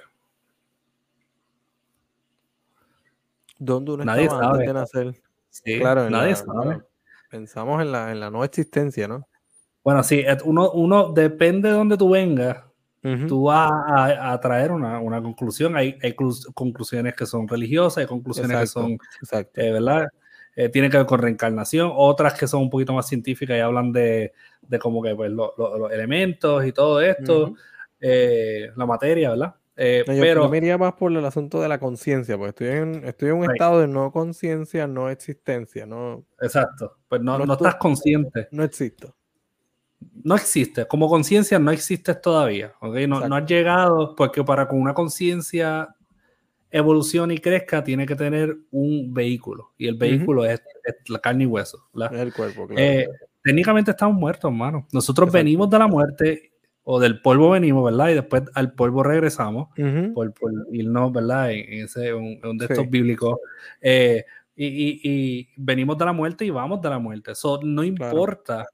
¿Dónde 3.60 3.92
uno 3.92 4.04
Nadie 4.04 4.24
estaba 4.24 4.50
antes 4.50 4.68
de 4.68 4.74
nacer? 4.74 5.22
Sí, 5.64 5.80
Claro, 5.80 6.06
en 6.06 6.12
nadie 6.12 6.32
la- 6.32 6.36
sabe. 6.36 6.82
pensamos 7.30 7.82
en 7.82 7.92
la, 7.92 8.12
en 8.12 8.20
la 8.20 8.30
no 8.30 8.44
existencia, 8.44 9.08
¿no? 9.08 9.28
Bueno, 9.84 10.04
sí, 10.04 10.24
uno, 10.44 10.72
uno 10.72 11.14
depende 11.14 11.70
de 11.70 11.76
dónde 11.76 11.96
tú 11.98 12.10
vengas, 12.10 12.58
tú 13.28 13.44
vas 13.44 13.72
a, 13.72 14.34
a 14.34 14.40
traer 14.42 14.72
una, 14.72 15.00
una 15.00 15.22
conclusión. 15.22 15.78
Hay, 15.78 15.98
hay 16.02 16.14
clu- 16.14 16.52
conclusiones 16.54 17.16
que 17.16 17.26
son 17.26 17.48
religiosas, 17.48 18.00
hay 18.00 18.08
conclusiones 18.08 18.52
Exacto, 18.52 18.64
que 18.64 18.68
son, 18.88 18.92
exacto. 19.22 19.62
eh, 19.62 19.72
¿verdad? 19.72 20.08
Eh, 20.56 20.70
tienen 20.70 20.90
que 20.90 20.98
ver 20.98 21.06
con 21.06 21.20
reencarnación, 21.20 21.92
otras 21.94 22.34
que 22.34 22.48
son 22.48 22.64
un 22.64 22.70
poquito 22.70 22.94
más 22.94 23.08
científicas 23.08 23.56
y 23.58 23.60
hablan 23.62 23.92
de, 23.92 24.34
de 24.62 24.80
como 24.80 25.02
que 25.04 25.16
pues, 25.16 25.32
lo- 25.32 25.54
lo- 25.58 25.78
los 25.78 25.92
elementos 25.92 26.66
y 26.66 26.72
todo 26.74 27.00
esto, 27.00 27.54
eh, 28.02 28.72
la 28.76 28.86
materia, 28.86 29.30
¿verdad? 29.30 29.56
Eh, 29.78 30.04
No, 30.08 30.14
yo, 30.14 30.22
pero 30.22 30.44
yo 30.44 30.50
me 30.50 30.58
iría 30.58 30.78
más 30.78 30.94
por 30.94 31.12
el 31.12 31.26
asunto 31.26 31.62
de 31.62 31.68
la 31.68 31.80
conciencia, 31.80 32.38
porque 32.38 32.50
estoy 32.50 32.68
en, 32.70 33.04
estoy 33.06 33.30
en 33.30 33.36
un 33.36 33.42
Right. 33.42 33.52
estado 33.52 33.82
de 33.82 33.88
no 33.88 34.12
conciencia, 34.12 34.88
no 34.88 35.10
existencia, 35.10 35.86
no, 35.86 36.26
Exacto, 36.42 36.98
pues 37.10 37.22
no, 37.22 37.38
No 37.40 37.54
estás 37.54 37.76
consciente. 37.76 38.48
no 38.52 38.64
existo. 38.64 39.16
no 40.24 40.36
existe, 40.36 40.88
como 40.88 41.10
conciencia 41.10 41.60
no 41.60 41.72
existes 41.72 42.22
todavía, 42.22 42.74
¿ok? 42.80 42.96
No, 43.08 43.28
no 43.28 43.36
has 43.36 43.46
llegado, 43.46 44.16
porque 44.16 44.44
para 44.44 44.68
con 44.68 44.80
una 44.80 44.94
conciencia 44.94 45.90
evolución 46.72 47.32
y 47.32 47.38
crezca, 47.38 47.84
tiene 47.84 48.06
que 48.06 48.16
tener 48.16 48.58
un 48.72 49.14
vehículo, 49.14 49.74
y 49.78 49.88
el 49.88 49.96
vehículo 49.96 50.46
es, 50.46 50.62
la 51.08 51.20
carne 51.20 51.44
y 51.44 51.48
hueso. 51.48 51.86
Es 52.12 52.20
el 52.20 52.34
cuerpo, 52.34 52.68
claro. 52.68 52.82
Eh, 52.82 53.08
técnicamente 53.44 53.92
estamos 53.92 54.16
muertos, 54.18 54.50
hermano. 54.52 54.88
Nosotros 54.92 55.32
venimos 55.32 55.70
de 55.70 55.80
la 55.80 55.88
muerte, 55.88 56.52
o 56.88 57.00
del 57.00 57.20
polvo 57.20 57.50
venimos, 57.50 57.84
¿verdad? 57.84 58.10
Y 58.10 58.14
después 58.14 58.44
al 58.54 58.74
polvo 58.74 59.02
regresamos, 59.02 59.70
por, 60.14 60.34
por, 60.34 60.52
irnos, 60.72 61.12
¿verdad? 61.12 61.52
En, 61.52 61.84
ese, 61.84 62.14
un, 62.14 62.40
de 62.60 62.66
estos 62.66 62.88
bíblicos. 62.88 63.40
Eh, 63.82 64.24
y, 64.56 65.02
y, 65.04 65.50
venimos 65.58 65.98
de 65.98 66.06
la 66.06 66.14
muerte 66.14 66.46
y 66.46 66.52
vamos 66.52 66.82
de 66.82 66.90
la 66.90 67.00
muerte. 67.00 67.32
Eso 67.32 67.60
no 67.64 67.84
importa 67.84 68.68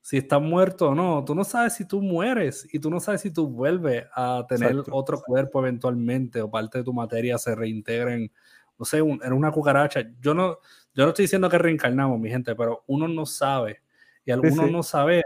si 0.00 0.16
estás 0.16 0.42
muerto 0.42 0.88
o 0.88 0.94
no. 0.96 1.24
Tú 1.24 1.36
no 1.36 1.44
sabes 1.44 1.74
si 1.74 1.86
tú 1.86 2.02
mueres 2.02 2.68
y 2.72 2.80
tú 2.80 2.90
no 2.90 2.98
sabes 2.98 3.20
si 3.20 3.30
tú 3.30 3.48
vuelves 3.48 4.06
a 4.12 4.44
tener 4.48 4.82
otro 4.90 5.22
cuerpo 5.22 5.60
eventualmente 5.60 6.42
o 6.42 6.50
parte 6.50 6.78
de 6.78 6.84
tu 6.84 6.92
materia 6.92 7.38
se 7.38 7.54
reintegren, 7.54 8.30
no 8.76 8.84
sé, 8.84 8.98
en 8.98 9.32
una 9.32 9.52
cucaracha. 9.52 10.00
Yo 10.20 10.34
no, 10.34 10.58
yo 10.94 11.04
no 11.04 11.10
estoy 11.10 11.22
diciendo 11.22 11.48
que 11.48 11.58
reencarnamos, 11.58 12.18
mi 12.18 12.28
gente, 12.28 12.56
pero 12.56 12.82
uno 12.88 13.06
no 13.06 13.24
sabe. 13.24 13.82
Y 14.24 14.32
al 14.32 14.40
uno 14.40 14.66
no 14.66 14.82
saber, 14.82 15.24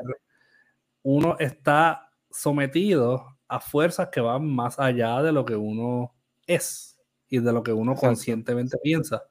uno 1.02 1.36
está 1.38 2.09
sometido 2.30 3.38
a 3.48 3.60
fuerzas 3.60 4.08
que 4.12 4.20
van 4.20 4.46
más 4.46 4.78
allá 4.78 5.22
de 5.22 5.32
lo 5.32 5.44
que 5.44 5.56
uno 5.56 6.14
es 6.46 6.98
y 7.28 7.38
de 7.38 7.52
lo 7.52 7.62
que 7.62 7.72
uno 7.72 7.94
conscientemente 7.94 8.76
piensa. 8.82 9.22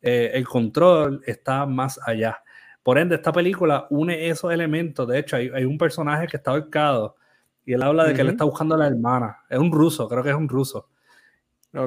Eh, 0.00 0.30
el 0.34 0.46
control 0.46 1.22
está 1.26 1.66
más 1.66 1.98
allá. 2.06 2.38
Por 2.82 2.98
ende, 2.98 3.16
esta 3.16 3.32
película 3.32 3.86
une 3.90 4.28
esos 4.28 4.52
elementos. 4.52 5.08
De 5.08 5.18
hecho, 5.18 5.36
hay, 5.36 5.64
un 5.64 5.78
personaje 5.78 6.28
que 6.28 6.36
está 6.36 6.52
ahorcado 6.52 7.16
y 7.64 7.72
él 7.72 7.82
habla 7.82 8.04
de 8.04 8.14
que 8.14 8.20
él 8.20 8.28
está 8.28 8.44
buscando 8.44 8.76
a 8.76 8.78
la 8.78 8.86
hermana. 8.86 9.38
Es 9.48 9.58
un 9.58 9.72
ruso, 9.72 10.08
creo 10.08 10.22
que 10.22 10.30
es 10.30 10.36
un 10.36 10.48
ruso. 10.48 10.88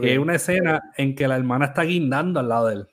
Y 0.01 0.09
hay 0.09 0.17
una 0.17 0.35
escena 0.35 0.81
en 0.97 1.15
que 1.15 1.27
la 1.27 1.37
hermana 1.37 1.67
está 1.67 1.83
guindando 1.83 2.39
al 2.39 2.49
lado 2.49 2.67
de 2.67 2.73
él. 2.75 2.87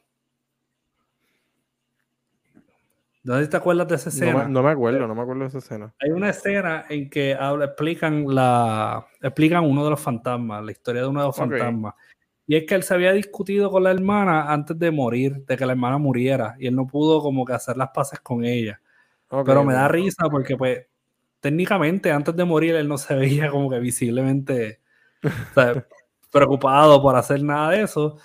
¿No 3.27 3.49
te 3.49 3.57
acuerdas 3.57 3.89
de 3.89 3.97
esa 3.97 4.09
escena? 4.09 4.47
No, 4.47 4.63
me 4.63 4.71
acuerdo, 4.71 5.05
no 5.09 5.13
me 5.13 5.23
acuerdo 5.23 5.43
de 5.43 5.49
esa 5.49 5.59
escena. 5.59 5.93
Hay 5.99 6.11
una 6.11 6.31
escena 6.31 6.85
en 6.89 7.11
que 7.11 7.33
explican, 7.33 8.25
la, 8.33 9.05
explican 9.21 9.65
uno 9.65 9.83
de 9.83 9.91
los 9.91 10.01
fantasmas, 10.01 10.65
la 10.65 10.71
historia 10.71 11.03
de 11.03 11.09
uno 11.09 11.23
de 11.23 11.27
los 11.27 11.37
fantasmas. 11.37 11.95
Y 12.47 12.55
es 12.55 12.65
que 12.67 12.77
él 12.77 12.85
se 12.85 12.95
había 12.95 13.13
discutido 13.13 13.69
con 13.69 13.83
la 13.83 13.91
hermana 13.91 14.53
antes 14.53 14.79
de 14.79 14.93
morir, 14.93 15.45
de 15.45 15.57
que 15.57 15.67
la 15.67 15.73
hermana 15.73 15.99
muriera, 15.99 16.55
y 16.61 16.69
él 16.69 16.77
no 16.77 16.87
pudo 16.87 17.21
como 17.21 17.45
que 17.45 17.53
hacer 17.53 17.77
las 17.77 17.89
paces 17.89 18.21
con 18.21 18.45
ella. 18.45 18.81
Pero 19.45 19.65
me 19.65 19.75
da 19.75 19.89
risa 19.89 20.29
porque 20.31 20.57
pues 20.57 20.87
técnicamente 21.41 22.13
antes 22.13 22.37
de 22.37 22.45
morir 22.45 22.77
él 22.77 22.87
no 22.87 22.97
se 22.97 23.17
veía 23.17 23.51
como 23.51 23.69
que 23.69 23.81
visiblemente 23.81 24.83
preocupado 26.31 27.01
por 27.01 27.17
hacer 27.17 27.43
nada 27.43 27.71
de 27.71 27.83
eso. 27.83 28.19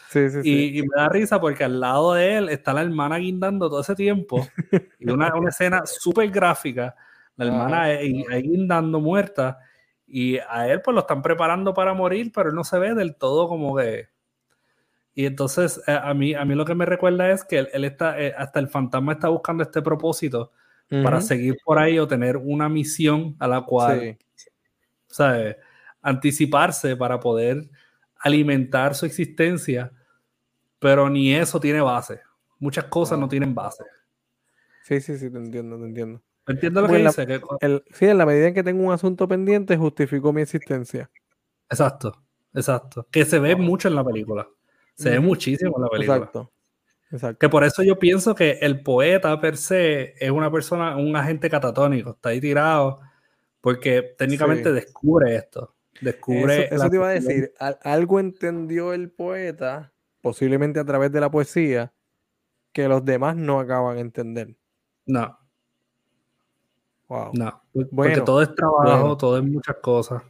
y, 0.44 0.82
me 0.82 1.02
da 1.02 1.10
risa 1.10 1.40
porque 1.40 1.64
al 1.64 1.80
lado 1.80 2.14
de 2.14 2.38
él 2.38 2.50
está 2.50 2.74
la 2.74 2.82
hermana 2.82 3.18
guindando 3.18 3.70
todo 3.70 3.82
ese 3.82 3.96
tiempo. 3.96 4.48
y 5.00 5.10
una, 5.10 5.34
una 5.36 5.50
escena 5.50 5.86
súper 5.86 6.30
gráfica, 6.30 6.96
la 7.36 7.46
hermana 7.46 7.82
ahí, 7.84 8.24
guindando 8.42 9.00
muerta. 9.00 9.60
Y 10.08 10.38
a 10.38 10.68
él 10.68 10.82
pues 10.82 10.94
lo 10.94 11.02
están 11.02 11.22
preparando 11.22 11.74
para 11.74 11.94
morir, 11.94 12.32
pero 12.34 12.50
él 12.50 12.56
no 12.56 12.64
se 12.64 12.78
ve 12.78 12.94
del 12.94 13.16
todo 13.16 13.48
como 13.48 13.78
que 13.78 14.10
y 15.14 15.26
entonces 15.26 15.82
eh, 15.88 16.00
a, 16.02 16.14
mí, 16.14 16.34
a 16.34 16.46
mí 16.46 16.56
lo 16.56 16.66
que 16.66 16.76
me 16.76 16.86
recuerda 16.86 17.32
es 17.32 17.44
que 17.44 17.60
él, 17.60 17.84
está, 17.84 18.20
eh, 18.20 18.34
hasta 18.38 18.60
el 18.60 18.68
fantasma 18.68 19.14
está 19.14 19.28
buscando 19.28 19.64
este 19.64 19.82
propósito 19.82 20.52
para 21.04 21.22
seguir 21.22 21.56
por 21.64 21.80
ahí 21.80 21.98
o 22.00 22.06
tener 22.06 22.36
una 22.36 22.68
misión 22.68 23.38
a 23.40 23.48
la 23.48 23.62
cual, 23.62 24.18
Anticiparse 26.02 26.98
para 26.98 27.20
poder 27.20 27.70
alimentar 28.22 28.96
su 28.96 29.06
existencia, 29.06 29.92
pero 30.80 31.10
ni 31.10 31.34
eso 31.34 31.60
tiene 31.60 31.82
base. 31.82 32.22
Muchas 32.60 32.86
cosas 32.86 33.20
no 33.20 33.28
tienen 33.28 33.56
base. 33.56 33.84
Sí, 34.84 35.02
sí, 35.02 35.18
sí, 35.18 35.30
te 35.30 35.38
entiendo, 35.38 35.78
te 35.78 35.86
entiendo. 35.86 36.22
¿Entiendes 36.48 36.84
lo 36.84 36.90
que 36.90 36.98
dice? 36.98 37.42
sí, 37.92 38.06
en 38.06 38.18
la 38.18 38.26
medida 38.26 38.48
en 38.48 38.54
que 38.54 38.64
tengo 38.64 38.84
un 38.84 38.92
asunto 38.92 39.28
pendiente, 39.28 39.78
justifico 39.78 40.34
mi 40.34 40.42
existencia. 40.42 41.10
Exacto, 41.70 42.24
exacto. 42.54 43.08
Que 43.12 43.26
se 43.26 43.40
ve 43.40 43.56
mucho 43.56 43.88
en 43.88 43.96
la 43.96 44.04
película. 44.04 44.48
Se 44.96 45.12
ve 45.12 45.20
muchísimo 45.20 45.74
en 45.78 45.84
la 45.84 45.90
película. 45.90 46.18
Exacto. 46.18 46.52
Exacto. 47.12 47.40
Que 47.40 47.50
por 47.50 47.64
eso 47.64 47.84
yo 47.84 48.00
pienso 48.00 48.34
que 48.34 48.52
el 48.62 48.82
poeta 48.82 49.40
per 49.40 49.58
se 49.58 50.14
es 50.18 50.32
una 50.32 50.50
persona, 50.50 50.96
un 50.96 51.16
agente 51.16 51.50
catatónico, 51.50 52.12
está 52.12 52.30
ahí 52.30 52.40
tirado, 52.40 53.02
porque 53.60 54.16
técnicamente 54.18 54.72
descubre 54.72 55.36
esto. 55.36 55.76
Descubre. 56.00 56.74
Eso, 56.74 56.90
te 56.90 56.96
iba 56.96 57.10
a 57.10 57.12
decir. 57.12 57.54
Algo 57.84 58.20
entendió 58.20 58.94
el 58.94 59.12
poeta, 59.12 59.94
posiblemente 60.22 60.80
a 60.80 60.86
través 60.86 61.12
de 61.12 61.20
la 61.20 61.30
poesía, 61.30 61.94
que 62.72 62.88
los 62.88 63.04
demás 63.04 63.36
no 63.36 63.60
acaban 63.60 63.96
de 63.96 64.02
entender. 64.02 64.58
No. 65.06 65.38
Wow. 67.08 67.32
No. 67.34 67.62
Porque 67.94 68.22
todo 68.22 68.42
es 68.42 68.56
trabajo, 68.56 69.18
todo 69.18 69.38
es 69.38 69.44
muchas 69.44 69.76
cosas. 69.82 70.24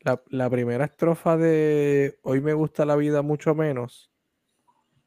La, 0.00 0.22
la, 0.28 0.48
primera 0.50 0.84
estrofa 0.84 1.36
de 1.36 2.18
Hoy 2.22 2.40
me 2.40 2.52
gusta 2.52 2.84
la 2.84 2.94
vida 2.94 3.22
mucho 3.22 3.56
menos 3.56 4.12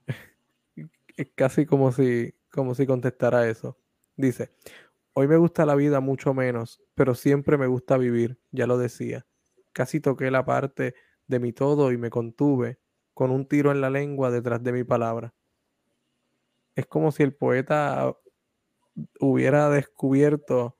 es 1.16 1.32
casi 1.36 1.66
como 1.66 1.92
si, 1.92 2.34
como 2.52 2.76
si 2.76 2.86
contestara 2.86 3.48
eso. 3.48 3.78
Dice, 4.16 4.52
hoy 5.14 5.28
me 5.28 5.38
gusta 5.38 5.66
la 5.66 5.76
vida 5.76 6.00
mucho 6.00 6.34
menos, 6.34 6.82
pero 6.96 7.16
siempre 7.16 7.58
me 7.58 7.68
gusta 7.68 7.98
vivir, 7.98 8.40
ya 8.52 8.68
lo 8.68 8.78
decía. 8.78 9.26
Casi 9.74 10.00
toqué 10.00 10.32
la 10.32 10.46
parte 10.46 10.96
de 11.28 11.40
mi 11.40 11.54
todo 11.54 11.92
y 11.92 11.98
me 11.98 12.10
contuve 12.10 12.80
con 13.14 13.32
un 13.32 13.48
tiro 13.48 13.72
en 13.72 13.82
la 13.82 13.90
lengua 13.90 14.32
detrás 14.32 14.64
de 14.64 14.72
mi 14.72 14.84
palabra. 14.84 15.34
Es 16.76 16.86
como 16.86 17.12
si 17.12 17.24
el 17.24 17.34
poeta 17.34 18.16
hubiera 19.20 19.70
descubierto 19.70 20.78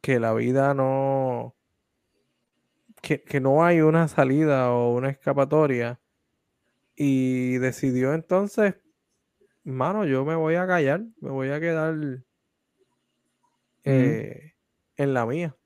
que 0.00 0.20
la 0.20 0.32
vida 0.32 0.74
no, 0.74 1.56
que, 3.02 3.22
que, 3.22 3.40
no 3.40 3.64
hay 3.64 3.80
una 3.80 4.08
salida 4.08 4.72
o 4.72 4.94
una 4.94 5.10
escapatoria 5.10 6.00
y 6.94 7.58
decidió 7.58 8.14
entonces 8.14 8.76
mano, 9.64 10.04
yo 10.04 10.24
me 10.24 10.34
voy 10.34 10.54
a 10.54 10.66
callar, 10.66 11.04
me 11.20 11.30
voy 11.30 11.50
a 11.50 11.60
quedar 11.60 11.94
eh, 13.84 14.54
en 14.96 15.14
la 15.14 15.26
mía. 15.26 15.56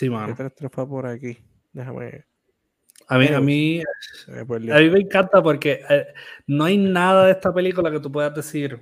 Sí, 0.00 0.08
mano. 0.08 0.32
Otra 0.32 0.46
estrofa 0.46 0.86
por 0.86 1.06
aquí. 1.06 1.36
Déjame. 1.72 2.24
A 3.06 3.18
mí, 3.18 3.26
a 3.26 3.40
mí, 3.40 3.82
a 4.28 4.44
mí 4.78 4.90
me 4.90 5.00
encanta 5.00 5.42
porque 5.42 5.82
eh, 5.90 6.06
no 6.46 6.64
hay 6.64 6.78
nada 6.78 7.26
de 7.26 7.32
esta 7.32 7.52
película 7.52 7.90
que 7.90 8.00
tú 8.00 8.10
puedas 8.10 8.34
decir. 8.34 8.80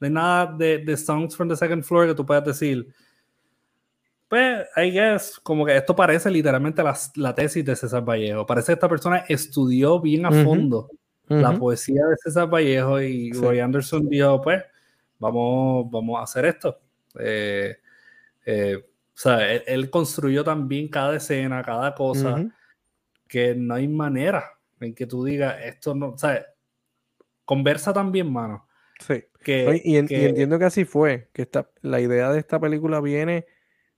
No 0.00 0.06
hay 0.06 0.10
nada 0.10 0.46
de, 0.56 0.78
de 0.78 0.96
Songs 0.96 1.36
from 1.36 1.48
the 1.48 1.56
Second 1.56 1.82
Floor 1.82 2.06
que 2.08 2.14
tú 2.14 2.24
puedas 2.24 2.44
decir 2.44 2.94
pues, 4.34 4.66
I 4.76 4.90
guess, 4.90 5.38
como 5.42 5.64
que 5.64 5.76
esto 5.76 5.94
parece 5.94 6.30
literalmente 6.30 6.82
la, 6.82 6.98
la 7.16 7.34
tesis 7.34 7.64
de 7.64 7.76
César 7.76 8.04
Vallejo. 8.04 8.44
Parece 8.46 8.68
que 8.68 8.72
esta 8.72 8.88
persona 8.88 9.24
estudió 9.28 10.00
bien 10.00 10.26
a 10.26 10.32
fondo 10.44 10.90
la 11.28 11.56
poesía 11.56 12.04
de 12.06 12.16
César 12.16 12.48
Vallejo 12.48 13.00
y 13.00 13.32
Roy 13.32 13.60
Anderson 13.60 14.08
dijo, 14.08 14.40
pues, 14.42 14.62
vamos, 15.20 15.88
vamos 15.90 16.18
a 16.18 16.24
hacer 16.24 16.46
esto. 16.46 16.80
Eh, 17.18 17.76
eh, 18.44 18.84
o 19.14 19.16
sea, 19.16 19.52
él, 19.52 19.90
construyó 19.90 20.42
también 20.42 20.88
cada 20.88 21.16
escena, 21.16 21.62
cada 21.62 21.94
cosa, 21.94 22.44
que 23.28 23.54
no 23.54 23.74
hay 23.74 23.86
manera 23.86 24.44
en 24.80 24.94
que 24.94 25.06
tú 25.06 25.24
digas 25.24 25.56
esto 25.62 25.94
no, 25.94 26.10
o 26.10 26.18
sea, 26.18 26.44
conversa 27.44 27.92
también, 27.92 28.32
mano. 28.32 28.66
Sí. 28.98 29.24
Que, 29.42 29.80
y, 29.84 29.96
entiendo 29.96 30.58
que 30.58 30.64
así 30.64 30.84
fue, 30.84 31.30
que 31.32 31.42
esta, 31.42 31.70
la 31.82 32.00
idea 32.00 32.32
de 32.32 32.38
esta 32.38 32.58
película 32.58 33.00
viene 33.00 33.46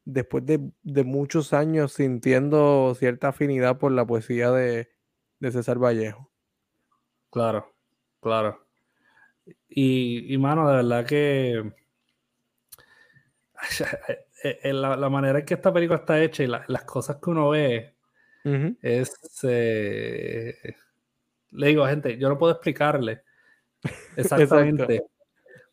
después 0.04 0.44
de, 0.44 0.58
muchos 1.04 1.52
años 1.52 1.92
sintiendo 1.92 2.94
cierta 2.98 3.28
afinidad 3.28 3.78
por 3.78 3.92
la 3.92 4.06
poesía 4.06 4.50
de, 4.50 4.90
César 5.40 5.78
Vallejo. 5.78 6.30
Claro, 7.30 7.74
claro. 8.20 8.66
Y, 9.68 10.32
y, 10.32 10.38
mano, 10.38 10.68
de 10.68 10.76
verdad 10.76 11.06
que 11.06 11.72
eh, 14.50 14.60
eh, 14.62 14.72
la, 14.72 15.08
manera 15.08 15.38
en 15.38 15.44
que 15.44 15.54
esta 15.54 15.72
película 15.72 15.98
está 15.98 16.22
hecha 16.22 16.42
y 16.42 16.46
las 16.46 16.84
cosas 16.84 17.16
que 17.16 17.30
uno 17.30 17.50
ve 17.50 17.96
es... 18.82 19.12
Eh, 19.42 20.54
le 21.50 21.66
digo, 21.68 21.86
gente, 21.86 22.18
yo 22.18 22.28
no 22.28 22.38
puedo 22.38 22.52
explicarle 22.52 23.22
exactamente 24.16 25.04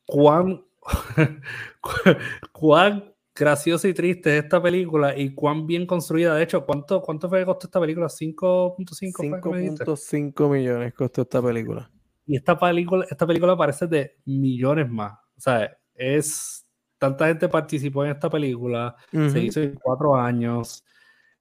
cuán, 0.05 0.63
cuán 2.51 3.13
graciosa 3.35 3.87
y 3.87 3.93
triste 3.93 4.37
esta 4.37 4.61
película 4.61 5.17
y 5.17 5.33
cuán 5.33 5.65
bien 5.67 5.85
construida. 5.85 6.35
De 6.35 6.43
hecho, 6.43 6.65
¿cuánto, 6.65 7.01
cuánto 7.01 7.29
fue 7.29 7.39
que 7.39 7.45
costó 7.45 7.67
esta 7.67 7.79
película? 7.79 8.07
5.5 8.07 8.75
5.5 8.77 10.49
millones 10.49 10.93
costó 10.93 11.23
esta 11.23 11.41
película. 11.41 11.89
Y 12.25 12.37
esta 12.37 12.57
película, 12.57 13.05
esta 13.09 13.27
película 13.27 13.57
parece 13.57 13.87
de 13.87 14.17
millones 14.25 14.89
más. 14.89 15.13
O 15.35 15.41
sea, 15.41 15.77
es 15.95 16.62
tanta 17.03 17.27
gente 17.27 17.49
participó 17.49 18.05
en 18.05 18.11
esta 18.11 18.29
película, 18.29 18.95
se 19.11 19.41
hizo 19.41 19.61
en 19.61 19.73
cuatro 19.73 20.15
años, 20.15 20.85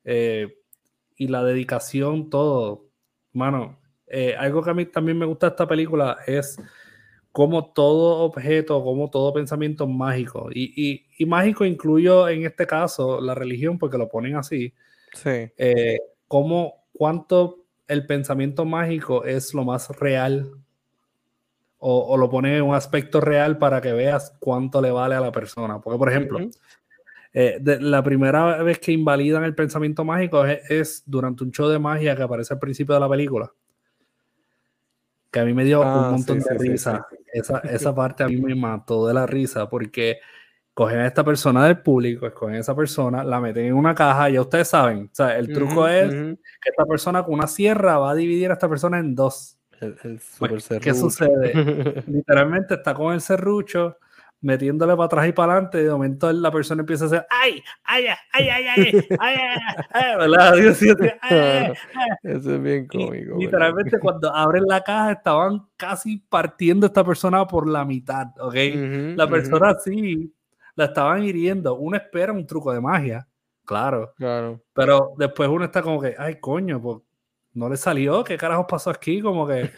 eh, 0.02 0.58
y 1.16 1.28
la 1.28 1.44
dedicación, 1.44 2.30
todo. 2.30 2.88
Mano, 3.32 3.78
eh, 4.08 4.34
algo 4.36 4.60
que 4.60 4.70
a 4.70 4.74
mí 4.74 4.86
también 4.86 5.16
me 5.16 5.24
gusta 5.24 5.46
de 5.46 5.50
esta 5.52 5.68
película 5.68 6.18
es 6.26 6.58
como 7.30 7.72
todo 7.72 8.24
objeto, 8.24 8.82
como 8.82 9.08
todo 9.08 9.32
pensamiento 9.32 9.86
mágico. 9.86 10.48
Y, 10.52 11.06
y, 11.16 11.26
mágico 11.26 11.64
incluyo 11.64 12.28
en 12.28 12.44
este 12.44 12.66
caso 12.66 13.20
la 13.20 13.36
religión, 13.36 13.78
porque 13.78 13.98
lo 13.98 14.08
ponen 14.08 14.34
así. 14.34 14.74
Sí. 15.14 15.48
Eh, 15.56 16.00
como 16.26 16.86
cuánto 16.92 17.66
el 17.86 18.04
pensamiento 18.04 18.64
mágico 18.64 19.24
es 19.24 19.54
lo 19.54 19.62
más 19.62 19.90
real 19.90 20.50
o, 21.84 22.16
lo 22.16 22.30
pone 22.30 22.56
en 22.56 22.62
un 22.62 22.76
aspecto 22.76 23.20
real 23.20 23.58
para 23.58 23.80
que 23.80 23.92
veas 23.92 24.36
cuánto 24.38 24.80
le 24.80 24.92
vale 24.92 25.16
a 25.16 25.20
la 25.20 25.32
persona. 25.32 25.80
Porque, 25.80 25.98
por 25.98 26.08
ejemplo, 26.08 26.38
eh, 27.32 27.58
la 27.80 28.04
primera 28.04 28.62
vez 28.62 28.78
que 28.78 28.92
invalidan 28.92 29.42
el 29.42 29.54
pensamiento 29.56 30.04
mágico 30.04 30.44
es, 30.44 31.02
durante 31.06 31.42
un 31.42 31.50
show 31.50 31.68
de 31.68 31.80
magia 31.80 32.14
que 32.14 32.22
aparece 32.22 32.54
al 32.54 32.60
principio 32.60 32.94
de 32.94 33.00
la 33.00 33.08
película. 33.08 33.52
Que 35.32 35.40
a 35.40 35.44
mí 35.44 35.52
me 35.54 35.64
dio 35.64 35.80
un 35.80 35.88
ah, 35.88 36.10
montón 36.12 36.38
de 36.38 36.54
risa. 36.56 37.04
esa, 37.32 37.58
esa 37.64 37.92
parte 37.92 38.22
a 38.22 38.28
mí 38.28 38.36
me 38.36 38.54
mató 38.54 39.08
de 39.08 39.14
la 39.14 39.26
risa 39.26 39.68
porque 39.68 40.18
cogen 40.74 41.00
a 41.00 41.06
esta 41.08 41.24
persona 41.24 41.66
del 41.66 41.80
público, 41.80 42.28
escogen 42.28 42.56
a 42.56 42.60
esa 42.60 42.76
persona, 42.76 43.24
la 43.24 43.40
meten 43.40 43.66
en 43.66 43.74
una 43.74 43.92
caja, 43.94 44.28
ya 44.30 44.40
ustedes 44.40 44.68
saben. 44.68 45.06
O 45.06 45.14
sea, 45.14 45.36
el 45.36 45.52
truco 45.52 45.88
es 45.88 46.10
que 46.12 46.70
esta 46.70 46.84
persona 46.86 47.24
con 47.24 47.34
una 47.34 47.48
sierra 47.48 47.98
va 47.98 48.12
a 48.12 48.14
dividir 48.14 48.50
a 48.50 48.54
esta 48.54 48.68
persona 48.68 49.00
en 49.00 49.16
dos. 49.16 49.58
El, 49.82 50.20
pues, 50.38 50.68
¿Qué 50.80 50.94
sucede? 50.94 51.52
Literalmente 52.06 52.74
está 52.74 52.94
con 52.94 53.14
el 53.14 53.20
serrucho 53.20 53.96
metiéndole 54.42 54.94
para 54.94 55.06
atrás 55.06 55.28
y 55.28 55.32
para 55.32 55.52
adelante, 55.52 55.80
y 55.80 55.84
de 55.84 55.90
momento 55.90 56.32
la 56.32 56.50
persona 56.50 56.80
empieza 56.82 57.04
a 57.04 57.06
hacer 57.06 57.26
¡ay! 57.30 57.62
¡ay! 57.84 58.06
¡ay! 58.32 58.48
¡ay! 58.48 58.66
¡ay! 58.68 59.04
¡ay! 59.18 59.36
¡ay! 59.92 60.16
¿verdad? 60.18 60.58
Eso 62.22 62.54
es 62.54 62.62
bien 62.62 62.86
cómico. 62.88 63.38
literalmente 63.38 63.98
cuando 64.00 64.34
abren 64.34 64.64
la 64.66 64.82
caja 64.82 65.12
estaban 65.12 65.62
casi 65.76 66.18
partiendo 66.28 66.86
a 66.86 66.88
esta 66.88 67.04
persona 67.04 67.46
por 67.46 67.68
la 67.68 67.84
mitad, 67.84 68.26
¿ok? 68.40 68.54
la 69.16 69.28
persona 69.28 69.76
sí 69.82 70.34
la 70.74 70.86
estaban 70.86 71.22
hiriendo. 71.22 71.76
Uno 71.76 71.96
espera 71.96 72.32
un 72.32 72.46
truco 72.46 72.72
de 72.72 72.80
magia, 72.80 73.28
claro. 73.64 74.12
Claro. 74.16 74.60
Pero 74.72 75.12
después 75.18 75.48
uno 75.48 75.64
está 75.64 75.82
como 75.82 76.00
que, 76.00 76.16
ay, 76.18 76.40
coño, 76.40 76.80
pues 76.82 76.98
no 77.54 77.68
le 77.68 77.76
salió, 77.76 78.24
¿qué 78.24 78.36
carajos 78.36 78.66
pasó 78.68 78.90
aquí? 78.90 79.20
Como 79.20 79.46
que 79.46 79.70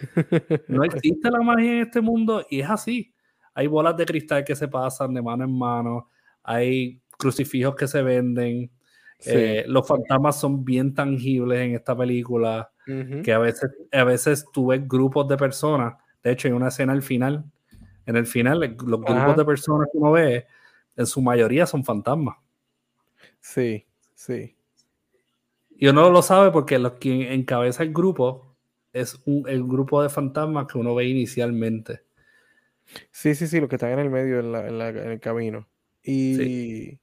no 0.68 0.84
existe 0.84 1.30
la 1.30 1.40
magia 1.40 1.72
en 1.72 1.78
este 1.80 2.00
mundo 2.00 2.44
y 2.48 2.60
es 2.60 2.70
así. 2.70 3.12
Hay 3.54 3.66
bolas 3.66 3.96
de 3.96 4.06
cristal 4.06 4.44
que 4.44 4.56
se 4.56 4.68
pasan 4.68 5.14
de 5.14 5.22
mano 5.22 5.44
en 5.44 5.56
mano, 5.56 6.08
hay 6.42 7.00
crucifijos 7.16 7.76
que 7.76 7.86
se 7.86 8.02
venden, 8.02 8.70
eh, 9.26 9.64
los 9.66 9.86
fantasmas 9.86 10.38
son 10.38 10.64
bien 10.64 10.92
tangibles 10.92 11.60
en 11.60 11.74
esta 11.74 11.96
película, 11.96 12.70
que 13.22 13.32
a 13.32 13.38
veces, 13.38 13.70
a 13.92 14.04
veces 14.04 14.44
tú 14.52 14.66
ves 14.66 14.86
grupos 14.86 15.26
de 15.28 15.36
personas, 15.36 15.94
de 16.22 16.32
hecho 16.32 16.48
hay 16.48 16.52
una 16.52 16.68
escena 16.68 16.92
al 16.92 17.02
final, 17.02 17.44
en 18.06 18.16
el 18.16 18.26
final 18.26 18.60
los 18.60 19.00
grupos 19.00 19.36
de 19.36 19.44
personas 19.44 19.88
que 19.90 19.98
uno 19.98 20.12
ve, 20.12 20.46
en 20.96 21.06
su 21.06 21.22
mayoría 21.22 21.66
son 21.66 21.84
fantasmas. 21.84 22.36
Sí, 23.40 23.86
sí. 24.14 24.53
Y 25.76 25.88
uno 25.88 26.10
lo 26.10 26.22
sabe 26.22 26.50
porque 26.50 26.78
los 26.78 26.92
que 26.92 27.34
encabeza 27.34 27.82
el 27.82 27.92
grupo 27.92 28.56
es 28.92 29.20
el 29.46 29.64
grupo 29.64 30.02
de 30.02 30.08
fantasmas 30.08 30.66
que 30.66 30.78
uno 30.78 30.94
ve 30.94 31.06
inicialmente. 31.06 32.02
Sí, 33.10 33.34
sí, 33.34 33.46
sí, 33.46 33.60
los 33.60 33.68
que 33.68 33.76
están 33.76 33.90
en 33.90 33.98
el 33.98 34.10
medio, 34.10 34.40
en, 34.40 34.80
el 34.80 35.20
camino. 35.20 35.66
Y, 36.02 36.98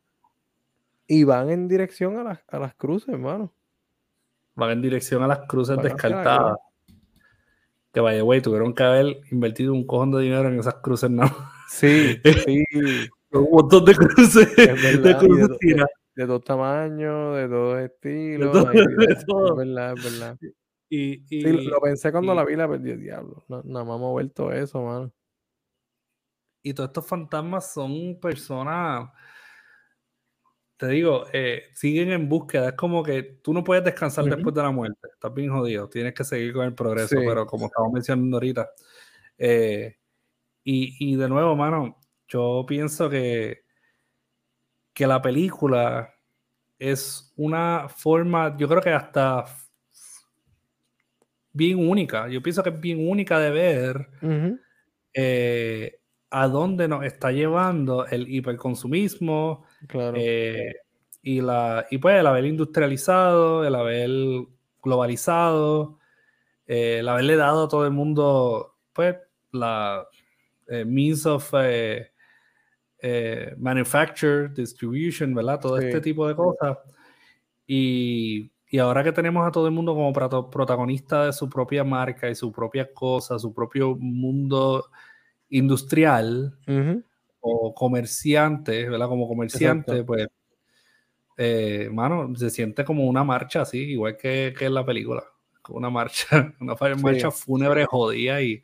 y 1.08 1.24
van 1.24 1.50
en 1.50 1.68
dirección 1.68 2.18
a, 2.18 2.42
las 2.60 2.76
cruces, 2.76 3.10
hermano. 3.10 3.54
Van 4.56 4.72
en 4.72 4.82
dirección 4.82 5.24
a 5.24 5.28
las 5.28 5.40
cruces 5.48 5.78
descartadas. 5.82 6.58
Que 7.92 8.00
vaya, 8.00 8.22
güey, 8.22 8.42
tuvieron 8.42 8.74
que 8.74 8.84
haber 8.84 9.18
invertido 9.32 9.74
un 9.74 9.86
cojón 9.86 10.12
de 10.12 10.22
dinero 10.22 10.48
en 10.48 10.60
esas 10.60 10.76
cruces, 10.76 11.10
¿no? 11.10 11.26
Sí, 11.68 12.18
sí. 12.46 12.64
un 13.34 13.50
montón 13.52 13.84
de 13.84 13.96
cruces. 13.96 14.56
de 14.56 15.18
cruces 15.18 15.58
de 16.22 16.28
dos 16.28 16.44
tamaños, 16.44 17.36
de 17.36 17.48
dos 17.48 17.80
estilos. 17.80 18.52
Es 19.10 19.26
verdad, 19.56 19.94
es 19.98 20.04
verdad. 20.04 20.38
Y, 20.90 21.24
y 21.30 21.42
lo 21.44 21.80
pensé 21.80 22.12
cuando 22.12 22.36
la 22.36 22.46
vi, 22.46 22.56
la 22.56 22.68
perdí 22.68 22.92
el 22.92 23.02
diablo. 23.02 23.44
nada 23.48 23.86
más 23.86 23.98
hemos 23.98 24.12
vuelto 24.12 24.52
eso, 24.52 24.84
mano. 24.84 25.14
Y 26.64 26.74
todos 26.74 26.90
estos 26.90 27.08
fantasmas 27.08 27.74
son 27.74 28.20
personas, 28.20 29.10
te 30.78 30.88
digo, 30.88 31.26
eh, 31.34 31.64
siguen 31.74 32.12
en 32.12 32.30
búsqueda. 32.30 32.70
Es 32.70 32.76
como 32.76 33.02
que 33.02 33.24
tú 33.42 33.54
no 33.54 33.64
puedes 33.64 33.84
descansar 33.84 34.26
después 34.26 34.54
de 34.54 34.62
la 34.62 34.72
muerte. 34.72 35.08
Estás 35.12 35.34
bien 35.34 35.50
jodido. 35.50 35.90
Tienes 35.90 36.14
que 36.14 36.24
seguir 36.24 36.54
con 36.54 36.66
el 36.66 36.76
progreso, 36.76 37.16
pero 37.16 37.48
como 37.48 37.66
estamos 37.66 37.92
mencionando 37.92 38.38
ahorita. 38.38 38.70
Eh, 39.38 39.96
y, 40.64 41.14
y 41.14 41.16
de 41.16 41.30
nuevo, 41.30 41.56
mano, 41.56 41.98
yo 42.28 42.64
pienso 42.68 43.10
que 43.10 43.61
que 45.02 45.08
la 45.08 45.20
película 45.20 46.14
es 46.78 47.34
una 47.36 47.90
forma, 47.90 48.56
yo 48.56 48.68
creo 48.68 48.82
que 48.84 48.92
hasta 48.92 49.46
bien 51.52 51.90
única. 51.90 52.28
Yo 52.30 52.40
pienso 52.44 52.62
que 52.62 52.70
es 52.70 52.80
bien 52.80 53.10
única 53.10 53.40
de 53.40 53.50
ver 53.50 54.10
eh, 55.12 56.00
a 56.30 56.48
dónde 56.48 56.88
nos 56.88 57.04
está 57.04 57.32
llevando 57.32 58.06
el 58.06 58.30
hiperconsumismo 58.30 59.66
eh, 59.92 60.76
y, 61.24 61.42
la, 61.42 61.88
y 61.90 61.98
pues 61.98 62.20
el 62.20 62.28
haber 62.28 62.46
industrializado, 62.46 63.66
el 63.66 63.74
haber 63.74 64.12
globalizado, 64.84 65.98
eh, 66.68 66.98
el 67.00 67.10
haberle 67.10 67.38
dado 67.38 67.64
a 67.64 67.70
todo 67.70 67.86
el 67.86 67.92
mundo 67.92 68.76
pues 68.94 69.16
la 69.52 70.06
means 70.86 71.26
of 71.26 71.52
eh, 73.02 73.56
manufacture, 73.58 74.50
distribution, 74.50 75.34
¿verdad? 75.34 75.60
Todo 75.60 75.80
este 75.80 76.00
tipo 76.02 76.28
de 76.28 76.36
cosas. 76.36 76.78
Y, 77.66 78.52
y, 78.70 78.78
ahora 78.78 79.04
que 79.04 79.12
tenemos 79.12 79.48
a 79.48 79.52
todo 79.52 79.66
el 79.66 79.74
mundo 79.74 79.96
como 79.96 80.14
protagonista 80.14 81.26
de 81.26 81.34
su 81.34 81.50
propia 81.50 81.84
marca 81.84 82.30
y 82.30 82.36
su 82.36 82.52
propia 82.52 82.94
cosa, 82.94 83.40
su 83.40 83.54
propio 83.54 83.96
mundo 83.96 84.86
industrial 85.50 86.58
o 87.40 87.74
comerciante, 87.74 88.88
¿verdad? 88.88 89.08
Como 89.08 89.28
comerciante, 89.28 90.04
pues, 90.04 90.28
eh, 91.38 91.90
mano, 91.92 92.36
se 92.36 92.52
siente 92.52 92.86
como 92.86 93.08
una 93.08 93.24
marcha 93.24 93.62
así, 93.62 93.80
igual 93.80 94.16
que, 94.16 94.54
que 94.58 94.66
en 94.66 94.76
la 94.76 94.86
película. 94.86 95.24
Una 95.70 95.90
marcha, 95.90 96.54
una 96.60 96.76
marcha 97.02 97.32
fúnebre 97.32 97.86
jodida 97.86 98.42
y, 98.42 98.62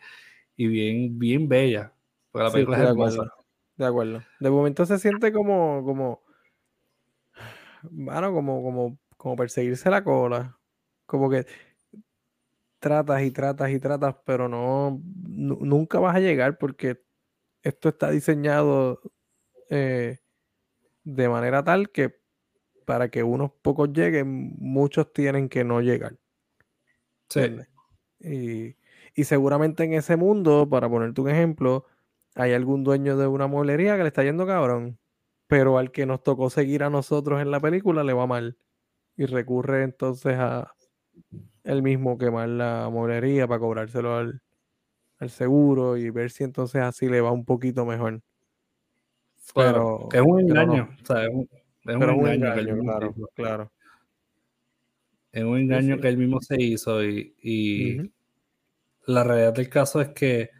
y, 0.56 0.68
bien, 0.68 1.18
bien 1.18 1.48
bella. 1.48 1.92
Porque 2.32 2.44
la 2.46 2.52
película 2.52 2.78
es 2.78 2.84
hermosa. 2.84 3.37
De 3.78 3.86
acuerdo. 3.86 4.24
De 4.40 4.50
momento 4.50 4.86
se 4.86 4.98
siente 4.98 5.32
como, 5.32 5.84
como, 5.86 6.24
bueno, 7.84 8.34
como, 8.34 8.64
como, 8.64 9.00
como 9.18 9.36
perseguirse 9.36 9.90
la 9.90 10.04
cola. 10.04 10.60
Como 11.06 11.30
que 11.30 11.46
tratas 12.80 13.24
y 13.24 13.32
tratas 13.32 13.70
y 13.72 13.80
tratas, 13.80 14.16
pero 14.26 14.48
no, 14.48 15.02
nunca 15.04 16.00
vas 16.00 16.16
a 16.16 16.20
llegar 16.20 16.58
porque 16.58 17.04
esto 17.64 17.90
está 17.90 18.12
diseñado 18.12 19.02
eh, 19.70 20.20
de 21.04 21.30
manera 21.30 21.64
tal 21.64 21.90
que 21.90 22.20
para 22.86 23.10
que 23.10 23.24
unos 23.24 23.52
pocos 23.62 23.92
lleguen, 23.92 24.56
muchos 24.60 25.12
tienen 25.14 25.50
que 25.50 25.64
no 25.64 25.82
llegar. 25.82 26.18
Sí. 27.30 27.42
Y, 28.20 28.76
y 29.14 29.24
seguramente 29.26 29.84
en 29.84 29.94
ese 29.94 30.16
mundo, 30.16 30.68
para 30.70 30.90
ponerte 30.90 31.22
un 31.22 31.30
ejemplo, 31.30 31.86
hay 32.38 32.54
algún 32.54 32.84
dueño 32.84 33.18
de 33.18 33.28
una 33.28 33.48
mueblería 33.48 33.98
que 33.98 34.04
le 34.04 34.10
está 34.10 34.24
yendo 34.24 34.46
cabrón, 34.46 35.00
pero 35.48 35.78
al 35.78 35.92
que 35.92 36.06
nos 36.06 36.22
tocó 36.24 36.50
seguir 36.50 36.84
a 36.84 36.90
nosotros 36.90 37.42
en 37.42 37.52
la 37.52 37.60
película 37.60 38.04
le 38.04 38.14
va 38.14 38.28
mal. 38.28 38.58
Y 39.16 39.26
recurre 39.26 39.84
entonces 39.84 40.36
a 40.38 40.72
él 41.64 41.82
mismo 41.82 42.18
quemar 42.18 42.50
la 42.50 42.90
mueblería 42.92 43.48
para 43.48 43.60
cobrárselo 43.60 44.16
al, 44.16 44.42
seguro 45.30 45.98
y 45.98 46.12
ver 46.12 46.30
si 46.30 46.44
entonces 46.44 46.82
así 46.84 47.08
le 47.08 47.22
va 47.22 47.32
un 47.32 47.44
poquito 47.44 47.86
mejor. 47.86 48.22
pero, 49.56 50.08
es 50.14 50.22
un 50.22 50.42
engaño. 50.42 50.90
es 51.00 51.96
un, 51.96 52.30
engaño, 52.30 52.80
claro, 52.84 53.16
claro. 53.34 53.72
Es 55.32 55.44
un 55.44 55.58
engaño 55.58 56.00
que 56.00 56.08
él 56.08 56.18
mismo 56.18 56.40
se 56.40 56.62
hizo 56.62 57.04
y, 57.04 58.12
la 59.08 59.24
realidad 59.24 59.54
del 59.54 59.70
caso 59.70 60.02
es 60.02 60.10
que 60.10 60.52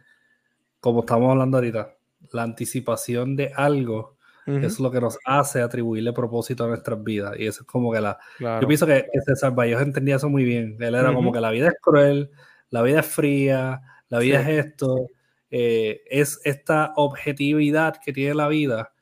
como 0.80 1.00
estamos 1.00 1.30
hablando 1.30 1.56
ahorita, 1.56 1.96
la 2.32 2.42
anticipación 2.42 3.36
de 3.36 3.52
algo 3.54 4.16
es 4.46 4.80
lo 4.80 4.90
que 4.90 4.98
nos 4.98 5.18
hace 5.26 5.60
atribuirle 5.60 6.14
propósito 6.14 6.64
a 6.64 6.68
nuestras 6.68 7.04
vidas. 7.04 7.34
Y 7.38 7.46
eso 7.46 7.62
es 7.62 7.66
como 7.66 7.92
que 7.92 8.00
la... 8.00 8.18
Yo 8.38 8.66
pienso 8.66 8.86
que, 8.86 9.04
César 9.26 9.54
Vallejo 9.54 9.82
entendía 9.82 10.16
eso 10.16 10.30
muy 10.30 10.42
bien. 10.44 10.78
Él 10.80 10.94
era 10.94 11.12
como 11.12 11.32
que 11.32 11.40
la 11.40 11.50
vida 11.50 11.68
es 11.68 11.74
cruel, 11.82 12.30
la 12.70 12.80
vida 12.80 13.00
es 13.00 13.06
fría, 13.06 13.82
la 14.08 14.18
vida 14.20 14.40
es 14.40 14.66
esto. 14.66 15.06
eh, 15.50 16.02
es 16.06 16.40
esta 16.44 16.92
objetividad 16.96 17.96
que 18.02 18.12
tiene 18.12 18.34
la 18.34 18.48
vida 18.48 18.92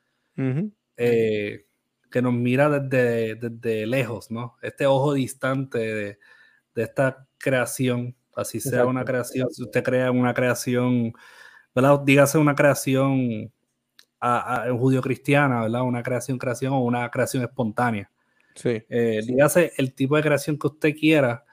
eh, 0.97 1.65
que 2.11 2.21
nos 2.21 2.33
mira 2.33 2.69
desde, 2.69 3.35
desde, 3.35 3.85
lejos, 3.85 4.31
¿no? 4.31 4.57
Este 4.61 4.85
ojo 4.85 5.13
distante 5.13 5.77
de, 5.77 6.19
de 6.75 6.83
esta 6.83 7.27
creación, 7.37 8.15
así 8.35 8.59
sea 8.59 8.85
una 8.85 9.03
creación, 9.03 9.49
si 9.51 9.63
usted 9.63 9.83
crea 9.83 10.11
una 10.11 10.33
creación, 10.33 11.13
¿verdad? 11.77 11.99
Dígase 12.03 12.39
una 12.39 12.55
creación 12.55 13.51
a, 14.19 14.63
a, 14.63 14.73
judío-cristiana, 14.75 15.61
¿verdad? 15.61 15.83
Una 15.83 16.01
creación, 16.01 16.39
creación 16.39 16.73
o 16.73 16.79
una 16.79 17.07
creación 17.11 17.43
espontánea. 17.43 18.09
Sí. 18.55 18.83
Eh, 18.89 19.21
dígase 19.23 19.73
el 19.77 19.93
tipo 19.93 20.15
de 20.15 20.23
creación 20.23 20.57
que 20.57 20.65
usted 20.65 20.95
quiera, 20.95 21.45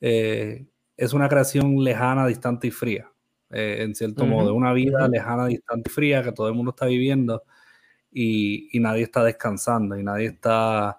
eh, 0.00 0.64
es 0.96 1.12
una 1.12 1.28
creación 1.28 1.82
lejana, 1.82 2.28
distante 2.28 2.68
y 2.68 2.70
fría. 2.70 3.10
Eh, 3.50 3.78
en 3.80 3.96
cierto 3.96 4.26
modo, 4.26 4.54
una 4.54 4.72
vida 4.72 5.08
lejana, 5.08 5.46
distante 5.46 5.90
y 5.90 5.92
fría 5.92 6.22
que 6.22 6.30
todo 6.30 6.46
el 6.46 6.54
mundo 6.54 6.70
está 6.70 6.86
viviendo 6.86 7.42
y, 8.12 8.68
y 8.76 8.78
nadie 8.78 9.02
está 9.02 9.24
descansando 9.24 9.98
y 9.98 10.04
nadie 10.04 10.28
está 10.28 10.98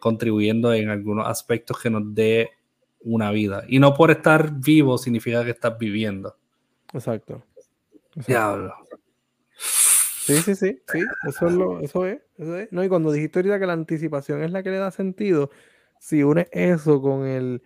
contribuyendo 0.00 0.74
en 0.74 0.88
algunos 0.88 1.28
aspectos 1.28 1.80
que 1.80 1.88
nos 1.88 2.12
dé 2.12 2.50
una 3.02 3.30
vida. 3.30 3.62
Y 3.68 3.78
no 3.78 3.94
por 3.94 4.10
estar 4.10 4.50
vivo 4.58 4.98
significa 4.98 5.44
que 5.44 5.52
estás 5.52 5.78
viviendo. 5.78 6.36
Exacto. 6.94 7.44
Diablo. 8.26 8.72
Sí, 9.56 10.36
sí, 10.36 10.54
sí, 10.54 10.80
sí, 10.90 11.00
eso 11.28 11.46
es, 11.48 11.52
lo, 11.52 11.80
eso 11.80 12.06
es, 12.06 12.22
eso 12.38 12.56
es. 12.56 12.72
No, 12.72 12.82
y 12.82 12.88
cuando 12.88 13.12
dijiste 13.12 13.40
ahorita 13.40 13.58
que 13.58 13.66
la 13.66 13.74
anticipación 13.74 14.42
es 14.42 14.52
la 14.52 14.62
que 14.62 14.70
le 14.70 14.78
da 14.78 14.90
sentido, 14.90 15.50
si 15.98 16.22
unes 16.22 16.48
eso 16.50 17.02
con 17.02 17.26
el, 17.26 17.62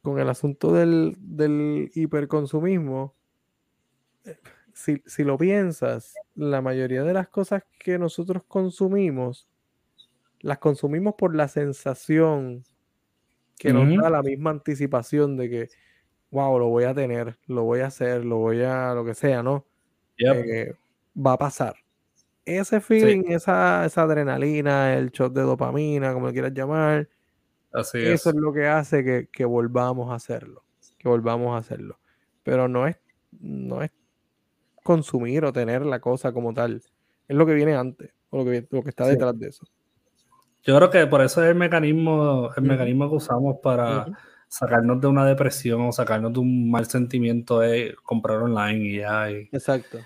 con 0.00 0.18
el 0.18 0.28
asunto 0.30 0.72
del, 0.72 1.14
del 1.18 1.90
hiperconsumismo, 1.94 3.14
si, 4.72 5.02
si, 5.04 5.24
lo 5.24 5.36
piensas, 5.36 6.14
la 6.34 6.62
mayoría 6.62 7.02
de 7.02 7.12
las 7.12 7.28
cosas 7.28 7.64
que 7.78 7.98
nosotros 7.98 8.44
consumimos, 8.44 9.46
las 10.40 10.58
consumimos 10.58 11.16
por 11.18 11.34
la 11.34 11.48
sensación 11.48 12.64
que 13.58 13.74
nos 13.74 13.94
da 14.02 14.08
la 14.08 14.22
misma 14.22 14.50
anticipación 14.50 15.36
de 15.36 15.50
que, 15.50 15.68
wow, 16.30 16.58
lo 16.58 16.68
voy 16.68 16.84
a 16.84 16.94
tener, 16.94 17.36
lo 17.46 17.64
voy 17.64 17.80
a 17.80 17.86
hacer, 17.86 18.24
lo 18.24 18.38
voy 18.38 18.62
a, 18.62 18.94
lo 18.94 19.04
que 19.04 19.14
sea, 19.14 19.42
¿no? 19.42 19.66
Eh, 20.18 20.74
va 21.16 21.32
a 21.32 21.38
pasar. 21.38 21.74
Ese 22.44 22.80
feeling, 22.80 23.24
esa, 23.28 23.84
esa 23.84 24.02
adrenalina, 24.02 24.94
el 24.94 25.10
shot 25.10 25.32
de 25.32 25.42
dopamina, 25.42 26.12
como 26.12 26.26
lo 26.26 26.32
quieras 26.32 26.52
llamar, 26.52 27.08
eso 27.72 27.98
es. 27.98 28.34
lo 28.34 28.52
que 28.52 28.66
hace 28.66 29.04
que, 29.04 29.28
que, 29.30 29.44
volvamos 29.44 30.10
a 30.10 30.14
hacerlo. 30.14 30.64
Que 30.98 31.08
volvamos 31.08 31.54
a 31.54 31.58
hacerlo. 31.58 31.98
Pero 32.42 32.66
no 32.66 32.86
es, 32.86 32.96
no 33.38 33.82
es 33.82 33.90
consumir 34.82 35.44
o 35.44 35.52
tener 35.52 35.86
la 35.86 36.00
cosa 36.00 36.32
como 36.32 36.52
tal. 36.52 36.82
Es 37.28 37.36
lo 37.36 37.46
que 37.46 37.54
viene 37.54 37.76
antes, 37.76 38.12
o 38.30 38.38
lo 38.38 38.44
que, 38.44 38.66
lo 38.70 38.82
que 38.82 38.90
está 38.90 39.06
detrás 39.06 39.38
de 39.38 39.48
eso. 39.48 39.64
Yo 40.62 40.76
creo 40.76 40.90
que 40.90 41.06
por 41.06 41.22
eso 41.22 41.42
es 41.42 41.50
el 41.50 41.54
mecanismo, 41.54 42.50
el 42.54 42.62
mecanismo 42.62 43.08
que 43.08 43.16
usamos 43.16 43.56
para 43.62 44.06
sacarnos 44.50 45.00
de 45.00 45.06
una 45.06 45.24
depresión 45.24 45.80
o 45.80 45.92
sacarnos 45.92 46.34
de 46.34 46.40
un 46.40 46.70
mal 46.70 46.84
sentimiento 46.84 47.60
de 47.60 47.94
comprar 48.02 48.42
online 48.42 48.84
y 48.84 48.98
ya. 48.98 49.30
Exacto. 49.30 50.00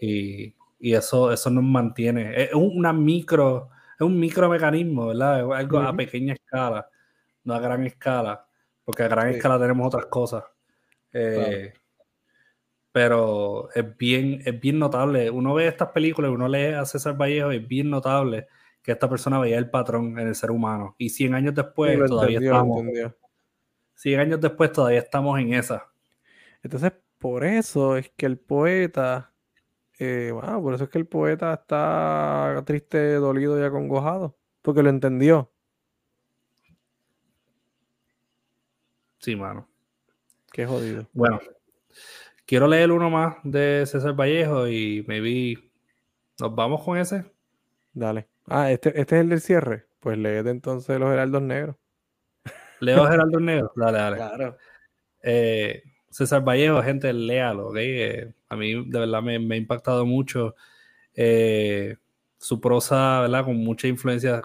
Y, 0.00 0.54
y, 0.78 0.94
eso, 0.94 1.30
eso 1.30 1.50
nos 1.50 1.64
mantiene. 1.64 2.44
Es 2.44 2.54
una 2.54 2.94
micro, 2.94 3.68
es 3.94 4.00
un 4.00 4.18
micro 4.18 4.48
mecanismo, 4.48 5.08
¿verdad? 5.08 5.40
Es 5.40 5.58
algo 5.58 5.80
a 5.80 5.94
pequeña 5.94 6.32
escala 6.32 6.88
no 7.48 7.54
a 7.54 7.60
gran 7.60 7.84
escala, 7.84 8.46
porque 8.84 9.02
a 9.02 9.08
gran 9.08 9.28
escala 9.28 9.58
tenemos 9.58 9.86
otras 9.86 10.06
cosas. 10.06 10.44
Eh, 11.12 11.72
pero 12.92 13.70
es 13.74 13.96
bien, 13.96 14.42
es 14.44 14.60
bien 14.60 14.78
notable. 14.78 15.30
Uno 15.30 15.54
ve 15.54 15.66
estas 15.66 15.88
películas, 15.88 16.30
uno 16.30 16.46
lee 16.46 16.74
a 16.74 16.84
César 16.84 17.16
Vallejo, 17.16 17.50
es 17.50 17.66
bien 17.66 17.90
notable 17.90 18.46
que 18.82 18.92
esta 18.92 19.08
persona 19.08 19.38
veía 19.38 19.58
el 19.58 19.70
patrón 19.70 20.18
en 20.18 20.28
el 20.28 20.34
ser 20.34 20.50
humano. 20.50 20.94
Y 20.98 21.08
100 21.08 21.34
años 21.34 21.54
después 21.54 21.98
todavía 22.06 22.38
estamos. 22.38 22.84
100 23.98 24.20
años 24.20 24.40
después 24.40 24.72
todavía 24.72 25.00
estamos 25.00 25.40
en 25.40 25.54
esa. 25.54 25.90
Entonces, 26.62 26.92
por 27.18 27.44
eso 27.44 27.96
es 27.96 28.10
que 28.16 28.26
el 28.26 28.38
poeta, 28.38 29.32
eh, 29.98 30.32
por 30.32 30.72
eso 30.72 30.84
es 30.84 30.90
que 30.90 30.98
el 30.98 31.06
poeta 31.06 31.52
está 31.52 32.62
triste, 32.64 33.14
dolido 33.14 33.60
y 33.60 33.64
acongojado, 33.64 34.38
porque 34.62 34.84
lo 34.84 34.90
entendió. 34.90 35.50
Sí, 39.18 39.34
mano. 39.34 39.68
Qué 40.52 40.64
jodido. 40.64 41.08
Bueno, 41.12 41.40
quiero 42.46 42.68
leer 42.68 42.92
uno 42.92 43.10
más 43.10 43.38
de 43.42 43.84
César 43.84 44.14
Vallejo 44.14 44.68
y 44.68 45.04
maybe 45.08 45.72
nos 46.38 46.54
vamos 46.54 46.84
con 46.84 46.98
ese. 46.98 47.24
Dale. 47.92 48.28
Ah, 48.46 48.70
este, 48.70 48.90
este 48.90 49.16
es 49.16 49.22
el 49.22 49.28
del 49.28 49.40
cierre. 49.40 49.88
Pues 49.98 50.16
léete 50.16 50.50
entonces 50.50 51.00
los 51.00 51.10
Heraldos 51.10 51.42
Negros. 51.42 51.76
Leo 52.80 53.10
Heraldos 53.10 53.42
Negros. 53.42 53.70
Dale, 53.74 53.98
dale. 53.98 54.16
Claro. 54.16 54.56
Eh, 55.22 55.82
César 56.10 56.42
Vallejo, 56.42 56.82
gente, 56.82 57.12
léalo, 57.12 57.68
¿ok? 57.68 57.76
Eh, 57.78 58.32
a 58.48 58.56
mí 58.56 58.84
de 58.88 58.98
verdad 58.98 59.22
me, 59.22 59.36
ha 59.36 59.56
impactado 59.56 60.06
mucho 60.06 60.54
eh, 61.14 61.96
su 62.38 62.60
prosa, 62.60 63.20
¿verdad? 63.20 63.44
Con 63.44 63.56
mucha 63.56 63.88
influencia 63.88 64.42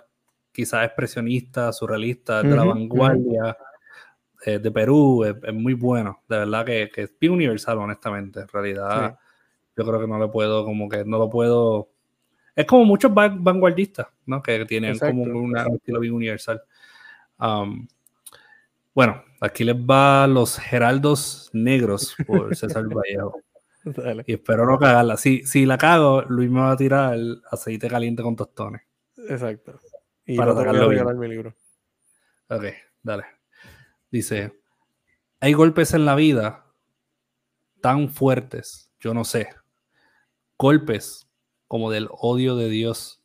quizás 0.52 0.86
expresionista, 0.86 1.72
surrealista, 1.74 2.44
de 2.44 2.56
la 2.56 2.64
vanguardia. 2.64 3.58
Eh, 4.46 4.60
de 4.60 4.72
Perú 4.72 5.24
es, 5.24 5.54
muy 5.54 5.74
bueno, 5.74 6.22
de 6.28 6.40
verdad 6.40 6.66
que, 6.66 6.92
que, 6.94 7.04
es 7.04 7.16
bien 7.20 7.34
universal, 7.34 7.78
honestamente. 7.78 8.42
En 8.42 8.48
realidad, 8.50 9.18
yo 9.76 9.86
creo 9.86 10.02
que 10.02 10.08
no 10.08 10.20
le 10.20 10.28
puedo, 10.28 10.66
como 10.66 10.90
que 10.90 11.06
no 11.06 11.18
lo 11.18 11.30
puedo. 11.30 11.90
Es 12.56 12.66
como 12.66 12.86
muchos 12.86 13.12
vanguardistas, 13.14 14.08
¿no? 14.26 14.44
Que 14.44 14.66
tienen 14.66 15.00
como 15.00 15.24
un 15.24 15.58
estilo 15.58 16.00
bien 16.02 16.14
universal. 16.14 16.62
Um, 17.40 17.88
bueno, 18.94 19.24
aquí 19.42 19.64
les 19.64 19.76
va 19.76 20.28
los 20.28 20.58
Geraldos 20.60 21.50
Negros 21.54 22.16
por 22.28 22.56
César 22.56 22.86
Vallejo. 22.88 23.40
Y 24.26 24.36
espero 24.36 24.66
no 24.66 24.80
cagarla. 24.80 25.18
Si, 25.18 25.44
si 25.44 25.66
la 25.66 25.78
cago, 25.78 26.22
Luis 26.22 26.50
me 26.50 26.62
va 26.62 26.72
a 26.72 26.78
tirar 26.78 27.16
el 27.16 27.42
aceite 27.52 27.90
caliente 27.90 28.24
con 28.24 28.34
tostones. 28.34 28.82
Exacto. 29.28 29.78
Y 30.26 30.38
para 30.38 30.56
sacarlo 30.56 30.88
bien. 30.88 31.20
mi 31.20 31.28
libro. 31.28 31.54
Ok, 32.48 32.64
dale. 33.02 33.26
Dice, 34.10 34.54
hay 35.42 35.52
golpes 35.52 35.94
en 35.94 36.06
la 36.06 36.16
vida 36.16 36.66
tan 37.82 38.10
fuertes, 38.10 38.90
yo 39.02 39.14
no 39.14 39.26
sé, 39.26 39.50
golpes 40.58 41.28
como 41.68 41.92
del 41.92 42.08
odio 42.12 42.56
de 42.56 42.70
Dios, 42.70 43.22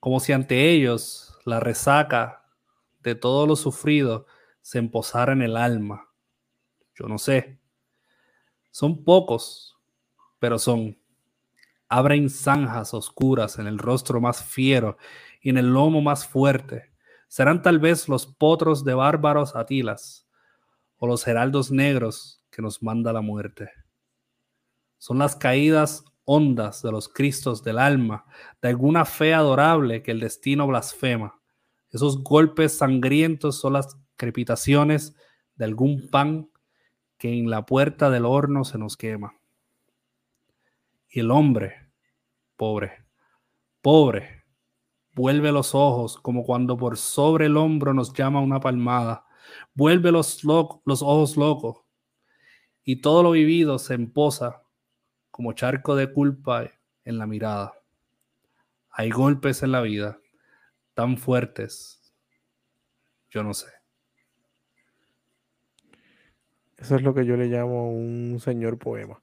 como 0.00 0.20
si 0.20 0.32
ante 0.32 0.70
ellos 0.70 1.38
la 1.44 1.60
resaca 1.60 2.44
de 3.00 3.14
todo 3.14 3.46
lo 3.46 3.56
sufrido 3.56 4.26
se 4.64 4.78
emposara 4.78 5.34
en 5.34 5.42
el 5.42 5.58
alma. 5.58 6.08
Yo 6.94 7.06
no 7.06 7.18
sé. 7.18 7.60
Son 8.70 9.04
pocos, 9.04 9.76
pero 10.38 10.58
son. 10.58 10.98
Abren 11.86 12.30
zanjas 12.30 12.94
oscuras 12.94 13.58
en 13.58 13.66
el 13.66 13.78
rostro 13.78 14.22
más 14.22 14.42
fiero 14.42 14.96
y 15.42 15.50
en 15.50 15.58
el 15.58 15.70
lomo 15.70 16.00
más 16.00 16.26
fuerte 16.26 16.94
serán 17.28 17.60
tal 17.60 17.78
vez 17.78 18.08
los 18.08 18.26
potros 18.26 18.84
de 18.84 18.94
bárbaros 18.94 19.54
Atilas 19.54 20.26
o 20.96 21.06
los 21.06 21.26
heraldos 21.26 21.70
negros 21.70 22.42
que 22.50 22.62
nos 22.62 22.82
manda 22.82 23.12
la 23.12 23.20
muerte. 23.20 23.70
Son 24.96 25.18
las 25.18 25.36
caídas 25.36 26.04
hondas 26.24 26.80
de 26.80 26.90
los 26.90 27.08
cristos 27.10 27.62
del 27.62 27.78
alma, 27.78 28.24
de 28.62 28.68
alguna 28.68 29.04
fe 29.04 29.34
adorable 29.34 30.02
que 30.02 30.12
el 30.12 30.20
destino 30.20 30.66
blasfema. 30.66 31.38
Esos 31.90 32.22
golpes 32.22 32.78
sangrientos 32.78 33.60
son 33.60 33.74
las 33.74 33.98
crepitaciones 34.16 35.16
de 35.56 35.64
algún 35.64 36.08
pan 36.10 36.50
que 37.18 37.32
en 37.38 37.50
la 37.50 37.66
puerta 37.66 38.10
del 38.10 38.24
horno 38.24 38.64
se 38.64 38.78
nos 38.78 38.96
quema. 38.96 39.38
Y 41.08 41.20
el 41.20 41.30
hombre, 41.30 41.90
pobre, 42.56 43.04
pobre, 43.80 44.44
Vuelve 45.14 45.52
los 45.52 45.76
ojos 45.76 46.18
como 46.18 46.44
cuando 46.44 46.76
por 46.76 46.96
sobre 46.96 47.46
el 47.46 47.56
hombro 47.56 47.94
nos 47.94 48.12
llama 48.12 48.40
una 48.40 48.58
palmada. 48.58 49.24
Vuelve 49.72 50.10
los, 50.10 50.42
los 50.42 51.02
ojos 51.02 51.36
locos 51.36 51.84
y 52.82 53.00
todo 53.00 53.22
lo 53.22 53.30
vivido 53.30 53.78
se 53.78 53.94
emposa 53.94 54.62
como 55.30 55.52
charco 55.52 55.94
de 55.94 56.12
culpa 56.12 56.68
en 57.04 57.18
la 57.18 57.26
mirada. 57.26 57.74
Hay 58.90 59.10
golpes 59.10 59.62
en 59.62 59.70
la 59.70 59.82
vida 59.82 60.18
tan 60.94 61.16
fuertes. 61.16 62.12
Yo 63.30 63.44
no 63.44 63.54
sé. 63.54 63.68
Eso 66.84 66.96
es 66.96 67.02
lo 67.02 67.14
que 67.14 67.24
yo 67.24 67.34
le 67.38 67.46
llamo 67.46 67.90
un 67.90 68.38
señor 68.40 68.76
poema. 68.78 69.18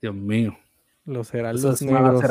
Dios 0.00 0.14
mío. 0.14 0.56
Los 1.04 1.34
heraldos 1.34 1.82
negros. 1.82 2.22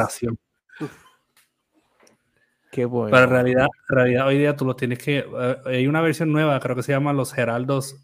Pero 2.72 3.10
en 3.26 3.30
realidad, 3.30 3.68
realidad 3.90 4.28
hoy 4.28 4.38
día 4.38 4.56
tú 4.56 4.64
los 4.64 4.78
tienes 4.78 4.98
que... 5.00 5.18
Eh, 5.28 5.58
hay 5.66 5.88
una 5.88 6.00
versión 6.00 6.32
nueva, 6.32 6.58
creo 6.62 6.78
que 6.78 6.84
se 6.84 6.94
llama 6.94 7.12
Los 7.12 7.38
Heraldos 7.38 7.98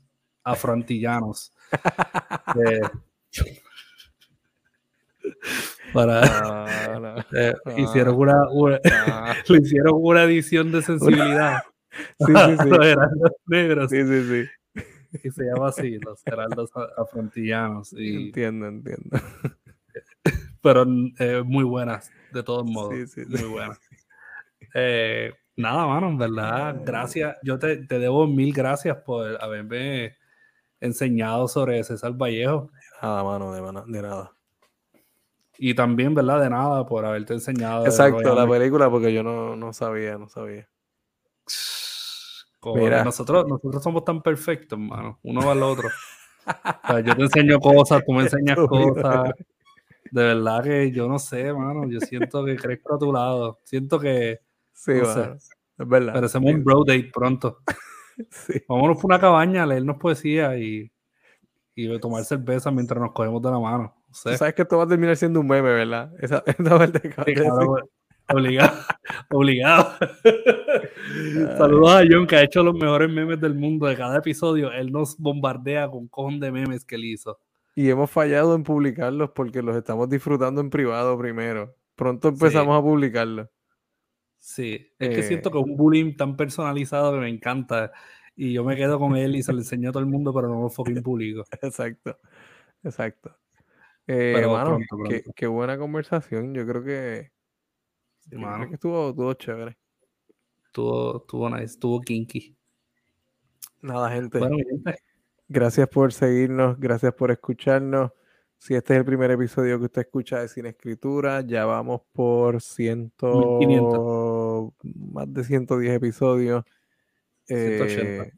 Afrontillanos. 0.44 1.54
Para, 5.94 6.22
Ah, 6.24 7.00
no. 7.00 7.16
eh, 7.40 7.54
Ah. 7.66 7.74
hicieron 7.78 8.16
una, 8.16 8.50
una- 8.52 8.80
Ah, 9.08 9.34
le 9.48 9.58
hicieron 9.60 9.94
una 9.96 10.24
edición 10.24 10.70
de 10.74 10.82
sensibilidad 10.82 11.64
sí, 12.20 12.26
sí, 12.28 12.34
a 12.36 12.58
sí. 12.62 12.70
los 12.70 12.86
heraldos 12.86 13.32
negros 13.46 13.90
Sí, 13.90 14.04
sí, 14.06 14.24
sí. 14.24 14.46
Y 15.24 15.32
se 15.32 15.46
llama 15.46 15.70
así, 15.70 15.98
los 16.00 16.22
heraldos 16.26 16.72
afrontillanos. 16.98 17.94
Y, 17.94 18.28
Entiendo, 18.28 18.68
entiendo. 18.68 19.10
pero 20.62 20.86
eh, 21.20 21.44
muy 21.46 21.64
buenas, 21.64 22.12
de 22.32 22.44
todos 22.44 22.66
modos. 22.66 22.94
Sí, 22.94 23.08
sí. 23.08 23.22
Muy 23.28 23.50
buenas. 23.50 23.80
Eh, 24.74 25.32
nada, 25.56 25.86
mano, 25.86 26.10
en 26.10 26.18
verdad, 26.18 26.82
gracias. 26.84 27.38
Yo 27.44 27.60
te, 27.60 27.78
te 27.78 28.00
debo 28.00 28.28
mil 28.28 28.54
gracias 28.54 28.98
por 28.98 29.42
haberme 29.42 30.18
enseñado 30.80 31.48
sobre 31.48 31.84
César 31.84 32.14
Vallejo. 32.14 32.72
Nada, 33.02 33.24
mano, 33.24 33.54
de, 33.54 33.62
de 33.92 34.02
nada. 34.02 34.32
Y 35.58 35.74
también, 35.74 36.14
¿verdad? 36.14 36.42
De 36.42 36.50
nada, 36.50 36.86
por 36.86 37.06
haberte 37.06 37.34
enseñado. 37.34 37.86
Exacto, 37.86 38.36
la 38.36 38.48
película, 38.48 38.90
porque 38.90 39.14
yo 39.14 39.24
no, 39.24 39.56
no 39.56 39.74
sabía, 39.74 40.18
no 40.18 40.28
sabía. 40.28 40.68
Como 42.66 42.82
Mira. 42.84 43.04
Nosotros, 43.04 43.48
nosotros 43.48 43.84
somos 43.84 44.04
tan 44.04 44.24
perfectos, 44.24 44.80
mano. 44.80 45.20
Uno 45.22 45.46
va 45.46 45.52
al 45.52 45.62
otro. 45.64 45.88
O 46.48 46.88
sea, 46.88 47.00
yo 47.00 47.16
te 47.16 47.24
enseño 47.24 47.60
cosas, 47.60 48.04
tú 48.06 48.12
me 48.14 48.22
enseñas 48.22 48.56
cosas. 48.70 49.32
De 50.12 50.24
verdad 50.24 50.64
que 50.64 50.92
yo 50.92 51.08
no 51.08 51.18
sé, 51.18 51.52
mano. 51.52 51.90
Yo 51.90 52.00
siento 52.02 52.46
que 52.46 52.56
crezco 52.56 52.96
a 52.96 53.00
tu 53.00 53.12
lado. 53.12 53.58
Siento 53.64 54.00
que 54.00 54.40
Sí, 54.72 54.92
No 54.94 55.06
sé. 55.06 55.32
es 55.34 55.88
verdad. 55.88 56.14
merecemos 56.14 56.54
un 56.54 56.64
bro 56.64 56.84
date 56.86 57.10
pronto. 57.14 57.60
Sí. 58.30 58.62
Vámonos 58.70 58.96
por 58.98 59.06
una 59.06 59.20
cabaña 59.20 59.64
a 59.64 59.66
leernos 59.66 59.98
poesía 59.98 60.56
y, 60.58 60.90
y 61.76 62.00
tomar 62.00 62.24
cerveza 62.26 62.72
mientras 62.72 63.02
nos 63.02 63.12
cogemos 63.12 63.42
de 63.42 63.52
la 63.52 63.60
mano. 63.60 63.84
No 63.98 64.06
Tú 64.08 64.14
sé. 64.30 64.38
sabes 64.38 64.54
que 64.54 64.62
esto 64.62 64.78
va 64.78 64.86
a 64.86 64.88
terminar 64.88 65.18
siendo 65.18 65.40
un 65.42 65.48
meme, 65.48 65.74
¿verdad? 65.74 66.12
Esa, 66.22 66.44
esa 66.46 66.78
parte 66.78 67.02
que 67.02 67.10
Sí, 67.10 67.34
claro, 67.34 67.78
obligado. 68.30 68.78
Obligado. 69.32 69.94
Saludos 71.58 71.92
a 71.92 72.04
John, 72.10 72.28
que 72.28 72.36
ha 72.36 72.44
hecho 72.44 72.64
los 72.64 72.74
mejores 72.76 73.10
memes 73.10 73.40
del 73.40 73.56
mundo. 73.56 73.86
De 73.88 73.96
cada 73.96 74.18
episodio, 74.18 74.72
él 74.72 74.92
nos 74.92 75.18
bombardea 75.18 75.90
con 75.90 76.08
cojón 76.08 76.40
de 76.40 76.52
memes 76.52 76.86
que 76.86 76.96
él 76.96 77.06
hizo. 77.06 77.40
Y 77.76 77.90
hemos 77.90 78.10
fallado 78.10 78.56
en 78.56 78.64
publicarlos 78.64 79.32
porque 79.32 79.62
los 79.62 79.76
estamos 79.76 80.10
disfrutando 80.10 80.62
en 80.62 80.70
privado 80.70 81.18
primero. 81.18 81.76
Pronto 81.96 82.30
empezamos 82.30 82.78
a 82.78 82.82
publicarlos. 82.82 83.48
Sí, 84.40 84.88
es 85.00 85.10
que 85.10 85.20
Eh. 85.20 85.24
siento 85.24 85.52
que 85.52 85.60
es 85.60 85.66
un 85.66 85.76
bullying 85.76 86.16
tan 86.16 86.36
personalizado 86.36 87.14
que 87.14 87.20
me 87.20 87.30
encanta. 87.30 87.92
Y 88.36 88.54
yo 88.54 88.64
me 88.64 88.76
quedo 88.76 89.00
con 89.00 89.16
él 89.16 89.36
y 89.36 89.44
se 89.44 89.54
lo 89.54 89.60
enseño 89.60 89.90
a 89.90 89.92
todo 89.94 90.02
el 90.02 90.10
mundo, 90.10 90.34
pero 90.34 90.48
no 90.50 90.62
lo 90.62 90.70
fucking 90.70 91.02
publico. 91.02 91.44
Exacto. 91.62 92.18
Exacto. 92.84 93.36
Eh, 94.08 94.34
Pero 94.36 94.52
mano, 94.54 94.78
pronto, 94.88 95.10
Qué, 95.10 95.24
qué 95.36 95.48
buena 95.48 95.78
conversación. 95.80 96.54
Yo 96.54 96.68
creo 96.68 96.84
que, 96.84 97.32
Sí, 98.30 98.36
mano. 98.38 98.68
que 98.68 98.74
estuvo, 98.76 99.10
estuvo 99.10 99.34
chévere. 99.34 99.78
Estuvo, 100.66 101.18
estuvo 101.18 101.50
nice, 101.50 101.64
estuvo 101.66 102.02
kinky. 102.02 102.56
Nada, 103.82 104.10
gente. 104.12 104.40
Bueno, 104.40 104.58
mi 104.58 104.64
gente, 104.66 104.96
Gracias 105.48 105.88
por 105.90 106.12
seguirnos, 106.12 106.80
gracias 106.80 107.14
por 107.14 107.30
escucharnos. 107.30 108.12
Si 108.58 108.74
este 108.74 108.94
es 108.94 109.00
el 109.00 109.06
primer 109.06 109.30
episodio 109.30 109.78
que 109.78 109.86
usted 109.86 110.02
escucha 110.02 110.40
de 110.40 110.48
Sin 110.48 110.66
Escritura, 110.66 111.42
ya 111.42 111.66
vamos 111.66 112.02
por 112.14 112.62
ciento, 112.62 113.60
1500. 113.60 114.74
más 115.14 115.32
de 115.32 115.44
110 115.44 115.94
episodios, 115.94 116.64
180. 117.46 118.24
eh, 118.24 118.32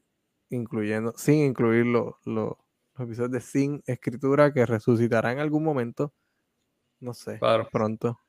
incluyendo, 0.49 1.13
sin 1.15 1.35
incluir 1.45 1.85
lo- 1.85 2.17
lo- 2.25 2.57
los 2.97 3.07
episodios 3.07 3.31
de 3.31 3.41
Sin 3.41 3.83
Escritura 3.85 4.51
que 4.51 4.65
resucitarán 4.65 5.33
en 5.33 5.39
algún 5.39 5.63
momento, 5.63 6.13
no 6.99 7.13
sé, 7.13 7.39
claro, 7.39 7.69
pronto. 7.71 8.19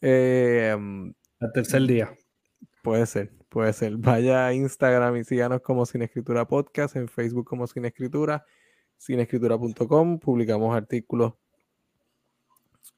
Eh, 0.00 0.74
mm, 0.78 1.10
el 1.40 1.52
tercer 1.52 1.82
día. 1.82 2.16
Puede 2.82 3.06
ser, 3.06 3.30
puede 3.48 3.72
ser. 3.72 3.96
Vaya 3.96 4.46
a 4.46 4.54
Instagram 4.54 5.16
y 5.16 5.24
síganos 5.24 5.60
como 5.60 5.84
Sin 5.86 6.02
Escritura 6.02 6.46
Podcast, 6.46 6.96
en 6.96 7.08
Facebook 7.08 7.46
como 7.46 7.66
Sin 7.66 7.84
Escritura, 7.84 8.44
sinescritura.com. 8.96 10.18
Publicamos 10.18 10.74
artículos 10.74 11.34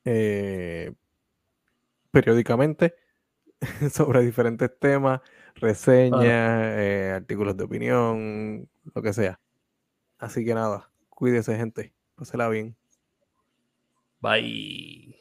eh, 0.04 0.92
periódicamente 2.10 2.94
sobre 3.90 4.20
diferentes 4.20 4.70
temas, 4.78 5.20
reseñas, 5.56 6.22
eh, 6.78 7.12
artículos 7.16 7.56
de 7.56 7.64
opinión, 7.64 8.68
lo 8.94 9.02
que 9.02 9.12
sea. 9.12 9.40
Así 10.18 10.44
que 10.44 10.54
nada, 10.54 10.90
cuídese 11.08 11.56
gente, 11.56 11.92
pásela 12.14 12.48
bien. 12.48 12.76
Bye. 14.20 15.11